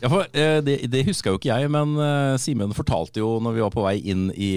Ja, 0.00 0.08
for, 0.14 0.24
eh, 0.32 0.62
det, 0.64 0.80
det 0.88 1.04
huska 1.04 1.34
jo 1.34 1.42
ikke 1.42 1.52
jeg, 1.52 1.68
men 1.74 1.98
eh, 2.00 2.40
Simen 2.40 2.72
fortalte 2.72 3.20
jo 3.20 3.36
når 3.44 3.58
vi 3.58 3.64
var 3.66 3.76
på 3.76 3.84
vei 3.84 3.98
inn 4.08 4.30
i, 4.32 4.54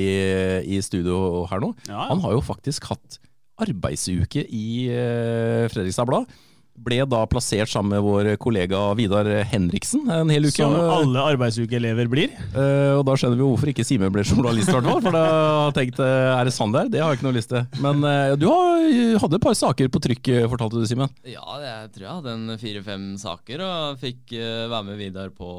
i 0.64 0.80
studio 0.86 1.44
her 1.52 1.60
nå. 1.60 1.74
Ja, 1.90 1.98
ja. 1.98 2.10
Han 2.14 2.24
har 2.24 2.40
jo 2.40 2.44
faktisk 2.56 2.88
hatt 2.88 3.20
arbeidsuke 3.60 4.48
i 4.48 4.68
eh, 4.96 5.68
Fredrikstad 5.74 6.08
Blad. 6.08 6.32
Ble 6.78 7.00
da 7.10 7.24
plassert 7.30 7.72
sammen 7.72 7.96
med 7.96 8.04
vår 8.06 8.28
kollega 8.42 8.80
Vidar 8.98 9.26
Henriksen 9.50 10.06
en 10.14 10.30
hel 10.30 10.46
uke. 10.46 10.60
Som 10.60 10.76
alle 10.78 11.24
arbeidsukeelever 11.34 12.10
blir. 12.12 12.36
Uh, 12.54 13.00
og 13.00 13.04
da 13.08 13.16
skjønner 13.18 13.40
vi 13.40 13.48
hvorfor 13.48 13.72
ikke 13.72 13.86
Simen 13.88 14.14
ble 14.14 14.22
journalist, 14.28 14.70
i. 14.70 14.76
For 14.78 14.86
da 14.86 15.24
har 15.24 15.72
jeg 15.72 15.76
tenkt 15.80 16.02
er 16.06 16.48
det 16.48 16.54
sann 16.54 16.76
der? 16.76 16.92
Det 16.94 17.02
har 17.02 17.12
jeg 17.12 17.20
ikke 17.20 17.28
noe 17.28 17.38
lyst 17.40 17.52
til. 17.52 17.66
Men 17.84 18.06
uh, 18.06 18.36
du 18.38 18.48
hadde 18.48 19.40
et 19.40 19.48
par 19.48 19.58
saker 19.58 19.90
på 19.92 20.04
trykk, 20.06 20.32
eh, 20.36 20.48
fortalte 20.52 20.78
du, 20.78 20.86
Simen. 20.90 21.12
Ja, 21.28 21.44
jeg 21.64 21.92
tror 21.96 22.06
jeg 22.06 22.16
hadde 22.22 22.36
en 22.38 22.58
fire-fem 22.62 23.06
saker, 23.22 23.64
og 23.66 24.02
fikk 24.02 24.38
være 24.38 24.84
med 24.92 25.02
Vidar 25.02 25.34
på 25.34 25.50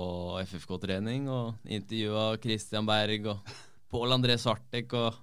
FFK-trening. 0.47 1.27
Og 1.33 1.73
intervjua 1.79 2.31
Christian 2.43 2.87
Berg 2.89 3.33
og 3.35 3.57
Pål 3.91 4.15
André 4.19 4.39
Svartek. 4.41 4.95
Og, 4.95 5.17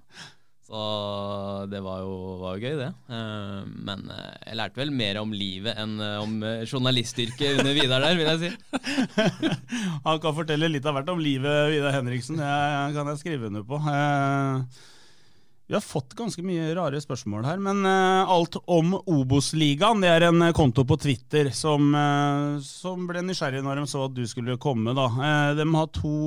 så 0.66 1.66
det 1.70 1.78
var 1.78 2.00
jo, 2.02 2.14
var 2.40 2.56
jo 2.56 2.66
gøy, 2.66 2.74
det. 2.80 2.88
Eh, 3.14 3.58
men 3.86 4.00
eh, 4.10 4.32
jeg 4.48 4.58
lærte 4.58 4.80
vel 4.80 4.90
mer 4.90 5.20
om 5.20 5.30
livet 5.30 5.78
enn 5.78 5.92
eh, 6.02 6.16
om 6.18 6.32
journalistyrket 6.66 7.60
under 7.60 7.76
Vidar 7.76 8.02
der, 8.02 8.16
vil 8.18 8.26
jeg 8.32 8.40
si. 8.40 8.50
Han 10.08 10.18
kan 10.24 10.34
fortelle 10.34 10.70
litt 10.72 10.88
av 10.88 10.98
hvert 10.98 11.12
om 11.12 11.22
livet, 11.22 11.70
Vidar 11.70 11.94
Henriksen. 11.94 12.40
Det 12.42 12.96
kan 12.96 13.10
jeg 13.12 13.20
skrive 13.20 13.46
under 13.46 13.62
på. 13.68 13.78
Vi 15.66 15.74
har 15.76 15.84
fått 15.86 16.16
ganske 16.18 16.42
mye 16.46 16.74
rare 16.74 16.98
spørsmål 17.02 17.46
her, 17.46 17.62
men 17.62 17.86
alt 17.86 18.58
om 18.66 18.96
Obos-ligaen. 18.98 20.02
Det 20.02 20.10
er 20.10 20.26
en 20.28 20.48
konto 20.54 20.82
på 20.86 20.98
Twitter 21.02 21.52
som, 21.54 21.94
som 22.62 23.06
ble 23.06 23.22
nysgjerrig 23.26 23.62
når 23.66 23.82
de 23.82 23.86
så 23.90 24.04
at 24.06 24.18
du 24.18 24.22
skulle 24.30 24.58
komme. 24.62 24.94
Da. 24.98 25.06
De 25.58 25.70
har 25.78 25.90
to 25.94 26.20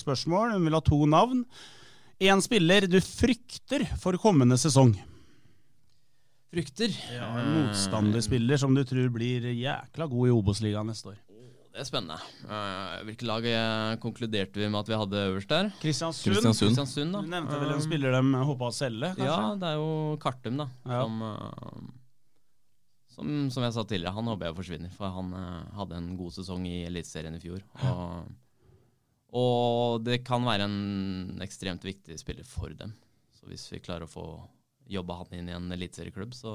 spørsmål. 0.00 0.56
De 0.56 0.62
vil 0.68 0.80
ha 0.80 0.84
to 0.84 1.02
navn. 1.08 1.44
Én 2.18 2.40
spiller 2.42 2.88
du 2.90 2.98
frykter 3.04 3.84
for 4.02 4.18
kommende 4.18 4.56
sesong. 4.58 4.96
Frykter? 6.50 6.90
Ja, 7.14 7.28
En 7.38 7.52
motstanderspiller 7.54 8.58
som 8.58 8.74
du 8.74 8.82
tror 8.88 9.10
blir 9.14 9.44
jækla 9.52 10.08
god 10.10 10.26
i 10.26 10.32
Obos-ligaen 10.34 10.88
neste 10.90 11.12
år. 11.12 11.18
Det 11.28 11.84
er 11.84 11.86
spennende. 11.86 12.16
Hvilket 12.42 13.04
hvilke 13.06 13.26
lag 13.28 13.44
eh, 13.46 13.96
konkluderte 14.02 14.58
vi 14.58 14.66
med 14.66 14.80
at 14.80 14.88
vi 14.90 14.96
hadde 14.98 15.20
øverst 15.28 15.52
der? 15.52 15.68
Kristiansund. 15.78 16.32
Kristiansund. 16.32 16.72
Kristiansund, 16.72 17.14
da. 17.14 17.20
Du 17.22 17.30
nevnte 17.30 17.60
vel 17.60 17.70
en 17.70 17.78
Eh, 17.78 17.84
spiller 17.84 18.16
de 18.16 18.40
håpa 18.48 18.66
å 18.66 18.74
selge, 18.74 19.12
kanskje? 19.14 19.28
Ja, 19.28 19.54
det 19.60 19.68
er 19.68 19.78
jo 19.78 19.92
Kartum, 20.18 20.56
da. 20.58 20.66
Ja. 20.88 21.04
Som, 21.04 21.22
eh, 21.22 21.86
som, 23.14 23.30
som 23.54 23.62
jeg 23.68 23.76
sa 23.76 23.84
tidligere, 23.84 24.16
han 24.18 24.32
håper 24.32 24.48
jeg 24.48 24.58
forsvinner. 24.58 24.90
For 24.98 25.14
han 25.20 25.30
eh, 25.38 25.70
hadde 25.78 26.00
en 26.00 26.10
god 26.18 26.34
sesong 26.40 26.66
i 26.66 26.80
Eliteserien 26.88 27.38
i 27.38 27.44
fjor. 27.44 27.62
Og, 27.92 28.26
og 29.36 30.04
det 30.06 30.22
kan 30.24 30.46
være 30.46 30.68
en 30.68 31.42
ekstremt 31.44 31.84
viktig 31.84 32.16
spiller 32.20 32.46
for 32.48 32.72
dem. 32.76 32.94
Så 33.36 33.48
hvis 33.50 33.66
vi 33.72 33.82
klarer 33.84 34.06
å 34.06 34.10
få 34.10 34.24
jobba 34.88 35.20
han 35.20 35.36
inn 35.36 35.50
i 35.50 35.56
en 35.56 35.68
eliteserieklubb, 35.74 36.32
så, 36.36 36.54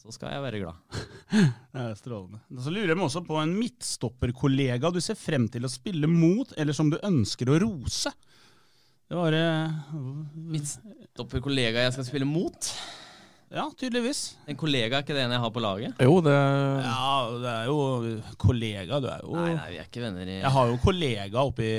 så 0.00 0.14
skal 0.14 0.34
jeg 0.34 0.42
være 0.42 0.62
glad. 0.64 1.02
Det 1.76 1.84
er 1.84 1.98
strålende. 1.98 2.42
Så 2.62 2.72
lurer 2.72 2.92
jeg 2.92 2.98
meg 2.98 3.06
også 3.06 3.22
på 3.26 3.38
en 3.38 3.54
midtstopperkollega 3.54 4.90
du 4.90 4.98
ser 5.04 5.18
frem 5.18 5.46
til 5.52 5.66
å 5.66 5.70
spille 5.70 6.10
mot, 6.10 6.50
eller 6.58 6.76
som 6.76 6.90
du 6.90 6.98
ønsker 7.06 7.52
å 7.52 7.60
rose. 7.62 8.10
Det 9.06 9.14
var 9.14 9.36
uh, 9.38 9.94
Midtstopperkollega 10.34 11.84
jeg 11.84 11.94
skal 11.94 12.08
spille 12.08 12.26
mot. 12.26 12.72
Ja, 13.54 13.68
tydeligvis. 13.78 14.20
En 14.50 14.56
kollega 14.58 14.98
er 14.98 15.04
ikke 15.04 15.14
det 15.14 15.22
ene 15.22 15.36
jeg 15.36 15.42
har 15.44 15.52
på 15.54 15.62
laget? 15.62 16.00
Jo, 16.02 16.16
det 16.24 16.34
Ja, 16.34 17.12
det 17.44 17.52
er 17.52 17.68
jo 17.68 17.76
kollega, 18.42 18.98
du 18.98 19.06
er 19.06 19.22
jo 19.22 19.36
Nei, 19.38 19.52
nei, 19.54 19.68
vi 19.70 19.78
er 19.78 19.86
ikke 19.86 20.02
venner 20.02 20.26
i 20.26 20.40
Jeg 20.40 20.52
har 20.56 20.72
jo 20.72 20.80
kollega 20.82 21.44
oppe 21.46 21.62
i 21.62 21.76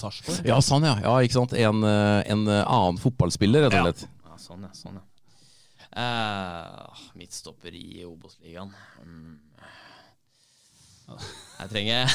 Sarpsborg. 0.00 0.40
Ja, 0.48 0.56
sånn 0.64 0.88
ja. 0.88 0.96
ja 1.04 1.18
ikke 1.20 1.36
sant? 1.36 1.52
En, 1.52 1.84
eh, 1.84 2.32
en 2.32 2.48
annen 2.48 3.00
fotballspiller, 3.02 3.68
rett 3.68 3.76
og 3.76 3.90
slett. 3.90 4.08
Ja, 4.24 4.40
sånn, 4.40 4.64
ja. 4.64 4.72
Sånn, 4.78 4.96
ja. 4.96 5.06
Uh, 5.90 7.06
midtstopper 7.18 7.74
i 7.74 8.04
Obos-ligaen. 8.06 8.70
Mm. 9.02 9.38
Jeg 11.60 11.70
trenger, 11.72 12.12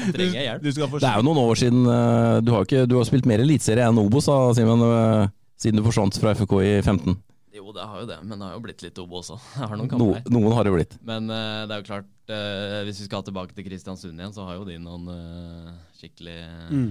jeg 0.00 0.14
trenger 0.16 0.40
hjelp. 0.40 0.62
Du 0.64 0.70
skal 0.72 0.94
Det 0.96 1.08
er 1.08 1.20
jo 1.20 1.26
noen 1.26 1.40
år 1.42 1.58
siden 1.60 1.82
eh, 1.84 2.38
Du 2.40 2.54
har, 2.54 2.64
ikke, 2.64 2.86
du 2.88 2.96
har 2.96 3.04
spilt 3.04 3.28
mer 3.28 3.42
eliteserie 3.44 3.84
enn 3.84 4.00
Obos, 4.00 4.26
da, 4.30 4.38
Simen, 4.56 4.82
eh, 4.88 5.26
siden 5.60 5.78
du 5.78 5.84
forsvant 5.86 6.16
fra 6.18 6.32
FK 6.34 6.54
i 6.64 6.72
15. 6.80 7.18
Jo, 7.54 7.68
det 7.76 7.84
har 7.86 8.00
jo 8.02 8.06
det, 8.10 8.16
men 8.26 8.34
det 8.40 8.46
har 8.48 8.56
jo 8.56 8.62
blitt 8.64 8.82
litt 8.82 8.98
Obo 8.98 9.20
også. 9.20 9.36
Har 9.60 9.76
noen 9.78 9.92
No, 10.00 10.08
noen 10.34 10.54
har 10.56 10.66
det 10.66 10.72
blitt. 10.74 10.96
Men 11.06 11.28
uh, 11.30 11.62
det 11.70 11.76
er 11.76 11.82
jo 11.82 11.86
klart, 11.86 12.08
uh, 12.32 12.80
hvis 12.88 12.98
vi 13.04 13.06
skal 13.06 13.22
tilbake 13.26 13.54
til 13.54 13.66
Kristiansund 13.68 14.18
igjen, 14.18 14.34
så 14.34 14.46
har 14.48 14.58
jo 14.58 14.64
de 14.66 14.78
noen 14.82 15.06
uh, 15.10 15.74
skikkelig 16.00 16.38
Mm. 16.74 16.88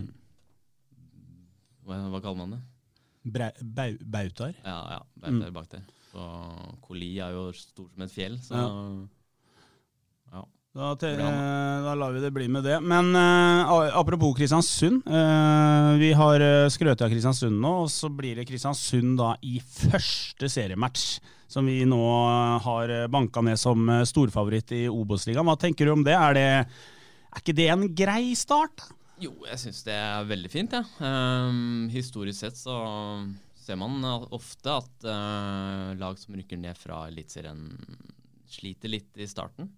hva, 1.83 1.97
hva 2.13 2.21
kaller 2.23 2.39
man 2.45 2.55
det? 2.55 2.61
Bau, 3.33 3.91
bautaer. 4.15 4.55
Ja, 4.63 4.77
ja, 4.97 5.01
Berter 5.19 5.51
bak 5.55 5.67
der. 5.71 5.83
Så 6.13 6.23
Koli 6.83 7.11
er 7.23 7.35
jo 7.35 7.45
stor 7.55 7.87
som 7.91 8.03
et 8.05 8.11
fjell, 8.13 8.35
så 8.43 8.55
ja. 8.59 8.65
Da, 10.73 10.95
til, 10.97 11.19
eh, 11.21 11.83
da 11.85 11.93
lar 11.93 12.15
vi 12.15 12.21
det 12.23 12.31
bli 12.33 12.47
med 12.49 12.65
det. 12.65 12.79
Men 12.81 13.11
uh, 13.13 13.93
apropos 13.93 14.33
Kristiansund. 14.33 15.03
Uh, 15.05 15.93
vi 16.01 16.09
har 16.17 16.41
uh, 16.41 16.69
skrøt 16.73 17.03
av 17.05 17.13
Kristiansund 17.13 17.59
nå, 17.61 17.75
og 17.83 17.91
så 17.93 18.09
blir 18.09 18.39
det 18.39 18.47
Kristiansund 18.49 19.19
da 19.21 19.35
i 19.45 19.59
første 19.61 20.49
seriematch. 20.49 21.19
Som 21.53 21.69
vi 21.69 21.83
nå 21.85 21.99
eh, 22.01 22.63
har 22.65 22.91
banka 23.13 23.43
ned 23.45 23.59
som 23.61 23.85
eh, 23.91 24.05
storfavoritt 24.09 24.71
i 24.73 24.87
Obos-ligaen. 24.89 25.45
Hva 25.45 25.53
tenker 25.61 25.85
du 25.85 25.93
om 25.93 26.01
det? 26.05 26.15
Er, 26.17 26.33
det? 26.33 26.45
er 27.29 27.43
ikke 27.43 27.53
det 27.59 27.67
en 27.69 27.83
grei 27.93 28.33
start? 28.39 28.87
Jo, 29.21 29.35
jeg 29.45 29.61
syns 29.61 29.83
det 29.85 29.93
er 29.93 30.25
veldig 30.31 30.49
fint, 30.49 30.73
jeg. 30.73 30.87
Ehm, 31.05 31.91
historisk 31.93 32.39
sett 32.39 32.57
så 32.57 32.79
ser 33.61 33.77
man 33.77 34.01
ofte 34.33 34.79
at 34.79 35.05
eh, 35.05 35.93
lag 36.01 36.17
som 36.17 36.33
rykker 36.39 36.57
ned 36.57 36.79
fra 36.79 37.03
Eliteserien, 37.11 37.61
sliter 38.49 38.89
litt 38.89 39.21
i 39.21 39.29
starten. 39.29 39.69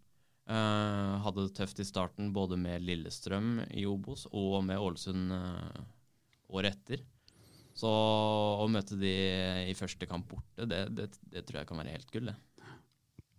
Eh, 0.45 1.13
hadde 1.25 1.47
det 1.47 1.55
tøft 1.57 1.79
i 1.81 1.87
starten 1.87 2.29
både 2.33 2.57
med 2.61 2.83
Lillestrøm 2.85 3.63
i 3.73 3.87
Obos 3.89 4.27
og 4.29 4.59
med 4.67 4.77
Ålesund 4.77 5.33
uh, 5.33 5.83
året 6.53 6.75
etter. 6.75 7.01
Så 7.75 7.89
å 7.89 8.65
møte 8.71 8.95
de 8.99 9.13
i 9.67 9.73
første 9.75 10.07
kamp 10.07 10.29
borte, 10.31 10.67
det, 10.69 10.85
det, 10.95 11.09
det 11.33 11.43
tror 11.43 11.59
jeg 11.59 11.69
kan 11.69 11.81
være 11.81 11.95
helt 11.97 12.11
gull, 12.13 12.29
det. 12.29 12.37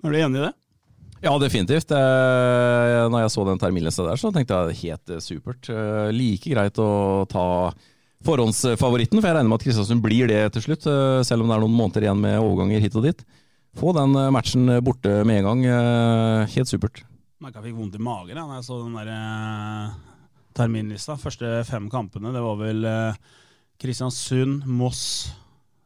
Er 0.05 0.13
du 0.13 0.19
enig 0.19 0.41
i 0.43 0.45
det? 0.49 0.55
Ja, 1.25 1.33
definitivt. 1.41 1.95
Eh, 1.97 3.03
når 3.09 3.23
jeg 3.25 3.33
så 3.33 3.45
den 3.49 3.61
terminlista 3.61 4.05
der, 4.05 4.21
så 4.21 4.33
tenkte 4.35 4.59
jeg 4.59 4.81
helt 4.83 5.15
eh, 5.15 5.23
supert. 5.25 5.71
Eh, 5.73 6.11
like 6.13 6.53
greit 6.53 6.83
å 6.83 7.25
ta 7.31 7.47
forhåndsfavoritten, 8.27 9.21
for 9.21 9.31
jeg 9.31 9.39
regner 9.39 9.49
med 9.49 9.61
at 9.61 9.65
Kristiansund 9.65 10.05
blir 10.05 10.29
det 10.29 10.43
til 10.57 10.67
slutt, 10.69 10.87
eh, 10.91 11.23
selv 11.25 11.45
om 11.45 11.51
det 11.51 11.57
er 11.57 11.65
noen 11.65 11.79
måneder 11.79 12.07
igjen 12.07 12.21
med 12.21 12.43
overganger 12.43 12.85
hit 12.85 12.99
og 12.99 13.09
dit. 13.09 13.25
Få 13.77 13.93
den 13.97 14.15
eh, 14.17 14.31
matchen 14.33 14.71
borte 14.85 15.19
med 15.29 15.43
en 15.43 15.49
gang. 15.51 15.65
eh, 15.69 16.47
Helt 16.55 16.71
supert. 16.71 17.03
Merka 17.45 17.61
jeg 17.61 17.71
fikk 17.71 17.81
vondt 17.81 17.99
i 17.99 18.03
magen 18.03 18.39
da 18.39 18.47
jeg 18.57 18.65
så 18.65 18.79
den 18.85 18.95
der 18.97 19.11
eh, 19.13 19.97
terminlista. 20.57 21.19
Første 21.21 21.51
fem 21.69 21.91
kampene, 21.93 22.33
det 22.33 22.41
var 22.45 22.57
vel 22.63 22.87
eh, 22.89 23.19
Kristiansund, 23.83 24.65
Moss 24.65 25.03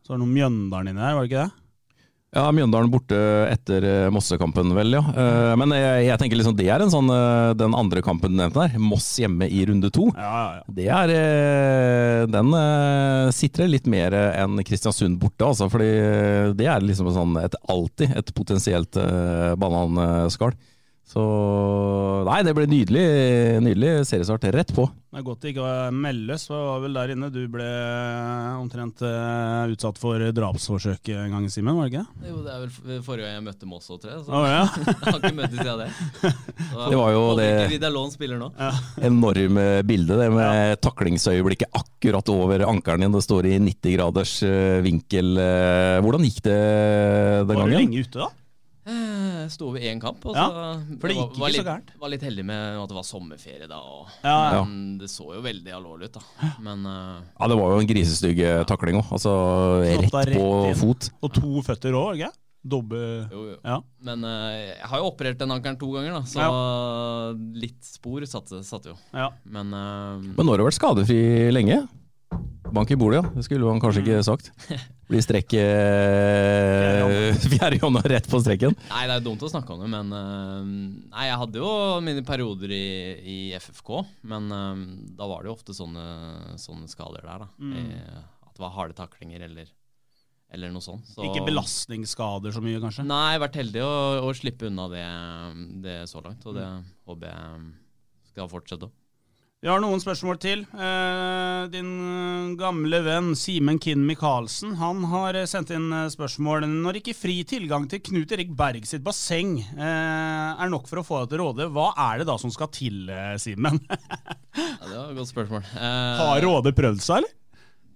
Så 0.05 0.13
var 0.13 0.21
det 0.21 0.23
noe 0.23 0.31
Mjøndalen 0.37 0.93
inni 0.93 1.03
der, 1.03 1.17
var 1.17 1.27
det 1.27 1.31
ikke 1.33 1.43
det? 1.49 1.60
Ja, 2.31 2.45
Mjøndalen 2.55 2.93
borte 2.93 3.17
etter 3.51 3.83
eh, 3.83 4.09
Mossekampen, 4.15 4.71
vel, 4.77 4.93
ja. 4.95 5.01
Eh, 5.03 5.55
Men 5.59 5.73
jeg, 5.75 6.05
jeg 6.07 6.21
tenker 6.23 6.39
liksom 6.39 6.55
det 6.55 6.69
er 6.71 6.85
en 6.85 6.93
sånn 6.93 7.11
eh, 7.11 7.55
den 7.59 7.75
andre 7.75 8.05
kampen 8.07 8.31
du 8.31 8.39
nevnte 8.39 8.69
der. 8.69 8.77
Moss 8.79 9.09
hjemme 9.19 9.49
i 9.51 9.65
runde 9.67 9.91
to. 9.91 10.07
Ja, 10.15 10.31
ja, 10.31 10.61
ja. 10.61 10.77
Det 10.77 10.87
er 10.95 12.31
Den 12.31 12.55
sitrer 13.35 13.71
litt 13.73 13.89
mer 13.91 14.15
enn 14.15 14.63
Kristiansund 14.67 15.19
borte, 15.19 15.49
altså. 15.49 15.67
Fordi 15.73 15.91
det 16.55 16.71
er 16.71 16.87
liksom 16.87 17.11
sånn 17.17 17.35
et, 17.43 17.57
alltid 17.73 18.15
et 18.23 18.31
potensielt 18.37 18.95
bananskall. 19.59 20.55
Så 21.11 21.23
Nei, 22.29 22.41
det 22.47 22.53
ble 22.55 22.69
nydelig, 22.71 23.05
nydelig 23.65 23.93
seriestart. 24.07 24.45
Rett 24.55 24.71
på. 24.77 24.85
Det 25.11 25.19
er 25.19 25.25
godt 25.27 25.41
det 25.43 25.51
ikke 25.51 25.65
var 25.65 25.95
Melles 25.95 26.45
var 26.47 26.83
vel 26.85 26.95
der 26.95 27.13
inne. 27.17 27.31
Du 27.35 27.41
ble 27.51 27.67
omtrent 28.61 29.03
eh, 29.03 29.73
utsatt 29.73 29.99
for 29.99 30.23
drapsforsøk 30.37 31.11
en 31.17 31.35
gang, 31.35 31.49
Simen, 31.51 31.75
var 31.75 31.89
det 31.89 31.97
ikke? 31.99 32.29
Jo, 32.29 32.37
det 32.45 32.53
er 32.55 32.61
vel 32.63 33.03
forrige 33.03 33.27
gang 33.27 33.41
jeg 33.41 33.47
møtte 33.49 33.67
Moss 33.67 33.91
òg, 33.91 33.99
tror 34.05 34.13
jeg. 34.15 34.23
Så 34.29 34.37
oh, 34.39 34.47
ja. 34.47 34.61
jeg 34.87 34.97
har 35.03 35.19
ikke 35.19 35.33
møtt 35.41 35.57
dem 35.57 35.65
siden 35.65 35.83
det. 35.83 35.91
Så 36.71 36.87
Det 36.93 37.01
var 37.03 37.15
jo 37.17 37.25
det- 37.41 37.91
Lån 37.91 38.13
spiller 38.15 38.39
nå. 38.39 38.53
Enorme 39.03 39.65
bilde, 39.89 40.15
det 40.21 40.29
med 40.31 40.79
taklingsøyeblikket 40.87 41.75
akkurat 41.75 42.31
over 42.31 42.63
ankelen 42.71 43.03
din. 43.09 43.17
Det 43.19 43.25
står 43.27 43.49
i 43.51 43.57
90 43.59 43.97
graders 43.97 44.37
eh, 44.47 44.79
vinkel. 44.87 45.35
Eh, 45.43 45.97
Hvordan 46.07 46.29
gikk 46.29 46.39
det 46.47 46.61
den 46.61 47.51
Var 47.51 47.57
du 47.57 47.65
gangen? 47.65 47.81
lenge 47.81 48.05
ute 48.07 48.23
da? 48.23 48.31
Eh, 48.87 49.47
Sto 49.53 49.69
over 49.69 49.81
én 49.85 50.01
kamp, 50.01 50.23
og 50.25 50.35
så 50.35 50.41
Ja, 50.41 50.73
for 51.01 51.09
det 51.11 51.17
gikk 51.17 51.37
var 51.39 51.49
ikke 51.51 51.53
så 51.53 51.57
litt- 51.57 51.67
gærent. 51.69 51.91
Var 52.01 52.09
litt 52.15 52.23
heldig 52.25 52.45
med 52.49 52.79
at 52.81 52.89
det 52.89 52.97
var 52.97 53.05
sommerferie 53.05 53.69
da. 53.69 53.77
Og, 53.79 54.07
Ja, 54.25 54.37
ja. 54.55 54.65
Men 54.65 54.99
det 54.99 55.09
så 55.13 55.27
jo 55.35 55.43
veldig 55.45 55.73
alvorlig 55.77 56.09
ut, 56.11 56.13
da. 56.17 56.53
Men 56.61 56.87
uh, 56.87 57.21
Ja, 57.39 57.49
Det 57.49 57.59
var 57.61 57.75
jo 57.75 57.81
en 57.81 57.87
grisestygg 57.91 58.39
eh, 58.41 58.65
takling 58.65 58.97
òg. 59.03 59.11
Altså 59.13 59.33
rett 59.85 60.15
rett 60.15 60.37
på 60.37 60.47
inn. 60.71 60.75
fot. 60.81 61.11
Og 61.23 61.33
to 61.35 61.61
føtter 61.63 61.93
òg, 61.93 62.07
var 62.07 62.15
ikke? 62.23 62.33
Dobbe 62.61 62.99
jo, 63.33 63.45
jo. 63.53 63.57
Ja. 63.65 63.79
Men 64.05 64.25
uh, 64.25 64.53
jeg 64.53 64.85
har 64.85 64.99
jo 65.01 65.07
operert 65.09 65.39
den 65.41 65.51
ankelen 65.55 65.79
to 65.81 65.93
ganger, 65.95 66.13
da, 66.13 66.23
så 66.29 66.49
litt 67.57 67.81
spor 67.85 68.21
satt, 68.29 68.49
satt 68.65 68.85
jo. 68.91 68.97
ja. 69.15 69.31
Men 69.45 69.73
uh, 69.73 70.19
Men 70.21 70.45
nå 70.45 70.53
har 70.53 70.59
du 70.61 70.65
vært 70.69 70.77
skadefri 70.81 71.21
lenge. 71.53 71.87
Bank 72.75 72.91
i 72.91 72.97
bordet, 72.99 73.21
ja. 73.21 73.31
Det 73.35 73.45
skulle 73.47 73.67
man 73.67 73.81
kanskje 73.83 74.03
ikke 74.05 74.23
sagt. 74.27 74.51
Blir 75.11 75.25
strekk 75.25 75.57
eh, 75.59 77.35
Fjerde 77.51 77.81
hånda 77.83 78.03
rett 78.13 78.29
på 78.31 78.39
strekken. 78.43 78.77
Nei, 78.93 79.03
det 79.11 79.17
er 79.17 79.25
dumt 79.25 79.43
å 79.43 79.51
snakke 79.51 79.75
om 79.75 79.83
det, 79.83 79.89
men 79.91 80.15
eh, 80.15 80.69
Nei, 81.11 81.27
jeg 81.27 81.41
hadde 81.43 81.63
jo 81.63 81.73
mine 82.07 82.23
perioder 82.27 82.75
i, 82.77 82.87
i 83.19 83.39
FFK, 83.59 83.91
men 84.31 84.47
eh, 84.55 84.85
da 85.19 85.29
var 85.31 85.43
det 85.43 85.51
jo 85.51 85.57
ofte 85.57 85.75
sånne, 85.77 86.07
sånne 86.63 86.91
skader 86.91 87.27
der, 87.27 87.47
da. 87.47 87.51
Mm. 87.59 87.75
I, 87.75 88.23
at 88.47 88.55
det 88.55 88.63
var 88.63 88.77
harde 88.77 88.99
taklinger 88.99 89.43
eller, 89.49 89.75
eller 90.55 90.71
noe 90.71 90.85
sånt. 90.85 91.11
Så, 91.11 91.27
Ikke 91.27 91.43
belastningsskader 91.49 92.55
så 92.55 92.63
mye, 92.63 92.79
kanskje? 92.83 93.09
Nei, 93.11 93.35
vært 93.43 93.59
heldig 93.59 93.83
å, 93.83 93.93
å 94.29 94.33
slippe 94.39 94.71
unna 94.71 94.87
det, 94.95 95.05
det 95.89 96.01
så 96.11 96.23
langt, 96.23 96.47
og 96.47 96.55
det 96.61 96.71
håper 97.11 97.33
jeg 97.35 97.71
skal 98.31 98.51
fortsette. 98.51 98.95
Vi 99.61 99.69
har 99.69 99.77
noen 99.83 100.01
spørsmål 100.01 100.39
til. 100.41 100.63
Eh, 100.73 101.65
din 101.69 101.89
eh, 102.01 102.53
gamle 102.57 103.03
venn 103.05 103.35
Simen 103.37 103.77
Kinn 103.77 104.07
Michaelsen 104.09 104.71
han 104.81 105.03
har 105.11 105.37
eh, 105.37 105.49
sendt 105.51 105.69
inn 105.77 105.91
spørsmål. 106.09 106.65
Når 106.65 107.03
ikke 107.03 107.13
fri 107.13 107.35
tilgang 107.45 107.85
til 107.91 108.01
Knut 108.07 108.31
Erik 108.33 108.55
Berg 108.57 108.87
sitt 108.89 109.03
basseng 109.05 109.59
er 109.77 110.71
nok 110.73 110.89
for 110.89 111.03
å 111.03 111.05
få 111.05 111.19
deg 111.21 111.35
til 111.35 111.43
Råde, 111.43 111.67
hva 111.75 111.91
er 112.07 112.23
det 112.23 112.27
da 112.31 112.39
som 112.41 112.53
skal 112.55 112.71
til, 112.73 113.13
Simen? 113.43 113.77
Ja, 114.57 114.87
det 114.89 114.95
var 114.97 115.11
et 115.11 115.19
godt 115.21 115.29
spørsmål. 115.29 115.67
Eh, 115.77 116.23
har 116.23 116.41
Råde 116.47 116.73
prøvd 116.79 117.03
seg, 117.05 117.21
eller? 117.21 117.37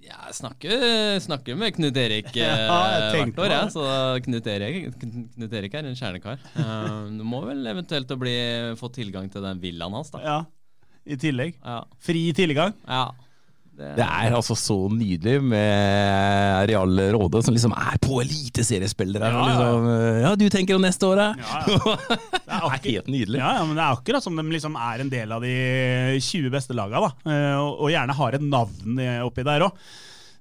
Ja, 0.04 0.18
jeg 0.28 0.36
snakker, 0.36 0.84
snakker 1.24 1.56
med 1.56 1.72
Knut 1.78 1.96
Erik 1.96 2.28
Ja, 2.42 3.08
hvert 3.08 3.40
år, 3.40 3.54
ja, 3.54 3.62
så 3.72 3.86
Knut 4.26 4.50
Erik, 4.52 5.00
Knut 5.00 5.56
Erik 5.56 5.78
er 5.80 5.88
en 5.88 5.96
kjernekar. 5.96 6.44
Eh, 6.60 7.00
du 7.16 7.24
må 7.24 7.40
vel 7.48 7.64
eventuelt 7.72 8.12
bli, 8.20 8.36
få 8.76 8.92
tilgang 8.92 9.32
til 9.32 9.48
den 9.48 9.64
villaen 9.64 9.96
hans, 9.96 10.12
da. 10.12 10.20
Ja, 10.20 10.36
i 11.06 11.16
tillegg. 11.20 11.54
Ja. 11.64 11.82
Fri 12.00 12.30
tilgang. 12.36 12.74
ja. 12.88 13.10
Det 13.74 14.04
er 14.06 14.30
altså 14.36 14.54
så 14.54 14.76
nydelig 14.86 15.40
med 15.42 16.68
Real 16.70 16.92
Råde, 17.16 17.40
som 17.42 17.56
liksom 17.56 17.72
er 17.74 17.96
på 17.98 18.20
eliteseriespillere. 18.22 19.26
Ja, 19.34 19.40
liksom, 19.48 19.88
eh, 19.90 20.18
ja, 20.22 20.30
du 20.38 20.44
tenker 20.54 20.76
om 20.78 20.84
neste 20.86 21.08
år. 21.08 21.18
Ja, 21.18 21.32
ja. 21.66 21.96
Det 22.30 22.54
er 22.54 22.76
helt 22.84 23.10
nydelig. 23.10 23.40
Ja, 23.42 23.48
ja, 23.58 23.64
men 23.66 23.74
Det 23.74 23.82
er 23.82 23.96
akkurat 23.98 24.22
som 24.22 24.38
de 24.38 24.44
liksom 24.54 24.78
er 24.78 25.02
en 25.02 25.10
del 25.10 25.34
av 25.34 25.42
de 25.42 25.56
20 26.22 26.54
beste 26.54 26.76
laga, 26.78 27.02
da. 27.02 27.10
Eh, 27.26 27.56
Og, 27.64 27.82
og 27.82 27.90
gjerne 27.90 28.14
har 28.14 28.38
et 28.38 28.46
navn 28.46 29.02
eh, 29.02 29.18
oppi 29.26 29.42
der 29.50 29.66
òg. 29.66 29.74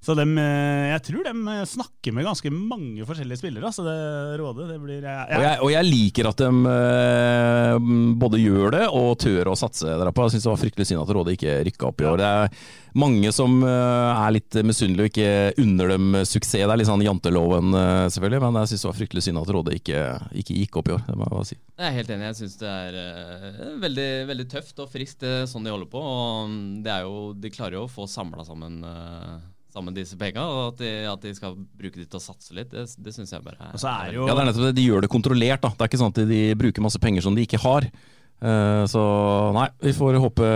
Så 0.04 0.12
dem, 0.18 0.36
eh, 0.36 0.90
jeg 0.92 1.02
tror 1.06 1.24
de 1.24 1.56
snakker 1.70 2.12
med 2.12 2.26
ganske 2.26 2.50
mange 2.52 3.06
forskjellige 3.08 3.40
spillere. 3.40 3.72
Så 3.72 3.86
det 3.86 3.96
rådet, 4.40 4.68
det 4.74 4.78
blir 4.82 5.02
ja, 5.04 5.24
Og, 5.24 5.44
jeg, 5.46 5.58
og 5.64 5.72
jeg 5.72 5.88
liker 5.88 6.28
at 6.28 6.42
de 6.44 6.50
eh, 6.74 7.90
både 8.20 8.40
gjør 8.42 8.74
det 8.76 8.86
og 8.92 9.12
tør 9.24 9.52
å 9.54 9.58
satse 9.58 9.88
derpå. 9.88 10.26
Jeg 10.26 10.36
syns 10.36 10.48
det 10.48 10.52
var 10.52 10.62
fryktelig 10.64 10.88
synd 10.90 11.04
at 11.04 11.12
Rådet 11.14 11.38
ikke 11.38 11.60
rykka 11.70 11.88
opp 11.88 12.04
i 12.04 12.08
år. 12.10 12.20
Det 12.20 12.32
er 12.34 12.58
mange 13.00 13.32
som 13.34 13.56
eh, 13.66 14.10
er 14.26 14.34
litt 14.36 14.60
misunnelige 14.62 15.06
og 15.06 15.10
ikke 15.10 15.64
unner 15.64 15.94
dem 15.94 16.20
suksess. 16.22 16.60
Det 16.60 16.68
er 16.68 16.78
litt 16.78 16.90
sånn 16.90 17.02
janteloven, 17.06 17.72
eh, 17.80 18.04
selvfølgelig, 18.14 18.42
men 18.44 18.60
jeg 18.60 18.74
syns 18.74 18.84
det 18.84 18.90
var 18.90 19.00
fryktelig 19.00 19.24
synd 19.26 19.40
at 19.40 19.54
Rådet 19.56 19.78
ikke, 19.80 20.04
ikke 20.44 20.58
gikk 20.60 20.78
opp 20.82 20.92
i 20.92 20.96
år. 20.98 21.02
Det 21.08 21.16
må 21.16 21.26
jeg 21.26 21.34
bare 21.38 21.48
si. 21.48 21.58
Jeg 21.74 21.88
er 21.88 21.96
helt 21.96 22.12
enig. 22.14 22.28
Jeg 22.28 22.40
syns 22.42 22.60
det 22.60 22.70
er 22.70 23.00
eh, 23.00 23.64
veldig, 23.82 24.08
veldig 24.30 24.48
tøft 24.52 24.84
og 24.84 24.92
friskt, 24.92 25.26
sånn 25.50 25.64
de 25.66 25.72
holder 25.74 25.90
på. 25.96 26.04
Og 26.04 26.54
det 26.84 26.92
er 26.92 27.08
jo, 27.08 27.32
de 27.34 27.54
klarer 27.54 27.80
jo 27.80 27.88
å 27.88 27.90
få 27.90 28.06
samla 28.10 28.44
sammen, 28.46 28.78
eh, 28.84 29.34
sammen 29.74 29.96
disse 29.96 30.16
penga, 30.20 30.46
og 30.46 30.72
at 30.72 30.80
de, 30.84 30.92
at 31.10 31.26
de 31.26 31.34
skal 31.34 31.58
bruke 31.58 31.98
de 31.98 32.06
til 32.06 32.20
å 32.20 32.22
satse 32.22 32.54
litt, 32.54 32.70
det, 32.70 32.86
det 33.02 33.14
syns 33.16 33.34
jeg 33.34 33.42
bare 33.44 33.58
er 33.58 33.74
Og 33.74 33.82
så 33.82 33.90
er 33.90 34.14
jo 34.14 34.28
Ja, 34.30 34.34
det 34.38 34.44
er 34.46 34.50
nettopp 34.52 34.68
det. 34.70 34.74
De 34.78 34.88
gjør 34.88 35.02
det 35.04 35.10
kontrollert. 35.12 35.64
da. 35.66 35.74
Det 35.74 35.82
er 35.86 35.90
ikke 35.92 36.02
sånn 36.06 36.14
at 36.14 36.24
de 36.30 36.42
bruker 36.62 36.84
masse 36.86 37.00
penger 37.02 37.26
som 37.26 37.34
de 37.34 37.42
ikke 37.48 37.58
har. 37.64 37.88
Eh, 38.44 38.84
Så 38.90 39.00
nei, 39.56 39.66
vi 39.80 39.92
får 39.96 40.18
håpe 40.20 40.48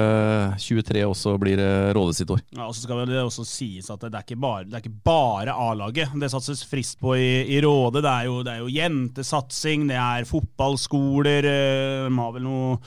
23 0.60 1.04
også 1.08 1.34
blir 1.40 1.60
rådet 1.96 2.18
sitt 2.18 2.30
år. 2.34 2.42
Ja, 2.54 2.66
og 2.68 2.74
så 2.76 2.84
skal 2.84 3.04
det 3.08 3.20
også 3.22 3.46
sies 3.48 3.88
at 3.94 4.02
det 4.06 4.12
er 4.12 4.26
ikke 4.26 4.40
bare, 4.42 4.66
det 4.68 4.76
er 4.78 4.82
ikke 4.84 5.02
bare 5.08 5.54
A-laget 5.56 6.14
det 6.20 6.30
satses 6.32 6.64
frist 6.68 6.98
på 7.00 7.14
i, 7.16 7.30
i 7.56 7.60
Råde. 7.64 8.02
Det 8.04 8.10
er, 8.12 8.26
jo, 8.28 8.42
det 8.46 8.54
er 8.56 8.62
jo 8.64 8.72
jentesatsing, 8.74 9.88
det 9.90 9.96
er 9.98 10.28
fotballskoler, 10.28 11.48
eh, 11.48 12.08
de 12.10 12.18
har 12.18 12.34
vel 12.36 12.44
noe 12.46 12.78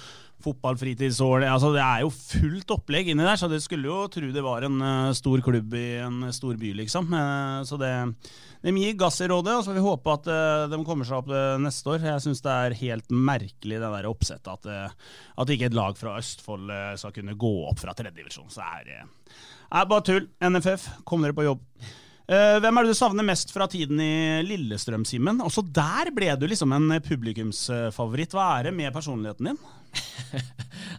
fotballfritidsår 0.44 1.46
altså 1.48 1.72
Det 1.76 1.82
er 1.84 2.04
jo 2.04 2.12
fullt 2.14 2.74
opplegg 2.76 3.12
inni 3.12 3.26
der, 3.26 3.40
så 3.40 3.50
det 3.52 3.62
skulle 3.64 3.90
jo 3.90 4.06
tro 4.12 4.32
det 4.32 4.44
var 4.46 4.66
en 4.68 4.80
uh, 4.82 5.14
stor 5.18 5.44
klubb 5.46 5.76
i 5.78 6.02
en 6.02 6.26
stor 6.36 6.58
by, 6.60 6.74
liksom. 6.82 7.12
Uh, 7.14 7.62
så 7.68 7.80
det 7.82 7.94
de 8.62 8.76
gir 8.78 8.94
gass 8.94 9.18
i 9.24 9.28
rådet, 9.30 9.56
og 9.58 9.64
så 9.64 9.72
får 9.72 9.78
vi 9.80 9.86
håpe 9.88 10.14
at 10.14 10.28
uh, 10.30 10.66
de 10.70 10.82
kommer 10.86 11.08
seg 11.08 11.24
opp 11.24 11.32
neste 11.64 11.96
år. 11.96 12.04
Jeg 12.12 12.26
syns 12.28 12.44
det 12.46 12.58
er 12.66 12.78
helt 12.84 13.16
merkelig 13.32 13.80
det 13.82 13.94
der 13.96 14.10
oppsettet 14.10 14.52
at, 14.54 15.00
at 15.42 15.54
ikke 15.56 15.72
et 15.72 15.78
lag 15.78 15.98
fra 15.98 16.20
Østfold 16.20 16.70
skal 17.02 17.16
kunne 17.16 17.40
gå 17.42 17.56
opp 17.72 17.82
fra 17.82 17.96
tredjedivisjon. 17.98 18.52
Så 18.54 18.62
er 18.66 18.86
det 18.86 19.00
er 19.72 19.88
bare 19.88 20.06
tull. 20.06 20.30
NFF, 20.44 20.88
kom 21.08 21.24
dere 21.24 21.36
på 21.36 21.48
jobb. 21.48 21.66
Eh, 22.32 22.58
hvem 22.64 22.78
er 22.80 22.88
det 22.88 22.94
du 22.94 22.96
savner 22.96 23.26
mest 23.28 23.50
fra 23.52 23.66
tiden 23.68 24.00
i 24.00 24.40
Lillestrøm, 24.48 25.04
Simen? 25.08 25.42
Også 25.44 25.66
der 25.68 26.14
ble 26.16 26.32
du 26.40 26.46
liksom 26.48 26.72
en 26.78 26.94
publikumsfavoritt. 27.04 28.32
Hva 28.38 28.54
er 28.60 28.70
det 28.70 28.76
med 28.78 28.94
personligheten 28.96 29.50
din? 29.50 29.60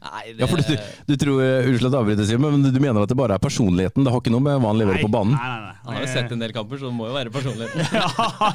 Nei, 0.03 0.35
det, 0.35 0.43
Ja, 0.43 0.49
for 0.51 0.61
du, 0.61 0.75
du 1.09 1.15
tror, 1.17 1.39
eh, 1.41 1.69
Unnskyld 1.71 1.89
at 1.89 1.95
jeg 1.95 2.03
avbryter, 2.03 2.27
Simen, 2.29 2.59
men 2.59 2.75
du 2.75 2.77
mener 2.77 3.01
at 3.01 3.09
det 3.09 3.17
bare 3.17 3.39
er 3.41 3.45
personligheten? 3.47 4.05
Det 4.05 4.13
har 4.13 4.21
ikke 4.21 4.35
noe 4.35 4.45
med 4.45 4.61
hva 4.61 4.75
han 4.75 4.83
leverer 4.83 5.07
på 5.07 5.13
banen? 5.15 5.33
Nei, 5.39 5.49
nei, 5.49 5.71
nei. 5.71 5.79
Han 5.87 5.97
har 5.97 6.05
jo 6.05 6.11
sett 6.13 6.35
en 6.37 6.45
del 6.45 6.53
kamper, 6.53 6.83
så 6.83 6.91
det 6.91 6.97
må 6.99 7.09
jo 7.09 7.17
være 7.17 7.33
personligheten. 7.33 7.87
ja, 8.03 8.09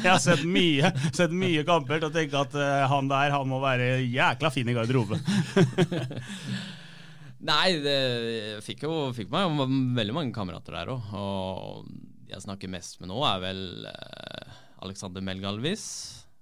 jeg 0.03 0.11
har 0.11 0.21
sett 0.21 0.43
mye, 0.45 0.91
sett 1.17 1.34
mye 1.34 1.65
kamper 1.65 2.03
til 2.03 2.11
å 2.11 2.13
tenke 2.13 2.43
at 2.45 2.57
uh, 2.61 2.86
han 2.93 3.09
der 3.09 3.34
han 3.34 3.49
må 3.49 3.57
være 3.63 3.95
jækla 4.05 4.53
fin 4.53 4.69
i 4.69 4.75
garderoben. 4.78 5.25
Nei, 7.47 7.65
det 7.82 7.97
fikk 8.65 8.86
jo 8.86 9.07
fikk 9.17 9.34
meg 9.34 9.49
jo 9.49 9.65
veldig 9.97 10.13
mange 10.13 10.36
kamerater 10.36 10.78
der 10.78 10.93
òg. 10.93 11.09
Og 11.17 12.07
jeg 12.28 12.43
snakker 12.43 12.71
mest 12.71 12.99
med 13.01 13.11
nå, 13.11 13.21
er 13.25 13.41
vel 13.43 13.61
eh, 13.89 14.57
Alexander 14.86 15.23
Melgalvis 15.23 15.86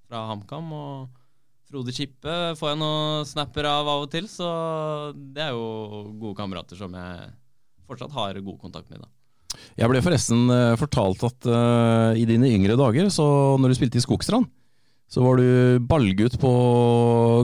fra 0.07 0.25
HamKam. 0.31 0.71
Og 0.73 1.21
Frode 1.69 1.93
Kippe 1.95 2.35
får 2.59 2.71
jeg 2.71 2.79
noen 2.81 3.27
snapper 3.27 3.67
av 3.69 3.89
av 3.89 4.05
og 4.05 4.11
til, 4.13 4.29
så 4.29 4.47
det 5.15 5.47
er 5.47 5.55
jo 5.55 6.15
gode 6.21 6.37
kamerater 6.37 6.77
som 6.79 6.93
jeg 6.93 7.29
fortsatt 7.85 8.13
har 8.17 8.41
god 8.41 8.59
kontakt 8.61 8.89
med. 8.91 9.01
da. 9.01 9.09
Jeg 9.79 9.89
ble 9.91 10.01
forresten 10.03 10.49
eh, 10.51 10.75
fortalt 10.79 11.25
at 11.27 11.47
uh, 11.49 12.11
i 12.17 12.25
dine 12.27 12.49
yngre 12.51 12.77
dager, 12.79 13.09
så 13.13 13.25
når 13.61 13.71
du 13.71 13.77
spilte 13.77 14.01
i 14.01 14.03
Skogstrand, 14.03 14.49
så 15.05 15.21
var 15.21 15.37
du 15.37 15.77
ballgutt 15.85 16.39
på 16.41 16.51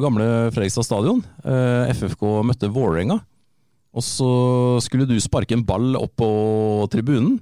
gamle 0.01 0.25
Fredrikstad 0.53 0.87
stadion. 0.87 1.21
Uh, 1.45 1.85
FFK 1.93 2.25
møtte 2.47 2.71
Vålerenga. 2.73 3.19
Og 3.91 4.05
så 4.05 4.31
skulle 4.83 5.05
du 5.05 5.17
sparke 5.21 5.53
en 5.57 5.65
ball 5.67 5.97
opp 5.99 6.15
på 6.19 6.31
tribunen, 6.93 7.37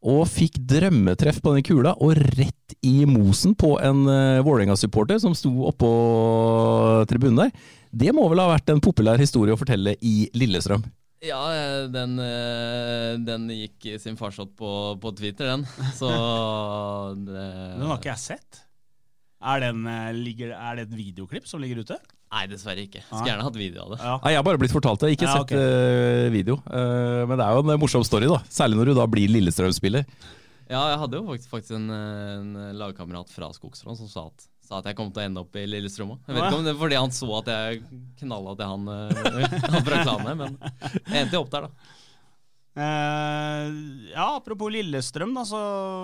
og 0.00 0.22
fikk 0.30 0.56
drømmetreff 0.70 1.42
på 1.44 1.52
den 1.56 1.64
kula, 1.66 1.92
og 2.00 2.16
rett 2.38 2.76
i 2.86 3.04
mosen 3.08 3.52
på 3.58 3.74
en 3.84 4.06
uh, 4.08 4.40
Vålerenga-supporter 4.46 5.20
som 5.20 5.34
sto 5.36 5.52
oppå 5.68 5.90
tribunen 7.10 7.44
der. 7.44 7.68
Det 7.90 8.14
må 8.16 8.24
vel 8.30 8.40
ha 8.40 8.48
vært 8.52 8.70
en 8.72 8.80
populær 8.80 9.20
historie 9.20 9.52
å 9.52 9.60
fortelle 9.60 9.96
i 10.00 10.30
Lillestrøm? 10.38 10.86
Ja, 11.20 11.40
eh, 11.52 11.82
den, 11.92 12.14
eh, 12.22 13.18
den 13.20 13.48
gikk 13.52 14.00
sin 14.00 14.16
farsott 14.16 14.54
på, 14.56 14.70
på 15.02 15.12
Twitter, 15.18 15.50
den. 15.52 15.66
Så 15.98 16.08
det 17.26 17.44
Den 17.76 17.88
har 17.90 17.98
ikke 17.98 18.14
jeg 18.14 18.22
sett. 18.22 18.62
Er, 19.40 19.60
den, 19.64 19.86
eh, 19.88 20.10
ligger, 20.16 20.52
er 20.52 20.76
det 20.76 20.88
et 20.88 20.96
videoklipp 20.98 21.46
som 21.48 21.62
ligger 21.62 21.80
ute? 21.80 21.96
Nei, 22.30 22.44
dessverre 22.46 22.84
ikke. 22.84 23.00
Skulle 23.08 23.26
gjerne 23.32 23.46
hatt 23.46 23.56
video 23.58 23.86
av 23.86 23.94
det. 23.94 24.00
Ja. 24.04 24.12
Nei, 24.22 24.32
Jeg 24.34 24.38
har 24.38 24.44
bare 24.46 24.60
blitt 24.60 24.74
fortalt 24.74 25.00
det, 25.02 25.14
ikke 25.16 25.26
Ja, 25.26 25.32
sett 25.38 25.48
okay. 25.48 26.28
video. 26.30 26.60
Eh, 26.70 27.22
men 27.26 27.40
det 27.40 27.46
er 27.46 27.56
jo 27.56 27.64
en 27.64 27.80
morsom 27.80 28.04
story, 28.06 28.28
da. 28.30 28.38
Særlig 28.52 28.78
når 28.78 28.92
du 28.92 28.94
da 29.00 29.06
blir 29.10 29.32
Lillestrøm-spiller. 29.32 30.04
Ja, 30.70 30.84
jeg 30.92 31.00
hadde 31.02 31.18
jo 31.18 31.24
faktisk, 31.26 31.50
faktisk 31.50 31.74
en, 31.74 31.88
en 31.90 32.52
lagkamerat 32.78 33.32
fra 33.34 33.48
Skogsrån 33.56 33.98
som 33.98 34.06
sa 34.12 34.28
at, 34.28 34.44
sa 34.62 34.78
at 34.78 34.86
jeg 34.86 34.98
kom 35.00 35.08
til 35.10 35.24
å 35.24 35.26
ende 35.26 35.42
opp 35.42 35.56
i 35.58 35.64
Lillestrøm 35.66 36.12
òg. 36.14 36.20
Jeg 36.28 36.36
vet 36.36 36.44
ikke 36.46 36.60
om 36.60 36.68
det 36.68 36.74
er 36.76 36.78
fordi 36.84 37.00
han 37.00 37.16
så 37.16 37.30
at 37.40 37.50
jeg 37.50 37.80
knalla 38.20 38.54
til 38.60 38.70
han, 38.70 38.92
eh, 38.94 39.56
han 39.74 39.88
fra 39.88 40.04
klanet, 40.04 40.38
men 40.38 40.54
jeg 40.60 41.24
endte 41.24 41.40
jo 41.40 41.42
opp 41.42 41.50
der, 41.56 41.66
da. 41.66 41.96
Eh, 42.70 43.68
ja, 44.12 44.36
apropos 44.36 44.70
Lillestrøm, 44.70 45.32
da, 45.34 45.42
så 45.46 45.60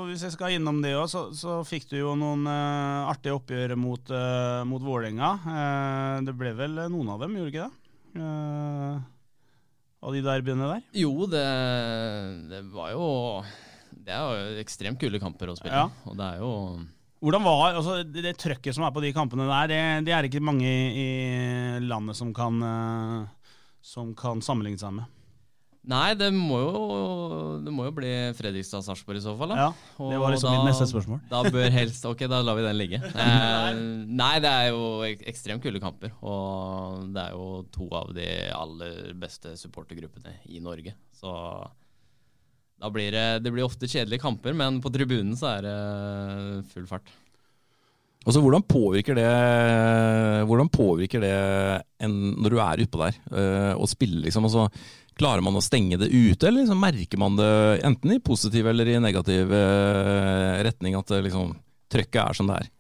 hvis 0.09 0.25
jeg 0.27 0.35
skal 0.35 0.57
innom 0.57 0.81
det 0.83 0.97
òg, 0.99 1.07
så, 1.11 1.29
så 1.37 1.61
fikk 1.67 1.87
du 1.93 2.01
jo 2.01 2.17
noen 2.19 2.43
eh, 2.51 3.11
artige 3.13 3.37
oppgjør 3.39 3.77
mot, 3.79 4.11
uh, 4.11 4.65
mot 4.67 4.83
Vålerenga. 4.83 5.31
Eh, 5.53 6.17
det 6.27 6.35
ble 6.39 6.51
vel 6.59 6.81
noen 6.91 7.13
av 7.15 7.23
dem, 7.23 7.39
gjorde 7.39 7.53
ikke 7.55 7.69
det? 7.69 7.95
Eh, 8.19 8.99
av 10.07 10.17
de 10.17 10.25
derbyene 10.27 10.73
der? 10.73 10.83
Jo, 10.99 11.15
det, 11.31 11.47
det 12.51 12.61
var 12.71 12.93
jo 12.95 13.07
Det 13.91 14.13
er 14.15 14.23
jo 14.23 14.61
ekstremt 14.63 15.01
kule 15.01 15.21
kamper 15.23 15.51
å 15.51 15.57
spille. 15.59 15.87
Ja. 15.87 15.89
Og 16.09 16.19
det 16.19 16.29
er 16.35 16.43
jo 16.43 16.53
Hvordan 17.25 17.47
var 17.47 17.79
altså, 17.79 18.01
det, 18.05 18.23
det 18.27 18.37
trøkket 18.39 18.77
som 18.77 18.85
er 18.87 18.95
på 18.95 19.03
de 19.03 19.11
kampene 19.17 19.49
der? 19.49 19.71
Det, 19.71 19.81
det 20.07 20.15
er 20.15 20.29
ikke 20.29 20.45
mange 20.45 20.67
i, 20.69 21.07
i 21.81 21.87
landet 21.87 22.19
som 22.19 22.31
kan, 22.37 22.61
som 23.83 24.13
kan 24.19 24.43
sammenligne 24.45 24.79
seg 24.79 24.99
med. 24.99 25.16
Nei, 25.87 26.17
det 26.19 26.33
må 26.35 26.57
jo, 26.59 26.71
det 27.63 27.71
må 27.71 27.85
jo 27.87 27.93
bli 27.95 28.11
Fredrikstad-Sarpsborg 28.35 29.21
i 29.21 29.23
så 29.23 29.37
fall. 29.39 29.53
Da. 29.53 29.69
Ja, 29.69 30.09
det 30.11 30.19
var 30.19 30.35
liksom 30.35 30.57
mitt 30.57 30.67
neste 30.67 30.89
spørsmål. 30.91 31.21
Da 31.31 31.45
bør 31.55 31.69
helst 31.77 32.09
Ok, 32.11 32.25
da 32.31 32.41
lar 32.43 32.59
vi 32.59 32.67
den 32.67 32.81
ligge. 32.81 33.03
Eh, 33.27 33.79
nei, 34.07 34.37
det 34.43 34.51
er 34.51 34.69
jo 34.71 34.83
ek 35.07 35.23
ekstremt 35.31 35.63
kule 35.65 35.81
kamper. 35.83 36.13
Og 36.27 37.07
det 37.15 37.23
er 37.23 37.37
jo 37.37 37.47
to 37.75 37.87
av 37.97 38.11
de 38.17 38.27
aller 38.55 39.13
beste 39.19 39.55
supportergruppene 39.59 40.35
i 40.51 40.61
Norge. 40.63 40.95
Så 41.15 41.31
da 42.77 42.91
blir 42.93 43.15
det, 43.15 43.27
det 43.45 43.55
blir 43.55 43.67
ofte 43.67 43.89
kjedelige 43.89 44.23
kamper, 44.23 44.57
men 44.59 44.83
på 44.85 44.93
tribunen 44.95 45.39
så 45.39 45.55
er 45.55 45.67
det 45.67 45.79
full 46.75 46.87
fart. 46.91 47.15
Og 48.27 48.35
så 48.35 48.43
Hvordan 48.43 48.65
påvirker 48.67 49.15
det 49.15 49.27
Hvordan 50.51 50.71
påvirker 50.73 51.23
det 51.23 51.35
en, 52.03 52.15
når 52.43 52.55
du 52.57 52.57
er 52.59 52.83
utpå 52.83 53.05
der 53.05 53.21
og 53.79 53.87
spiller, 53.91 54.25
liksom? 54.27 54.49
Og 54.49 54.55
så 54.57 54.65
Klarer 55.17 55.45
man 55.45 55.57
å 55.57 55.65
stenge 55.65 55.97
det 56.01 56.11
ute, 56.13 56.45
eller 56.45 56.61
liksom 56.63 56.81
merker 56.83 57.21
man 57.21 57.39
det 57.39 57.53
enten 57.89 58.13
i 58.13 58.21
positiv 58.21 58.67
eller 58.69 58.91
i 58.93 58.99
negativ 59.01 59.53
øh, 59.53 60.59
retning, 60.67 60.97
at 60.99 61.09
det 61.09 61.23
liksom, 61.25 61.55
trøkket 61.93 62.21
er 62.21 62.37
som 62.37 62.51
det 62.51 62.59
er? 62.61 62.73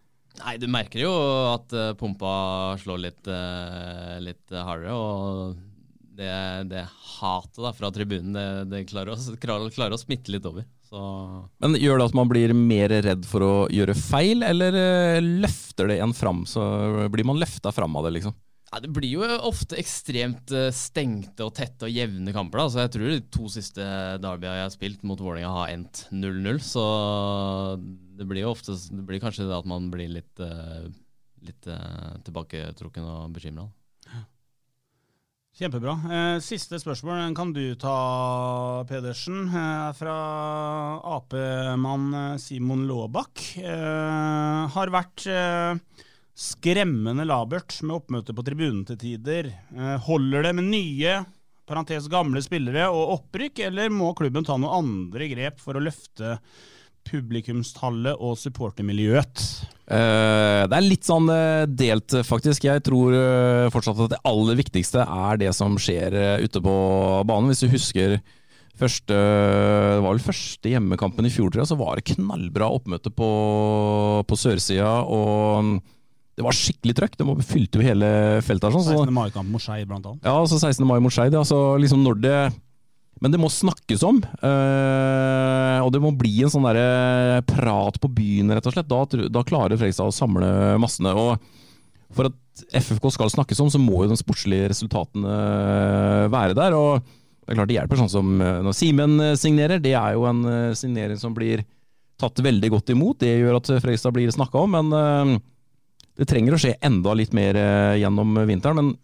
Nei, 0.43 0.59
du 0.61 0.67
merker 0.69 1.01
jo 1.01 1.13
at 1.55 1.73
uh, 1.73 1.95
pumpa 1.97 2.31
slår 2.83 3.01
litt, 3.07 3.31
litt 4.21 4.53
hardere, 4.53 4.93
og 4.93 5.55
det, 6.17 6.29
det 6.69 6.83
hatet 7.17 7.63
da, 7.65 7.73
fra 7.77 7.91
tribunen, 7.93 8.37
det, 8.37 8.47
det 8.69 8.85
klarer, 8.91 9.17
å, 9.17 9.37
klarer, 9.73 9.97
å, 9.97 10.01
smitte 10.01 10.33
litt 10.35 10.45
over. 10.49 10.67
Så. 10.87 11.01
Men 11.65 11.77
Gjør 11.81 12.03
det 12.03 12.11
at 12.11 12.17
man 12.21 12.29
blir 12.31 12.53
mer 12.57 12.93
redd 13.09 13.25
for 13.29 13.45
å 13.45 13.55
gjøre 13.73 13.97
feil, 13.97 14.45
eller 14.47 14.77
løfter 15.25 15.89
det 15.91 16.03
en 16.05 16.13
fram? 16.17 16.45
Så 16.49 16.63
blir 17.13 17.27
man 17.27 17.41
løfta 17.41 17.73
fram 17.75 17.97
av 17.97 18.07
det, 18.07 18.19
liksom? 18.19 18.37
Ja, 18.73 18.81
Det 18.83 18.91
blir 18.91 19.13
jo 19.13 19.27
ofte 19.47 19.79
ekstremt 19.79 20.51
stengte 20.75 21.47
og 21.47 21.55
tette 21.55 21.87
og 21.87 21.95
jevne 21.95 22.35
kamper. 22.35 22.59
da, 22.59 22.69
så 22.69 22.85
Jeg 22.85 22.95
tror 22.97 23.13
de 23.13 23.21
to 23.31 23.49
siste 23.53 23.87
derbya 24.21 24.57
jeg 24.59 24.67
har 24.67 24.75
spilt 24.75 25.07
mot 25.07 25.21
Vålerenga 25.23 25.53
har 25.55 25.73
endt 25.73 26.07
0-0. 26.11 26.61
Så 26.61 26.85
det 28.19 28.27
blir 28.27 28.43
jo 28.43 28.53
ofte 28.53 28.75
Det 28.75 29.07
blir 29.07 29.23
kanskje 29.23 29.47
det 29.47 29.57
at 29.57 29.71
man 29.71 29.91
blir 29.91 30.11
litt, 30.19 30.45
litt 31.47 31.69
tilbaketrukken 32.27 33.07
og 33.07 33.35
bekymra. 33.39 33.69
Kjempebra. 35.57 35.93
Eh, 36.13 36.39
siste 36.45 36.77
spørsmål 36.77 37.31
kan 37.33 37.55
du 37.57 37.63
ta, 37.81 38.85
Pedersen. 38.85 39.47
Eh, 39.49 39.93
fra 39.97 40.17
Ap-mann 41.01 42.37
Simon 42.39 42.83
Laabak. 42.85 43.41
Eh, 43.57 44.69
har 44.75 44.93
vært 44.93 45.25
skremmende 46.37 47.25
labert 47.25 47.79
med 47.81 47.97
oppmøte 47.97 48.35
på 48.37 48.45
tribunen 48.45 48.85
til 48.85 48.99
tider. 49.01 49.51
holder 50.05 50.45
det 50.45 50.55
med 50.59 50.69
nye, 50.69 51.19
parentes 51.67 52.11
gamle 52.13 52.43
spillere 52.45 52.91
og 52.93 53.15
opprykk, 53.17 53.65
eller 53.71 53.91
må 53.91 54.13
klubben 54.15 54.45
ta 54.45 54.59
noen 54.61 54.85
andre 54.85 55.31
grep 55.33 55.63
for 55.63 55.79
å 55.79 55.83
løfte 55.83 56.37
publikumstallet 57.07 58.21
og 58.21 58.37
supportermiljøet? 58.39 59.43
Uh, 59.87 60.67
det 60.67 60.77
er 60.77 60.85
litt 60.85 61.07
sånn 61.07 61.31
uh, 61.31 61.65
delt, 61.71 62.19
faktisk. 62.27 62.69
Jeg 62.69 62.85
tror 62.85 63.17
fortsatt 63.73 64.05
at 64.05 64.17
det 64.17 64.25
aller 64.29 64.59
viktigste 64.59 65.07
er 65.07 65.41
det 65.41 65.53
som 65.57 65.79
skjer 65.81 66.19
ute 66.45 66.63
på 66.63 66.77
banen. 67.25 67.49
Hvis 67.53 67.65
du 67.65 67.73
husker 67.73 68.19
første, 68.77 69.17
det 69.17 70.05
var 70.05 70.13
vel 70.13 70.25
første 70.25 70.71
hjemmekampen 70.71 71.27
i 71.27 71.33
fjor, 71.33 71.49
tror 71.49 71.65
jeg, 71.65 71.73
så 71.73 71.81
var 71.81 71.97
det 71.97 72.11
knallbra 72.13 72.69
oppmøte 72.77 73.13
på, 73.15 73.31
på 74.29 74.39
sørsida. 74.39 74.99
Og 75.09 75.65
um, 75.65 75.77
det 76.37 76.45
var 76.45 76.57
skikkelig 76.57 76.95
trøkk. 76.99 77.17
Det 77.17 77.27
fylte 77.49 77.81
jo 77.81 77.87
hele 77.87 78.09
feltet. 78.45 78.75
Sånn, 78.75 78.85
16. 79.09 79.13
mai-kamp 79.17 79.49
mot 79.49 79.63
Skei, 79.63 79.81
blant 79.89 80.05
annet. 80.05 80.27
Ja, 80.27 80.37
altså 80.37 80.59
16. 80.61 80.85
mai 80.89 80.99
mot 81.01 81.15
Skei. 81.15 81.31
Altså, 81.33 81.61
liksom 81.81 82.03
når 82.05 82.23
det 82.23 82.39
men 83.25 83.33
det 83.33 83.39
må 83.41 83.49
snakkes 83.49 84.03
om, 84.05 84.19
øh, 84.21 85.79
og 85.81 85.89
det 85.95 86.03
må 86.05 86.11
bli 86.21 86.35
en 86.45 86.51
sånn 86.53 86.67
der 86.69 87.41
prat 87.49 87.97
på 88.03 88.11
byen, 88.13 88.53
rett 88.53 88.67
og 88.69 88.75
slett. 88.75 88.91
Da, 88.91 89.29
da 89.33 89.45
klarer 89.49 89.79
Fredrikstad 89.81 90.11
å 90.11 90.13
samle 90.13 90.51
massene. 90.83 91.15
og 91.17 91.41
For 92.13 92.29
at 92.29 92.67
FFK 92.77 93.09
skal 93.15 93.33
snakkes 93.33 93.63
om, 93.65 93.73
så 93.73 93.81
må 93.81 94.05
jo 94.05 94.11
de 94.13 94.21
sportslige 94.21 94.69
resultatene 94.75 95.39
være 96.29 96.59
der. 96.61 96.77
og 96.77 97.01
Det 97.01 97.55
er 97.55 97.61
klart 97.63 97.73
det 97.73 97.79
hjelper, 97.79 98.03
sånn 98.03 98.13
som 98.13 98.37
når 98.37 98.77
Simen 98.77 99.17
signerer. 99.41 99.81
Det 99.81 99.97
er 99.97 100.13
jo 100.19 100.29
en 100.29 100.45
signering 100.77 101.17
som 101.17 101.33
blir 101.37 101.65
tatt 102.21 102.45
veldig 102.45 102.73
godt 102.77 102.93
imot. 102.93 103.21
Det 103.25 103.33
gjør 103.33 103.63
at 103.63 103.73
Fredrikstad 103.81 104.13
blir 104.13 104.37
snakka 104.37 104.61
om, 104.61 104.77
men 104.77 104.93
øh, 104.93 105.39
det 106.17 106.29
trenger 106.29 106.57
å 106.57 106.61
skje 106.61 106.77
enda 106.85 107.13
litt 107.17 107.35
mer 107.37 107.59
gjennom 108.01 108.39
vinteren. 108.49 108.79
Men 108.81 108.95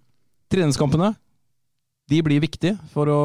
treningskampene 0.53 1.13
de 2.11 2.21
blir 2.25 2.43
viktige 2.43 2.77
for 2.93 3.09
å, 3.11 3.21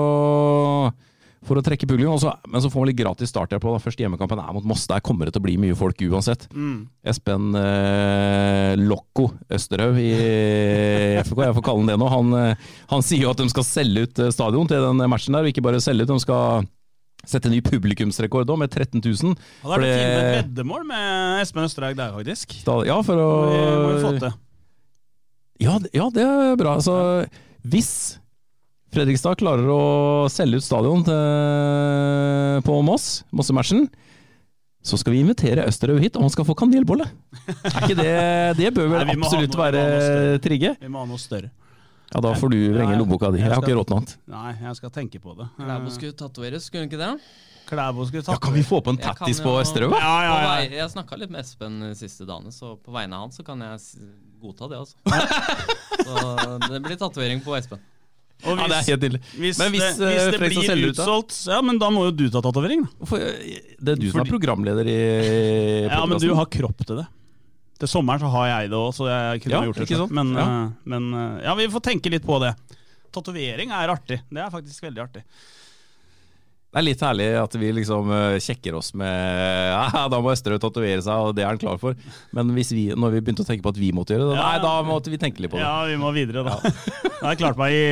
for 1.47 1.59
å 1.59 1.63
trekke 1.65 1.87
publikum. 1.89 2.13
Også, 2.15 2.31
men 2.47 2.63
så 2.63 2.71
får 2.71 2.81
man 2.83 2.89
litt 2.91 2.99
gratis 2.99 3.31
start 3.33 3.55
her 3.55 3.61
på. 3.63 3.73
Da. 3.73 3.81
Første 3.83 4.03
hjemmekampen 4.03 4.41
er 4.41 4.53
mot 4.55 4.67
Moss. 4.67 4.85
Der 4.89 5.03
kommer 5.03 5.27
det 5.27 5.35
til 5.35 5.43
å 5.43 5.47
bli 5.47 5.57
mye 5.61 5.77
folk 5.77 6.01
uansett. 6.07 6.47
Mm. 6.53 6.87
Espen 7.07 7.57
eh, 7.59 8.73
Lokko 8.79 9.29
Østerhaug 9.57 9.99
i 10.01 10.11
FK, 11.27 11.43
jeg 11.47 11.57
får 11.57 11.67
kalle 11.67 11.83
han 11.83 11.91
det 11.91 11.99
nå, 11.99 12.09
han, 12.11 12.33
eh, 12.37 12.71
han 12.93 13.05
sier 13.05 13.25
jo 13.25 13.33
at 13.33 13.41
de 13.41 13.49
skal 13.53 13.67
selge 13.67 14.07
ut 14.07 14.23
eh, 14.23 14.33
stadion 14.35 14.69
til 14.69 14.89
den 14.89 15.05
matchen 15.11 15.37
der, 15.37 15.45
og 15.45 15.53
ikke 15.53 15.65
bare 15.65 15.83
selge 15.83 16.07
ut. 16.07 16.13
De 16.13 16.23
skal 16.23 16.67
sette 17.27 17.49
ny 17.51 17.61
publikumsrekord 17.65 18.51
med 18.59 18.69
13 18.69 19.01
000. 19.01 19.33
Hadde 19.63 19.73
vært 19.73 19.87
det... 19.87 19.95
med 19.97 20.19
et 20.19 20.37
veddemål 20.37 20.85
med 20.87 21.41
Espen 21.41 21.65
Østerhaug 21.65 21.97
der, 21.97 22.13
faktisk. 22.15 22.59
Ja, 22.87 23.01
for 23.05 23.23
å 23.23 23.27
må 23.49 23.89
vi 23.95 24.03
få 24.05 24.13
til. 24.21 24.37
Ja, 25.63 25.79
ja, 25.89 26.07
det 26.13 26.23
er 26.23 26.57
bra. 26.59 26.77
Altså, 26.77 27.25
hvis 27.65 27.91
Fredrikstad 28.93 29.39
klarer 29.41 29.67
å 29.67 29.81
selge 30.31 30.61
ut 30.61 30.65
stadion 30.65 31.03
til, 31.05 32.61
på 32.63 32.77
Moss, 32.87 33.25
Mossematchen, 33.35 33.87
så 34.87 34.95
skal 35.01 35.17
vi 35.17 35.23
invitere 35.25 35.65
Østerhaug 35.67 35.99
hit, 35.99 36.15
og 36.15 36.23
han 36.27 36.31
skal 36.31 36.47
få 36.47 36.55
kanelbolle. 36.55 37.09
Er 37.67 37.81
ikke 37.81 37.97
det 37.97 38.13
Det 38.61 38.71
bør 38.77 38.93
vel 38.93 39.09
Nei, 39.09 39.17
absolutt 39.17 39.57
noe, 39.57 39.65
være 39.65 40.39
trigge? 40.45 40.77
Vi 40.79 40.91
må 40.91 41.03
ha 41.03 41.09
noe 41.09 41.19
større. 41.19 41.51
Ja, 42.13 42.21
da 42.23 42.31
får 42.39 42.49
du 42.53 42.57
vrenge 42.73 42.95
lommeboka 42.97 43.31
di. 43.33 43.41
Jeg 43.43 43.51
har 43.51 43.59
ikke 43.61 43.75
råd 43.75 43.87
til 43.89 43.95
noe 43.97 44.01
annet. 44.01 44.13
Nei, 44.31 44.53
jeg 44.63 44.75
skal 44.79 44.93
tenke 44.95 45.19
på 45.21 45.35
det. 45.37 45.47
Klæbo 45.59 45.91
skulle 45.91 46.15
tatoveres, 46.15 46.63
skulle 46.69 46.85
hun 46.85 46.89
ikke 46.91 47.01
det? 47.01 47.11
Klæbo 47.67 48.05
skulle 48.07 48.23
Ja, 48.23 48.37
kan 48.39 48.53
vi 48.55 48.63
få 48.63 48.79
på 48.85 48.93
en 48.95 48.97
tattis 49.01 49.41
på 49.43 49.51
Østerhaug? 49.59 49.91
Ja, 49.91 50.13
ja, 50.23 50.37
ja. 50.39 50.53
vei- 50.55 50.77
Jeg 50.79 50.89
snakka 50.93 51.17
litt 51.19 51.29
med 51.35 51.43
Espen 51.43 51.81
de 51.83 51.91
siste 51.99 52.23
dagene, 52.29 52.53
så 52.55 52.77
på 52.79 52.93
vegne 52.95 53.13
av 53.19 53.27
han 53.27 53.35
så 53.35 53.43
kan 53.43 53.59
jeg 53.59 54.07
godta 54.39 54.69
det, 54.71 54.79
altså. 54.79 54.95
så 56.07 56.57
det 56.71 56.81
blir 56.85 56.95
tatovering 57.01 57.43
på 57.43 57.57
Espen. 57.59 57.83
Og 58.45 58.53
Ja, 58.61 58.67
det 58.69 58.77
er 58.77 58.87
helt 58.93 59.01
nydelig. 59.01 59.21
hvis, 59.33 59.57
Men 59.59 59.71
hvis, 59.73 59.81
det, 59.97 60.07
hvis 60.13 60.21
eh, 60.21 60.31
det 60.31 60.39
blir 60.39 60.89
utsolgt, 60.91 61.31
ut, 61.33 61.47
ja, 61.49 61.59
men 61.65 61.79
da 61.81 61.89
må 61.89 62.03
jo 62.07 62.11
du 62.13 62.27
ta 62.29 62.39
tatovering, 62.45 62.83
Det 63.81 63.95
er 63.95 63.99
du 63.99 64.09
som 64.11 64.21
er 64.21 64.29
programleder 64.29 64.85
i 64.87 64.97
Ja, 65.89 66.05
men 66.05 66.19
du 66.21 66.29
har 66.37 66.45
kropp 66.45 66.85
til 66.85 67.01
det. 67.01 67.07
Til 67.77 67.87
sommeren 67.91 68.19
så 68.23 68.29
har 68.33 68.47
jeg 68.51 68.71
det 68.71 68.77
òg, 68.79 68.89
så 68.97 69.05
jeg 69.09 69.41
kunne 69.43 69.53
Ja, 69.59 69.65
gjort 69.67 69.77
det 69.83 69.87
selv. 69.91 70.11
Men, 70.17 70.33
Ja. 70.33 70.45
eh, 70.47 70.69
men 70.85 71.13
eh, 71.13 71.43
ja, 71.45 71.53
vi 71.59 71.67
får 71.69 71.83
tenke 71.91 72.09
litt 72.13 72.25
på 72.25 72.39
det. 72.41 72.55
tatovering 73.13 73.71
er 73.71 73.89
artig. 73.89 74.19
Det 74.29 74.41
er 74.43 74.49
faktisk 74.53 74.83
veldig 74.83 75.01
artig. 75.01 75.23
Det 76.67 76.81
er 76.81 76.83
litt 76.83 76.99
herlig 77.01 77.27
at 77.41 77.53
vi 77.57 77.69
liksom 77.71 78.09
kjekker 78.43 78.75
oss 78.77 78.91
med 78.93 79.07
ja, 79.95 80.03
Da 80.11 80.19
må 80.21 80.33
Østerøy 80.33 80.59
tatovere 80.61 81.01
seg, 81.01 81.15
og 81.15 81.31
det 81.37 81.45
er 81.45 81.47
han 81.53 81.57
klar 81.61 81.79
for. 81.81 81.95
Men 82.35 82.51
hvis 82.53 82.73
vi, 82.75 82.89
når 82.93 83.15
vi 83.15 83.21
begynte 83.23 83.45
å 83.45 83.47
tenke 83.47 83.63
på 83.65 83.71
at 83.73 83.79
vi 83.79 83.91
måtte 83.95 84.13
gjøre 84.13 84.27
det, 84.33 84.35
Ja. 84.37 84.49
nei, 84.51 84.59
da 84.65 84.73
måtte 84.85 85.09
vi 85.13 85.17
tenke 85.21 85.39
litt 85.41 85.49
på 85.53 85.57
det. 85.57 85.63
Ja, 85.65 85.85
vi 85.87 85.95
må 86.01 86.11
videre, 86.13 86.43
da. 86.43 86.59
Jeg 87.21 87.23
har 87.23 87.39
klart 87.39 87.57
meg 87.57 87.71
i 87.73 87.87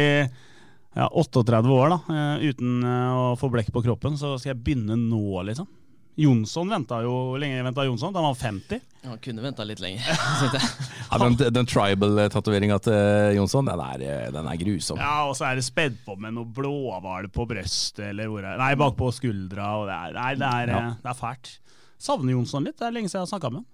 ja, 0.95 1.07
38 1.11 1.71
år 1.71 1.89
da, 1.95 1.97
eh, 2.13 2.45
uten 2.51 2.83
eh, 2.83 3.15
å 3.15 3.33
få 3.39 3.49
blekk 3.51 3.71
på 3.73 3.81
kroppen, 3.88 4.19
så 4.19 4.36
skal 4.39 4.53
jeg 4.53 4.61
begynne 4.63 4.95
nå, 4.99 5.23
liksom. 5.47 5.67
Jonsson 6.16 6.70
venta 6.72 7.01
jo 7.03 7.36
lenge 7.41 7.63
venta 7.66 7.84
Jonsson? 7.84 8.13
Da 8.16 8.22
han 8.24 8.30
var 8.32 8.38
50. 8.39 8.80
Han 9.05 9.18
kunne 9.22 9.43
venta 9.43 9.66
litt 9.68 9.82
lenger. 9.84 10.05
Ja, 11.11 11.20
den 11.22 11.36
den 11.53 11.68
tribal-tatoveringa 11.70 12.78
til 12.84 13.36
Jonsson, 13.38 13.68
den 13.70 13.80
er, 13.84 14.01
eh, 14.03 14.32
den 14.34 14.47
er 14.51 14.57
grusom. 14.59 14.97
Ja, 14.99 15.28
og 15.30 15.36
så 15.38 15.45
er 15.51 15.59
det 15.59 15.63
spedd 15.68 15.99
på 16.05 16.16
med 16.20 16.34
noe 16.36 16.47
blåhval 16.55 17.28
på 17.32 17.45
brøstet, 17.47 18.09
eller 18.09 18.28
hvor 18.32 18.43
er 18.47 18.57
Nei, 18.59 18.72
bakpå 18.80 19.11
skuldra, 19.16 19.70
og 19.82 19.86
det 19.91 19.95
er, 19.95 20.18
nei, 20.18 20.32
det 20.41 20.49
er, 20.49 20.72
Ja. 20.74 20.80
eh, 20.89 20.97
det 21.03 21.11
er 21.13 21.20
fælt. 21.20 21.51
Savner 22.01 22.34
Jonsson 22.36 22.66
litt. 22.68 22.78
Det 22.80 22.88
er 22.88 22.91
lenge 22.95 23.07
siden 23.11 23.22
jeg 23.22 23.28
har 23.30 23.34
snakka 23.39 23.51
med 23.53 23.61
han. 23.61 23.68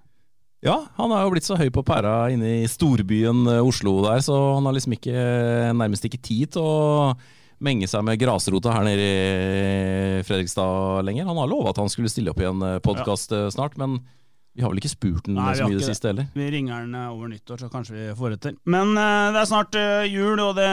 Ja, 0.61 0.75
han 0.99 1.09
har 1.09 1.23
jo 1.25 1.31
blitt 1.33 1.47
så 1.47 1.55
høy 1.57 1.69
på 1.73 1.81
pæra 1.87 2.29
inne 2.29 2.51
i 2.61 2.67
storbyen 2.69 3.47
eh, 3.49 3.63
Oslo 3.65 3.95
der, 4.05 4.19
så 4.21 4.35
han 4.59 4.67
har 4.69 4.75
liksom 4.77 4.93
ikke, 4.93 5.15
nærmest 5.73 6.05
ikke 6.05 6.21
tid 6.21 6.51
til 6.57 6.61
å 6.61 7.15
menge 7.61 7.89
seg 7.89 8.03
med 8.07 8.19
grasrota 8.21 8.73
her 8.73 8.87
nede 8.87 9.05
i 9.05 10.23
Fredrikstad 10.25 11.05
lenger. 11.05 11.29
Han 11.29 11.37
har 11.37 11.51
lova 11.51 11.71
at 11.71 11.81
han 11.81 11.91
skulle 11.93 12.09
stille 12.11 12.33
opp 12.33 12.41
i 12.41 12.49
en 12.49 12.65
podkast 12.81 13.33
snart, 13.53 13.77
men 13.77 13.99
vi 14.53 14.63
har 14.63 14.71
vel 14.71 14.81
ikke 14.81 14.91
spurt 14.91 15.27
den 15.29 15.37
Nei, 15.39 15.53
så 15.55 15.63
mye 15.63 15.77
i 15.77 15.79
det 15.79 15.87
siste 15.87 16.09
heller. 16.11 16.27
Vi 16.35 16.47
ringer 16.51 16.81
han 16.81 16.95
eh, 16.95 17.11
over 17.13 17.29
nyttår, 17.31 17.61
så 17.63 17.69
kanskje 17.71 17.95
vi 17.95 18.07
får 18.19 18.33
det 18.33 18.39
til. 18.43 18.57
Men 18.67 18.95
uh, 18.97 19.31
det 19.31 19.39
er 19.39 19.47
snart 19.47 19.77
uh, 19.79 20.07
jul, 20.11 20.41
og 20.43 20.57
det 20.57 20.71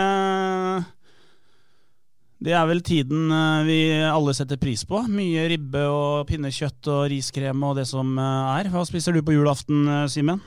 Det 2.42 2.54
er 2.54 2.66
vel 2.70 2.82
tiden 2.86 3.32
eh, 3.34 3.66
vi 3.66 3.78
alle 4.06 4.34
setter 4.34 4.58
pris 4.62 4.84
på. 4.86 5.00
Mye 5.10 5.48
ribbe 5.50 5.82
og 5.90 6.26
pinnekjøtt 6.28 6.86
og 6.86 7.08
riskrem 7.10 7.64
og 7.66 7.78
det 7.80 7.86
som 7.90 8.12
eh, 8.14 8.60
er. 8.60 8.70
Hva 8.70 8.84
spiser 8.86 9.14
du 9.14 9.24
på 9.26 9.34
julaften, 9.34 9.82
eh, 9.90 10.04
Simen? 10.06 10.42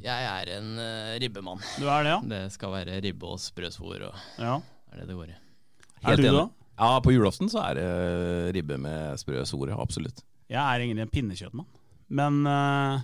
Jeg 0.00 0.28
er 0.30 0.52
en 0.54 0.76
ribbemann. 1.20 1.60
Du 1.80 1.88
er 1.90 2.06
det, 2.06 2.12
ja? 2.14 2.20
Det 2.30 2.42
skal 2.54 2.72
være 2.76 3.00
ribbe 3.04 3.34
og 3.34 3.40
sprøsvor, 3.42 4.06
og 4.06 4.40
ja. 4.40 4.60
er 4.92 5.02
det 5.02 5.08
det 5.10 5.16
går 5.18 5.32
i. 5.32 5.36
Er 6.04 6.20
du 6.20 6.26
enig. 6.26 6.36
da? 6.36 6.46
Ja, 6.76 7.00
på 7.00 7.12
julaften 7.14 7.48
så 7.48 7.62
er 7.64 7.78
det 7.78 7.90
ribbe 8.58 8.76
med 8.80 9.20
sprø 9.20 9.44
sore, 9.48 9.76
absolutt. 9.80 10.20
Jeg 10.52 10.60
er 10.60 10.82
egentlig 10.82 11.06
en 11.06 11.12
pinnekjøttmann. 11.12 11.68
Men 12.16 12.42
uh, 12.46 13.00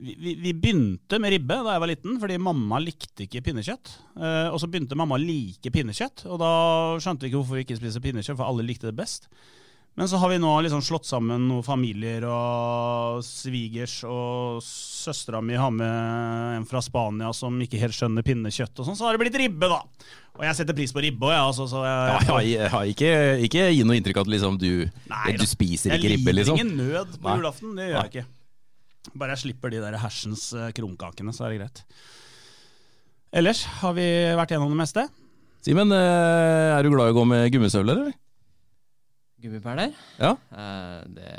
vi, 0.00 0.16
vi, 0.18 0.32
vi 0.40 0.54
begynte 0.56 1.20
med 1.22 1.34
ribbe 1.36 1.58
da 1.62 1.76
jeg 1.76 1.82
var 1.84 1.92
liten, 1.92 2.16
fordi 2.22 2.38
mamma 2.42 2.80
likte 2.82 3.26
ikke 3.26 3.44
pinnekjøtt. 3.50 3.92
Uh, 4.16 4.48
og 4.48 4.58
så 4.62 4.70
begynte 4.70 4.98
mamma 4.98 5.18
å 5.18 5.22
like 5.22 5.70
pinnekjøtt, 5.74 6.24
og 6.30 6.40
da 6.42 6.54
skjønte 7.04 7.26
vi 7.26 7.30
ikke 7.30 7.42
hvorfor 7.42 7.60
vi 7.60 7.66
ikke 7.66 7.78
spiser 7.78 8.04
pinnekjøtt, 8.04 8.38
for 8.40 8.48
alle 8.48 8.66
likte 8.66 8.88
det 8.88 8.96
best. 8.98 9.28
Men 9.94 10.08
så 10.10 10.18
har 10.18 10.32
vi 10.32 10.40
nå 10.42 10.50
liksom 10.66 10.80
slått 10.82 11.06
sammen 11.06 11.44
noen 11.46 11.62
familier 11.62 12.24
og 12.26 13.20
svigers, 13.22 14.00
og 14.10 14.58
søstera 14.66 15.38
mi 15.44 15.54
har 15.54 15.70
med 15.70 16.56
en 16.58 16.66
fra 16.66 16.80
Spania 16.82 17.30
som 17.36 17.60
ikke 17.62 17.78
helt 17.78 17.94
skjønner 17.94 18.26
pinnekjøtt, 18.26 18.74
og 18.74 18.88
sånn, 18.88 18.98
så 18.98 19.06
har 19.06 19.14
det 19.14 19.22
blitt 19.22 19.38
ribbe, 19.38 19.68
da. 19.70 19.78
Og 20.34 20.42
jeg 20.48 20.58
setter 20.58 20.74
pris 20.74 20.90
på 20.90 21.04
ribbe 21.04 21.28
òg, 21.28 21.36
jeg. 21.36 21.44
Altså, 21.46 21.68
så 21.70 21.84
jeg, 21.86 22.08
Ja, 22.10 22.38
jeg, 22.40 22.56
jeg, 22.56 22.70
har 22.72 22.88
ikke, 22.90 23.12
ikke 23.46 23.68
gi 23.70 23.84
noe 23.86 23.98
inntrykk 24.00 24.18
av 24.18 24.26
at 24.26 24.32
liksom 24.34 24.58
du, 24.58 24.70
Nei 25.12 25.36
du 25.38 25.46
spiser 25.46 25.94
ikke 25.94 26.10
ribbe, 26.16 26.34
liksom. 26.40 26.58
Jeg 26.58 26.66
lider 26.66 26.74
ingen 26.74 26.90
nød 26.90 27.14
på 27.20 27.28
Nei. 27.28 27.36
julaften, 27.38 27.76
det 27.78 27.86
gjør 27.86 27.98
jeg 28.00 28.12
ikke. 28.14 28.26
Bare 29.20 29.36
jeg 29.36 29.44
slipper 29.44 29.76
de 29.76 29.84
der 29.84 30.00
hersens 30.02 30.48
eh, 30.58 30.72
kronkakene, 30.74 31.36
så 31.36 31.46
er 31.46 31.54
det 31.54 31.62
greit. 31.62 31.84
Ellers 33.34 33.62
har 33.78 33.94
vi 33.94 34.10
vært 34.34 34.56
gjennom 34.56 34.74
det 34.74 34.80
meste. 34.82 35.06
Simen, 35.62 35.94
eh, 35.94 36.74
er 36.74 36.82
du 36.82 36.90
glad 36.90 37.12
i 37.12 37.14
å 37.14 37.18
gå 37.22 37.28
med 37.30 37.46
gummistøvler, 37.54 38.02
eller? 38.08 38.18
Gummipæler? 39.44 39.92
Ja. 40.16 40.32
Eh, 40.56 41.00
det, 41.12 41.32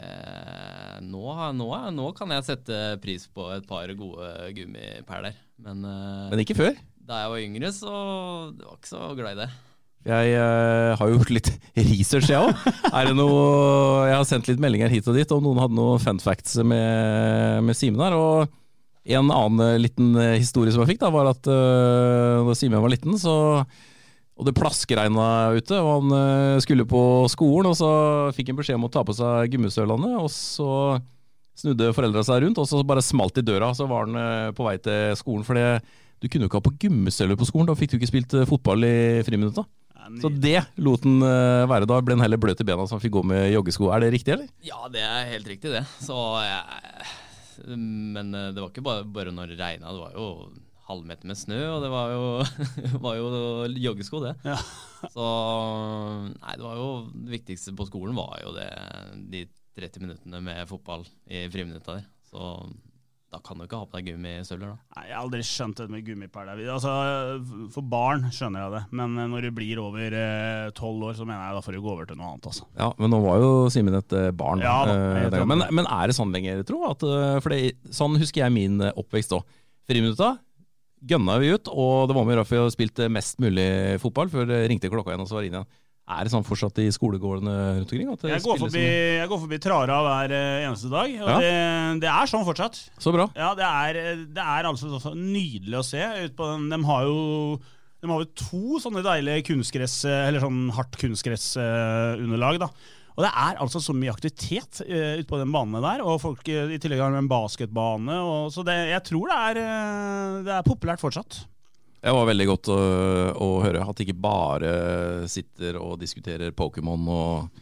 nå, 1.09 1.23
nå, 1.57 1.69
nå 1.95 2.09
kan 2.17 2.33
jeg 2.35 2.45
sette 2.45 2.81
pris 3.01 3.25
på 3.33 3.47
et 3.55 3.65
par 3.65 3.89
gode 3.97 4.31
gummiperler. 4.53 5.37
Men, 5.65 5.81
eh, 5.89 6.27
Men 6.33 6.43
ikke 6.43 6.57
før. 6.59 6.75
da 7.05 7.23
jeg 7.23 7.31
var 7.33 7.45
yngre, 7.47 7.71
så 7.73 7.93
jeg 8.51 8.67
var 8.67 8.77
ikke 8.77 8.91
så 8.91 9.07
glad 9.17 9.31
i 9.33 9.39
det. 9.41 9.49
Jeg 10.05 10.35
eh, 10.37 10.91
har 10.99 11.13
gjort 11.15 11.33
litt 11.33 11.49
research, 11.79 12.29
jeg 12.29 12.37
òg. 12.37 12.53
Det 12.93 13.25
Jeg 13.25 14.19
har 14.19 14.29
sendt 14.29 14.51
litt 14.51 14.61
meldinger 14.61 14.93
hit 14.93 15.09
og 15.09 15.17
dit 15.17 15.33
om 15.33 15.41
noen 15.41 15.63
hadde 15.63 15.79
noen 15.79 16.03
fun 16.03 16.21
facts 16.21 16.59
med, 16.61 17.65
med 17.65 17.77
Simen 17.77 18.05
her. 18.05 18.13
Og 18.13 18.45
en 19.05 19.33
annen 19.33 19.81
liten 19.81 20.13
historie 20.37 20.73
som 20.73 20.85
jeg 20.85 20.93
fikk, 20.93 21.01
da, 21.01 21.09
var 21.13 21.33
at 21.33 21.49
uh, 21.49 22.45
da 22.45 22.53
Simen 22.57 22.81
var 22.81 22.93
liten, 22.93 23.17
så 23.21 23.65
og 24.36 24.47
det 24.47 24.55
plaskregna 24.57 25.25
ute, 25.55 25.77
og 25.79 25.91
han 25.93 26.15
eh, 26.17 26.61
skulle 26.63 26.83
på 26.89 27.01
skolen, 27.31 27.71
og 27.71 27.77
så 27.79 27.91
fikk 28.36 28.51
han 28.51 28.57
beskjed 28.59 28.79
om 28.79 28.88
å 28.89 28.91
ta 28.91 29.05
på 29.07 29.15
seg 29.15 29.53
gummistøvlene, 29.53 30.11
og 30.19 30.27
så 30.33 30.99
snudde 31.55 31.93
foreldra 31.95 32.23
seg 32.27 32.43
rundt, 32.43 32.59
og 32.59 32.67
så 32.67 32.81
bare 32.88 33.03
smalt 33.05 33.39
i 33.39 33.45
døra, 33.45 33.71
så 33.77 33.88
var 33.88 34.09
han 34.09 34.19
eh, 34.19 34.51
på 34.55 34.67
vei 34.67 34.75
til 34.83 35.15
skolen. 35.19 35.47
For 35.47 35.55
du 35.55 36.27
kunne 36.27 36.45
jo 36.45 36.51
ikke 36.51 36.59
ha 36.59 36.67
på 36.67 36.75
gummistøvler 36.83 37.39
på 37.39 37.47
skolen, 37.47 37.69
da 37.71 37.77
fikk 37.79 37.93
du 37.93 37.97
ikke 37.99 38.11
spilt 38.11 38.36
eh, 38.36 38.47
fotball 38.49 38.88
i 38.88 38.95
friminutta. 39.27 39.63
Så 40.21 40.29
det 40.29 40.59
lot 40.86 41.07
eh, 41.07 41.63
være. 41.71 41.88
Da 41.89 41.97
ble 42.03 42.13
han 42.13 42.21
heller 42.21 42.38
bløt 42.41 42.59
i 42.61 42.67
bena 42.67 42.83
så 42.86 42.99
han 42.99 43.01
fikk 43.01 43.15
gå 43.15 43.23
med 43.25 43.47
joggesko. 43.55 43.88
Er 43.95 44.03
det 44.03 44.11
riktig, 44.13 44.36
eller? 44.36 44.51
Ja, 44.67 44.83
det 44.93 45.01
er 45.01 45.31
helt 45.31 45.47
riktig, 45.49 45.71
det. 45.73 45.81
Så 46.03 46.19
Men 47.71 48.36
det 48.36 48.59
var 48.59 48.69
ikke 48.69 48.86
bare, 48.86 49.07
bare 49.07 49.33
når 49.33 49.55
det 49.55 49.61
regna. 49.63 49.95
Det 49.95 50.03
var 50.03 50.19
jo 50.19 50.27
halvmeter 50.89 51.29
med 51.29 51.39
snø, 51.39 51.59
og 51.73 51.83
det 51.83 51.91
var 51.93 52.13
jo, 52.13 52.25
var 53.05 53.19
jo 53.19 53.29
joggesko, 53.88 54.21
det. 54.25 54.36
Ja. 54.45 54.57
Så 55.11 55.27
Nei, 56.39 56.55
det 56.57 56.65
var 56.65 56.79
jo 56.79 56.88
Det 57.13 57.36
viktigste 57.36 57.75
på 57.77 57.86
skolen 57.89 58.17
var 58.17 58.39
jo 58.41 58.55
det 58.55 58.69
de 59.33 59.45
30 59.75 60.01
minuttene 60.05 60.39
med 60.41 60.67
fotball 60.69 61.03
i 61.27 61.45
friminutta 61.51 61.97
der. 61.97 62.05
Så 62.29 62.53
da 63.33 63.41
kan 63.43 63.59
du 63.59 63.65
ikke 63.65 63.81
ha 63.81 63.88
på 63.89 63.97
deg 63.97 64.13
gummistøvler, 64.13 64.69
da. 64.71 64.77
Nei, 64.95 65.03
Jeg 65.09 65.15
har 65.17 65.25
aldri 65.25 65.41
skjønt 65.43 65.81
det 65.81 65.88
med 65.91 66.05
gummipæler. 66.07 66.61
Altså, 66.71 66.93
for 67.73 67.89
barn 67.91 68.29
skjønner 68.31 68.63
jeg 68.63 68.73
det, 68.77 68.81
men 68.95 69.17
eh, 69.19 69.27
når 69.33 69.47
du 69.47 69.51
blir 69.57 69.81
over 69.83 70.15
tolv 70.77 71.09
år, 71.09 71.17
så 71.17 71.27
mener 71.27 71.43
jeg 71.43 71.57
da 71.57 71.65
får 71.65 71.75
du 71.75 71.81
gå 71.83 71.91
over 71.91 72.07
til 72.07 72.21
noe 72.21 72.31
annet. 72.31 72.47
Altså. 72.53 72.69
Ja, 72.79 72.89
men 73.01 73.11
nå 73.11 73.19
var 73.25 73.43
jo 73.43 73.51
Simen 73.73 73.99
et 73.99 74.15
eh, 74.15 74.31
barn. 74.31 74.63
Ja 74.63 74.77
da, 74.88 74.95
eh, 75.25 75.43
men, 75.43 75.65
men 75.75 75.89
er 75.91 76.07
det 76.07 76.15
sånn 76.15 76.31
lenger, 76.36 76.63
tro? 76.69 76.86
At, 76.88 77.03
eh, 77.03 77.36
for 77.43 77.51
det, 77.51 77.75
sånn 77.99 78.15
husker 78.21 78.45
jeg 78.45 78.55
min 78.55 78.79
eh, 78.86 78.95
oppvekst 79.03 79.36
òg. 79.36 79.43
Friminutta 79.89 80.38
gønna 81.07 81.39
vi 81.41 81.53
ut, 81.55 81.69
og 81.71 82.07
det 82.09 82.15
var 82.17 82.25
med 82.27 82.43
for 82.49 82.65
å 82.65 82.71
spilte 82.73 83.07
mest 83.13 83.37
mulig 83.43 83.65
fotball 84.03 84.29
før 84.33 84.47
det 84.49 84.63
ringte 84.71 84.89
klokka 84.91 85.13
igjen, 85.13 85.23
og 85.25 85.29
så 85.29 85.37
var 85.37 85.45
det 85.45 85.51
inn 85.51 85.59
igjen. 85.59 85.69
Er 86.05 86.21
det 86.27 86.29
sånn 86.35 86.43
fortsatt 86.45 86.77
i 86.83 86.89
skolegårdene 86.93 87.53
rundt 87.79 87.89
omkring? 87.89 88.09
Jeg 88.29 88.43
går 88.45 88.59
forbi, 88.61 88.81
jeg 89.17 89.29
går 89.31 89.39
forbi 89.41 89.57
Trara 89.63 89.95
hver 90.05 90.33
eh, 90.37 90.65
eneste 90.67 90.91
dag, 90.91 91.15
og 91.17 91.31
Ja. 91.31 91.37
det, 91.41 91.53
det 92.03 92.11
er 92.11 92.29
sånn 92.29 92.45
fortsatt. 92.45 92.77
Så 93.01 93.13
bra. 93.15 93.25
Ja, 93.33 93.53
det 93.57 93.65
er, 93.65 93.99
det 94.37 94.43
er 94.45 94.69
altså 94.69 94.99
så 95.01 95.15
nydelig 95.17 95.79
å 95.79 95.85
se. 95.87 96.03
Ut 96.27 96.35
på 96.37 96.51
den, 96.51 96.67
de 96.69 96.81
har 96.85 97.07
jo 97.09 97.57
de 98.05 98.11
har 98.11 98.21
jo 98.21 98.27
to 98.37 98.77
sånne 98.83 99.01
deilige 99.01 99.47
kunstgress, 99.47 99.95
eller 100.05 100.43
sånn 100.43 100.67
hardt 100.77 100.93
kunstgressunderlag. 101.01 102.59
da. 102.61 102.69
Og 103.16 103.24
det 103.24 103.32
er 103.32 103.59
altså 103.63 103.80
så 103.80 103.93
mye 103.95 104.11
aktivitet 104.11 104.82
uh, 104.84 105.16
ute 105.22 105.28
på 105.30 105.39
den 105.39 105.51
banen 105.55 105.80
der. 105.84 106.01
Og 106.03 106.20
folk 106.20 106.43
uh, 106.51 106.72
i 106.76 106.80
tillegg 106.84 106.99
har 106.99 107.16
en 107.16 107.30
basketbane. 107.32 108.18
Og, 108.20 108.49
så 108.51 108.63
det, 108.68 108.76
jeg 108.91 109.03
tror 109.07 109.32
det 109.32 109.38
er, 109.49 109.59
uh, 109.63 110.39
det 110.43 110.55
er 110.57 110.66
populært 110.68 111.03
fortsatt. 111.03 111.43
Det 112.05 112.13
var 112.13 112.28
veldig 112.30 112.45
godt 112.51 112.68
å, 112.70 112.80
å 113.41 113.47
høre 113.63 113.82
at 113.82 113.97
de 113.97 114.05
ikke 114.05 114.20
bare 114.22 114.74
sitter 115.32 115.80
og 115.82 115.95
diskuterer 116.03 116.51
Pokémon 116.53 117.07
og 117.09 117.61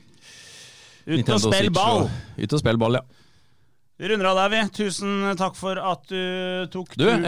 Ut 1.03 1.29
og 1.29 1.39
spille 1.39 1.53
spill 1.61 1.71
ball! 1.75 2.05
og- 2.07 2.43
Ut 2.43 2.55
og 2.55 2.59
spill 2.59 2.79
ball, 2.81 2.97
ja. 2.99 3.22
Vi 4.01 4.07
runder 4.09 4.25
av 4.25 4.35
der, 4.39 4.49
vi. 4.49 4.59
Tusen 4.73 5.35
takk 5.37 5.53
for 5.55 5.77
at 5.77 6.07
du 6.09 6.65
tok 6.73 6.95
Du, 6.97 7.05
eh, 7.07 7.21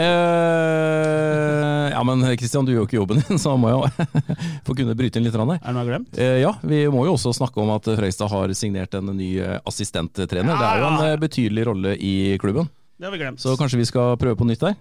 ja 1.93 2.01
men 2.07 2.23
Kristian, 2.39 2.65
du 2.65 2.71
gjør 2.73 2.81
jo 2.83 2.87
ikke 2.89 2.97
jobben 2.97 3.21
din, 3.21 3.37
så 3.43 3.53
må 3.59 3.69
jeg 3.69 4.07
få 4.65 4.73
kunne 4.77 4.95
bryte 4.97 5.21
inn 5.21 5.27
litt. 5.27 5.37
Rann. 5.37 5.53
Er 5.55 5.61
det 5.61 5.75
noe 5.77 5.83
jeg 5.85 5.91
glemt? 5.93 6.17
Eh, 6.17 6.39
ja, 6.41 6.55
vi 6.65 6.81
må 6.91 7.05
jo 7.07 7.13
også 7.19 7.35
snakke 7.37 7.61
om 7.61 7.69
at 7.75 7.85
Frøystad 7.99 8.33
har 8.33 8.53
signert 8.57 8.97
en 8.97 9.13
ny 9.13 9.29
eh, 9.45 9.59
assistenttrener. 9.69 10.55
Ja, 10.55 10.57
Det 10.57 10.71
er 10.71 10.81
jo 10.81 10.89
en 10.89 10.99
ja. 11.05 11.11
eh, 11.13 11.21
betydelig 11.21 11.67
rolle 11.69 11.93
i 12.01 12.15
klubben, 12.41 12.71
Det 12.97 13.07
har 13.09 13.13
vi 13.15 13.21
glemt. 13.21 13.43
så 13.45 13.53
kanskje 13.59 13.79
vi 13.83 13.87
skal 13.91 14.17
prøve 14.21 14.39
på 14.41 14.49
nytt 14.49 14.65
der? 14.65 14.75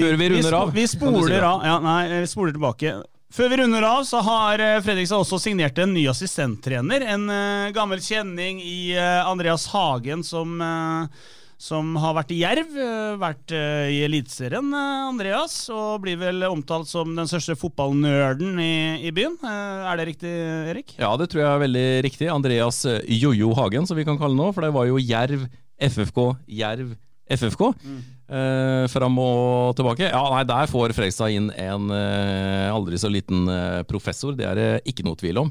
Før 0.00 0.16
vi 0.16 0.30
runder 0.32 0.54
av. 0.56 0.70
Vi 0.72 0.86
spoler 0.88 1.44
av. 1.44 1.64
Ja, 1.66 1.76
nei, 1.84 2.00
vi 2.22 2.28
spoler 2.30 2.54
tilbake. 2.56 2.94
Før 3.30 3.52
vi 3.52 3.60
runder 3.60 3.84
av, 3.86 4.00
så 4.02 4.18
har 4.26 4.58
eh, 4.58 4.80
Fredrikstad 4.82 5.22
også 5.22 5.38
signert 5.38 5.76
en 5.78 5.92
ny 5.94 6.02
assistenttrener. 6.10 7.04
En 7.12 7.28
uh, 7.30 7.70
gammel 7.70 8.02
kjenning 8.02 8.58
i 8.58 8.96
uh, 8.98 9.22
Andreas 9.30 9.68
Hagen, 9.70 10.24
som, 10.26 10.56
uh, 10.58 11.30
som 11.54 11.92
har 12.02 12.16
vært 12.18 12.32
i 12.34 12.40
Jerv. 12.40 12.74
vært 13.22 13.54
i 13.54 14.00
Eliteserien, 14.02 14.74
Andreas. 14.74 15.54
Og 15.70 16.02
blir 16.02 16.18
vel 16.18 16.42
omtalt 16.48 16.90
som 16.90 17.14
den 17.14 17.30
største 17.30 17.54
fotballnerden 17.60 18.58
i, 18.64 18.74
i 19.06 19.14
byen. 19.14 19.38
Er 19.46 20.00
det 20.00 20.08
riktig, 20.10 20.32
Erik? 20.72 20.96
Ja, 20.98 21.12
det 21.20 21.30
tror 21.30 21.44
jeg 21.44 21.50
er 21.52 21.66
veldig 21.68 21.88
riktig. 22.08 22.32
Andreas 22.34 22.82
Jojo 23.06 23.54
Hagen, 23.60 23.86
som 23.86 24.00
vi 24.00 24.08
kan 24.08 24.18
kalle 24.18 24.34
ham 24.34 24.42
nå. 24.42 24.54
For 24.56 24.66
det 24.66 24.74
var 24.74 24.90
jo 24.90 24.98
Jerv 24.98 25.46
FFK, 25.78 26.24
Jerv 26.50 26.96
FFK. 27.30 27.68
Eh, 28.30 28.84
fram 28.86 29.16
og 29.18 29.74
tilbake. 29.74 30.06
Ja, 30.06 30.22
nei, 30.30 30.44
Der 30.46 30.70
får 30.70 30.94
Fredrikstad 30.94 31.34
inn 31.34 31.48
en 31.50 31.90
uh, 31.90 32.70
aldri 32.70 32.98
så 33.00 33.10
liten 33.10 33.48
uh, 33.50 33.82
professor, 33.90 34.36
det 34.38 34.46
er 34.46 34.54
det 34.54 34.68
ikke 34.86 35.06
noe 35.06 35.18
tvil 35.18 35.42
om. 35.46 35.50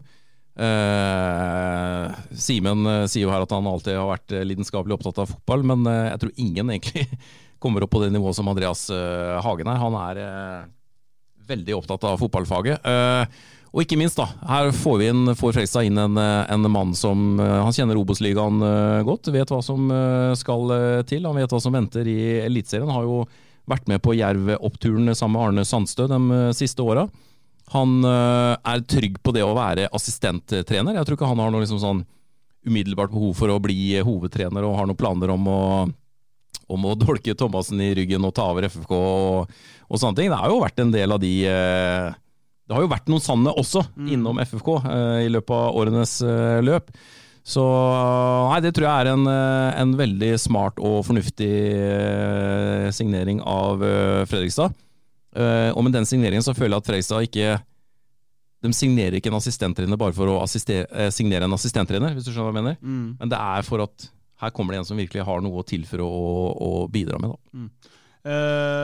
Simen 2.35 2.83
sier 3.07 3.23
jo 3.23 3.29
her 3.31 3.45
at 3.45 3.53
han 3.55 3.67
alltid 3.69 3.95
har 3.95 4.09
vært 4.09 4.33
lidenskapelig 4.43 4.97
opptatt 4.97 5.21
av 5.23 5.29
fotball, 5.31 5.63
men 5.63 5.87
jeg 5.87 6.19
tror 6.19 6.41
ingen 6.43 6.73
egentlig 6.73 7.05
kommer 7.63 7.85
opp 7.85 7.93
på 7.93 8.01
det 8.03 8.09
nivået 8.11 8.35
som 8.35 8.49
Andreas 8.51 8.81
Hagen 9.45 9.71
er. 9.71 9.79
Han 9.79 9.95
er 10.01 10.19
veldig 11.47 11.77
opptatt 11.77 12.09
av 12.09 12.19
fotballfaget. 12.19 12.83
Og 13.69 13.83
ikke 13.83 13.99
minst, 13.99 14.17
da, 14.17 14.25
her 14.49 14.71
får 14.73 14.95
vi 14.97 15.09
inn, 15.11 15.33
får 15.37 15.53
Fredrikstad 15.53 15.85
inn 15.85 15.99
en, 16.01 16.17
eh, 16.17 16.49
en 16.49 16.65
mann 16.73 16.95
som 16.97 17.39
eh, 17.39 17.57
Han 17.61 17.75
kjenner 17.75 17.99
Obos-ligaen 18.01 18.63
eh, 18.65 19.01
godt, 19.05 19.29
vet 19.33 19.51
hva 19.53 19.61
som 19.65 19.91
skal 20.37 20.73
til. 21.09 21.27
Han 21.27 21.37
vet 21.37 21.53
hva 21.53 21.61
som 21.61 21.75
venter 21.75 22.07
i 22.09 22.19
Eliteserien. 22.47 22.89
Har 22.89 23.05
jo 23.05 23.23
vært 23.69 23.89
med 23.91 24.01
på 24.01 24.15
Jerv-oppturen 24.17 25.13
sammen 25.13 25.37
med 25.37 25.47
Arne 25.47 25.65
Sandstø 25.67 26.07
de 26.09 26.19
siste 26.57 26.81
åra. 26.81 27.05
Han 27.69 28.01
er 28.01 28.81
trygg 28.89 29.19
på 29.21 29.33
det 29.35 29.43
å 29.45 29.53
være 29.53 29.91
assistenttrener. 29.93 30.95
Jeg 30.97 31.05
tror 31.05 31.19
ikke 31.19 31.29
han 31.29 31.41
har 31.43 31.51
noe 31.53 31.61
liksom 31.61 31.81
sånn 31.83 31.99
umiddelbart 32.65 33.13
behov 33.13 33.35
for 33.37 33.53
å 33.53 33.59
bli 33.61 33.99
hovedtrener 34.01 34.65
og 34.65 34.73
har 34.79 34.89
noen 34.89 34.97
planer 34.97 35.29
om 35.35 35.45
å, 35.53 35.61
om 36.73 36.87
å 36.89 36.95
dolke 36.97 37.37
Thomassen 37.37 37.81
i 37.85 37.91
ryggen 38.01 38.25
og 38.25 38.33
ta 38.37 38.47
over 38.49 38.65
FFK 38.71 38.95
og, 38.97 39.53
og 39.85 40.01
sånne 40.01 40.17
ting. 40.17 40.33
Det 40.33 40.41
har 40.41 40.49
jo 40.49 40.63
vært 40.63 40.81
en 40.81 40.95
del 40.95 41.13
av 41.13 41.21
de 41.21 41.33
eh, 41.51 42.17
Det 42.69 42.75
har 42.77 42.83
jo 42.85 42.91
vært 42.91 43.07
noen 43.09 43.23
sanne 43.25 43.49
også 43.57 43.81
innom 44.13 44.37
FFK 44.45 44.67
eh, 44.85 45.21
i 45.25 45.31
løpet 45.33 45.55
av 45.55 45.79
årenes 45.81 46.19
eh, 46.21 46.59
løp. 46.61 46.91
Så 47.49 47.63
nei, 47.65 48.59
det 48.61 48.75
tror 48.77 48.85
jeg 48.85 49.05
er 49.05 49.09
en, 49.15 49.23
eh, 49.31 49.79
en 49.81 49.95
veldig 49.97 50.29
smart 50.37 50.77
og 50.85 50.99
fornuftig 51.07 51.49
eh, 51.49 52.89
signering 52.93 53.41
av 53.41 53.81
eh, 53.81 54.21
Fredrikstad. 54.29 54.77
Eh, 55.33 55.71
og 55.73 55.81
med 55.87 55.97
den 55.97 56.05
signeringen 56.09 56.45
så 56.45 56.53
føler 56.53 56.75
jeg 56.75 56.83
at 56.83 56.89
Fredrikstad 56.89 57.25
ikke 57.27 57.49
De 58.65 58.71
signerer 58.73 59.17
ikke 59.19 59.29
en 59.29 59.37
assistenttrener 59.37 59.97
bare 59.97 60.13
for 60.13 60.29
å 60.29 60.39
eh, 60.43 61.09
signere 61.15 61.49
en 61.49 61.57
assistenttrener, 61.57 62.13
hvis 62.13 62.27
du 62.27 62.33
skjønner 62.33 62.51
hva 62.51 62.53
jeg 62.53 62.61
mener. 62.61 62.79
Mm. 62.83 63.05
Men 63.21 63.33
det 63.33 63.41
er 63.49 63.65
for 63.65 63.85
at 63.85 64.09
her 64.43 64.53
kommer 64.55 64.75
det 64.75 64.83
en 64.83 64.91
som 64.91 64.99
virkelig 64.99 65.25
har 65.25 65.41
noe 65.43 65.61
å 65.63 65.67
tilføre 65.67 66.05
og, 66.05 66.59
og 66.69 66.91
bidra 66.93 67.17
med. 67.23 67.33
Da. 67.33 67.97
Eh, 68.29 68.78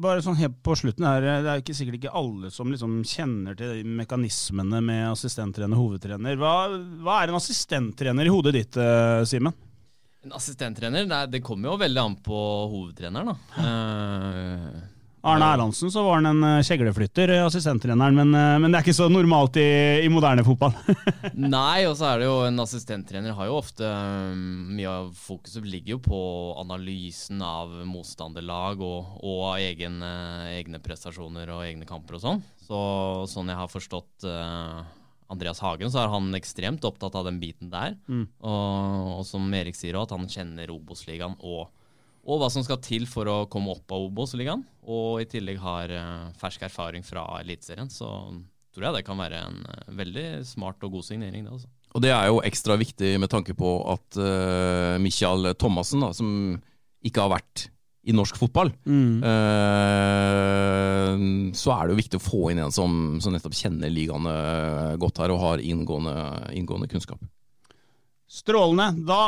bare 0.00 0.22
sånn 0.24 0.38
helt 0.40 0.58
på 0.64 0.74
slutten 0.78 1.06
her, 1.06 1.20
Det 1.44 1.50
er 1.52 1.62
ikke 1.62 1.76
sikkert 1.76 1.98
ikke 2.00 2.14
alle 2.20 2.50
som 2.54 2.70
liksom 2.72 3.00
kjenner 3.06 3.56
til 3.58 3.82
mekanismene 3.84 4.80
med 4.84 5.06
assistenttrener 5.12 5.76
og 5.76 5.92
hovedtrener. 5.94 6.38
Hva, 6.40 6.54
hva 7.04 7.18
er 7.22 7.32
en 7.32 7.38
assistenttrener 7.40 8.26
i 8.28 8.32
hodet 8.32 8.54
ditt, 8.56 8.76
eh, 8.80 9.24
Simen? 9.28 9.52
En 10.24 10.34
assistenttrener, 10.36 11.06
det, 11.08 11.38
er- 11.40 11.44
kommer 11.46 11.70
jo 11.70 11.78
veldig 11.80 12.00
an 12.02 12.16
på 12.24 12.40
hovedtreneren, 12.74 13.30
da. 13.32 13.36
Eh, 13.64 14.80
Arne 15.20 15.48
Erlandsen 15.52 15.90
så 15.92 16.02
var 16.06 16.20
han 16.20 16.28
en 16.30 16.44
eh, 16.46 16.62
kjegleflytter, 16.64 17.32
eh, 17.34 17.44
assistenttreneren, 17.44 18.16
men, 18.16 18.30
eh, 18.32 18.54
men 18.62 18.72
det 18.72 18.78
er 18.78 18.86
ikke 18.86 18.96
så 18.96 19.08
normalt 19.12 19.58
i, 19.60 19.66
i 20.04 20.08
moderne 20.12 20.44
fotball. 20.46 20.72
Nei, 21.34 21.84
og 21.88 21.96
så 21.98 22.08
er 22.08 22.22
det 22.22 22.28
jo 22.30 22.38
en 22.46 22.62
assistenttrener 22.64 23.36
har 23.36 23.50
jo 23.50 23.58
ofte 23.58 23.88
Mye 23.90 24.88
av 24.88 25.10
fokuset 25.16 25.66
ligger 25.66 25.96
jo 25.96 26.00
på 26.04 26.20
analysen 26.62 27.42
av 27.44 27.72
motstanderlag 27.88 28.80
og, 28.84 29.18
og 29.20 29.44
egen, 29.60 30.00
egne 30.02 30.80
prestasjoner 30.82 31.52
og 31.52 31.66
egne 31.66 31.88
kamper 31.88 32.16
og 32.16 32.24
sånn. 32.24 32.42
Så 32.64 32.80
sånn 33.28 33.50
jeg 33.50 33.58
har 33.58 33.70
forstått 33.70 34.26
uh, 34.28 34.80
Andreas 35.30 35.60
Hagen, 35.62 35.90
så 35.92 36.04
er 36.04 36.12
han 36.12 36.30
ekstremt 36.38 36.86
opptatt 36.86 37.18
av 37.18 37.26
den 37.28 37.40
biten 37.42 37.70
der. 37.72 37.96
Mm. 38.08 38.24
Og, 38.40 39.10
og 39.18 39.26
som 39.28 39.46
Erik 39.54 39.78
sier 39.78 40.00
at 40.00 40.14
han 40.14 40.28
kjenner 40.30 40.72
Obos-ligaen 40.74 41.36
og, 41.38 41.68
og 42.28 42.36
hva 42.42 42.48
som 42.52 42.62
skal 42.66 42.78
til 42.84 43.06
for 43.08 43.24
å 43.30 43.36
komme 43.50 43.72
opp 43.72 43.88
av 43.96 44.00
Obos-ligaen. 44.10 44.62
Og 44.90 45.22
i 45.22 45.26
tillegg 45.30 45.58
har 45.62 45.86
eh, 45.94 46.26
fersk 46.40 46.60
erfaring 46.68 47.02
fra 47.06 47.22
Eliteserien. 47.40 47.88
Så 47.92 48.06
tror 48.74 48.84
jeg 48.86 48.94
det 48.98 49.04
kan 49.06 49.18
være 49.20 49.38
en 49.46 49.58
eh, 49.64 49.90
veldig 50.00 50.26
smart 50.46 50.82
og 50.86 50.90
god 50.98 51.04
signering. 51.08 51.42
det 51.46 51.52
altså. 51.56 51.68
Og 51.96 52.00
det 52.04 52.12
er 52.14 52.24
jo 52.30 52.42
ekstra 52.46 52.74
viktig 52.78 53.10
med 53.18 53.28
tanke 53.32 53.52
på 53.58 53.70
at 53.90 54.08
uh, 54.20 54.94
Michael 55.02 55.40
Thomassen, 55.58 56.00
da, 56.04 56.10
som 56.14 56.28
ikke 57.02 57.22
har 57.24 57.32
vært 57.32 57.64
i 58.06 58.14
norsk 58.14 58.36
fotball, 58.38 58.70
Mm. 58.86 59.18
uh, 59.26 61.12
så 61.56 61.68
er 61.74 61.82
det 61.82 61.92
jo 61.92 61.98
viktig 61.98 62.18
å 62.20 62.22
få 62.22 62.40
inn 62.52 62.60
en 62.62 62.70
som, 62.72 63.18
som 63.20 63.34
nettopp 63.34 63.56
kjenner 63.58 63.90
ligaene 63.90 64.34
godt 65.02 65.18
her 65.18 65.34
og 65.34 65.42
har 65.42 65.58
inngående, 65.66 66.14
inngående 66.54 66.86
kunnskap. 66.92 67.18
Strålende. 68.30 68.86
Da 69.10 69.22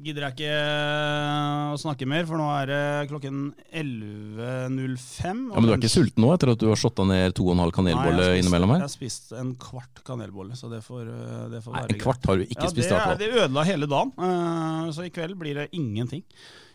gidder 0.00 0.24
jeg 0.26 0.34
ikke 0.36 0.50
eh, 0.56 1.72
å 1.74 1.78
snakke 1.80 2.06
mer, 2.08 2.24
for 2.28 2.40
nå 2.40 2.46
er 2.56 2.70
det 2.70 2.80
klokken 3.10 3.40
11.05. 3.76 5.24
Ja, 5.24 5.32
Men 5.60 5.66
du 5.68 5.72
er 5.74 5.80
ikke 5.80 5.90
sulten 5.92 6.24
nå 6.24 6.30
etter 6.34 6.52
at 6.54 6.62
du 6.62 6.68
har 6.70 6.80
shotta 6.80 7.04
ned 7.08 7.34
to 7.36 7.46
og 7.48 7.54
en 7.56 7.62
halv 7.64 7.74
kanelbolle 7.76 8.30
innimellom 8.40 8.72
her? 8.74 8.82
Jeg 8.84 8.88
har 8.88 8.94
spist 8.94 9.34
en 9.36 9.52
kvart 9.60 10.02
kanelbolle, 10.06 10.56
så 10.58 10.70
det 10.72 10.80
får, 10.86 11.04
eh, 11.10 11.44
det 11.52 11.60
får 11.64 11.76
Nei, 11.76 11.82
være 11.84 11.96
en 11.96 12.02
kvart 12.06 12.30
har 12.30 12.40
du 12.40 12.46
ikke 12.46 12.64
ja, 12.66 12.72
spist. 12.72 12.80
det, 12.80 12.86
i 12.88 12.94
hvert 12.94 13.04
er- 13.04 13.10
fall. 13.12 13.20
det 13.20 13.44
ødela 13.44 13.66
hele 13.68 13.90
dagen, 13.90 14.14
eh, 14.30 14.90
så 14.96 15.06
i 15.06 15.12
kveld 15.14 15.38
blir 15.40 15.54
det 15.62 15.68
ingenting. 15.76 16.24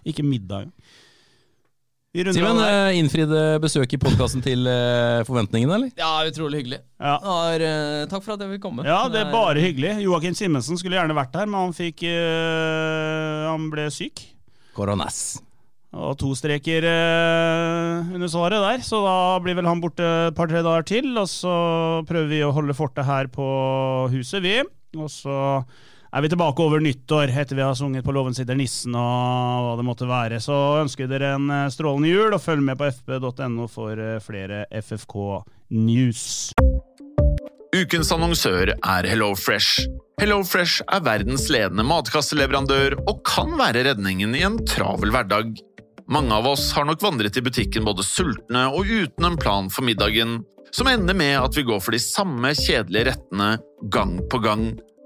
Ikke 0.06 0.24
middag. 0.26 0.70
Runder 0.70 1.05
Simen, 2.16 2.60
eh, 2.64 2.96
innfridde 2.96 3.40
besøk 3.60 3.92
i 3.92 3.98
podkasten 4.00 4.44
til 4.44 4.64
eh, 4.72 5.24
forventningene, 5.28 5.76
eller? 5.76 5.90
Ja, 6.00 6.24
utrolig 6.24 6.62
hyggelig. 6.62 6.80
Ja. 6.96 7.18
Har, 7.20 7.60
eh, 7.60 8.06
takk 8.08 8.24
for 8.24 8.36
at 8.38 8.44
jeg 8.46 8.54
fikk 8.56 8.64
komme. 8.64 8.86
Ja, 8.88 9.02
det 9.12 9.20
er 9.20 9.34
bare 9.34 9.60
hyggelig. 9.60 9.98
Joakim 10.06 10.38
Simensen 10.38 10.80
skulle 10.80 10.96
gjerne 10.96 11.18
vært 11.18 11.36
her, 11.36 11.50
men 11.50 11.60
han 11.68 11.76
fikk 11.76 12.06
øh, 12.08 13.50
Han 13.50 13.68
ble 13.74 13.90
syk. 13.92 14.24
Koronas. 14.78 15.42
Og 15.96 16.16
to 16.20 16.32
streker 16.36 16.88
øh, 16.88 18.16
under 18.16 18.32
svaret 18.32 18.64
der, 18.64 18.80
så 18.84 19.02
da 19.04 19.18
blir 19.44 19.56
vel 19.60 19.68
han 19.68 19.84
borte 19.84 20.08
et 20.30 20.36
par-tre 20.40 20.64
dager 20.64 20.88
til. 20.88 21.12
Og 21.20 21.28
så 21.32 21.56
prøver 22.08 22.32
vi 22.32 22.42
å 22.48 22.54
holde 22.56 22.76
fortet 22.76 23.08
her 23.08 23.28
på 23.32 23.46
huset, 24.16 24.40
vi. 24.44 24.62
Og 24.96 25.12
så 25.12 25.36
er 26.16 26.24
vi 26.24 26.30
tilbake 26.32 26.64
over 26.64 26.80
nyttår 26.80 27.28
etter 27.28 27.58
vi 27.58 27.64
har 27.66 27.76
sunget 27.76 28.06
på 28.06 28.14
Låven 28.16 28.36
sitter 28.36 28.56
nissen 28.56 28.96
og 28.96 29.66
hva 29.66 29.74
det 29.76 29.84
måtte 29.84 30.08
være. 30.08 30.40
Så 30.40 30.56
ønsker 30.80 31.10
dere 31.12 31.34
en 31.36 31.50
eh, 31.52 31.68
strålende 31.74 32.12
jul, 32.14 32.32
og 32.32 32.44
følg 32.44 32.64
med 32.64 32.80
på 32.80 32.88
fp.no 32.88 33.68
for 33.72 34.00
eh, 34.00 34.22
flere 34.24 34.64
FFK 34.72 35.18
News. 35.76 36.54
Ukens 37.76 38.14
annonsør 38.16 38.72
er 38.78 39.10
HelloFresh. 39.12 39.90
HelloFresh 40.22 40.86
er 40.96 41.04
verdens 41.04 41.50
ledende 41.52 41.84
matkasseleverandør 41.84 42.96
og 43.04 43.20
kan 43.28 43.52
være 43.60 43.84
redningen 43.90 44.38
i 44.40 44.46
en 44.48 44.62
travel 44.64 45.12
hverdag. 45.12 45.52
Mange 46.08 46.32
av 46.38 46.48
oss 46.48 46.70
har 46.78 46.88
nok 46.88 47.04
vandret 47.04 47.36
i 47.36 47.44
butikken 47.44 47.84
både 47.84 48.06
sultne 48.08 48.70
og 48.72 48.88
uten 48.88 49.28
en 49.28 49.40
plan 49.42 49.68
for 49.74 49.84
middagen, 49.84 50.40
som 50.72 50.88
ender 50.88 51.18
med 51.18 51.36
at 51.42 51.58
vi 51.58 51.68
går 51.68 51.84
for 51.84 51.96
de 51.96 52.00
samme 52.00 52.56
kjedelige 52.56 53.10
rettene 53.12 53.56
gang 53.92 54.22
på 54.32 54.40
gang. 54.46 54.70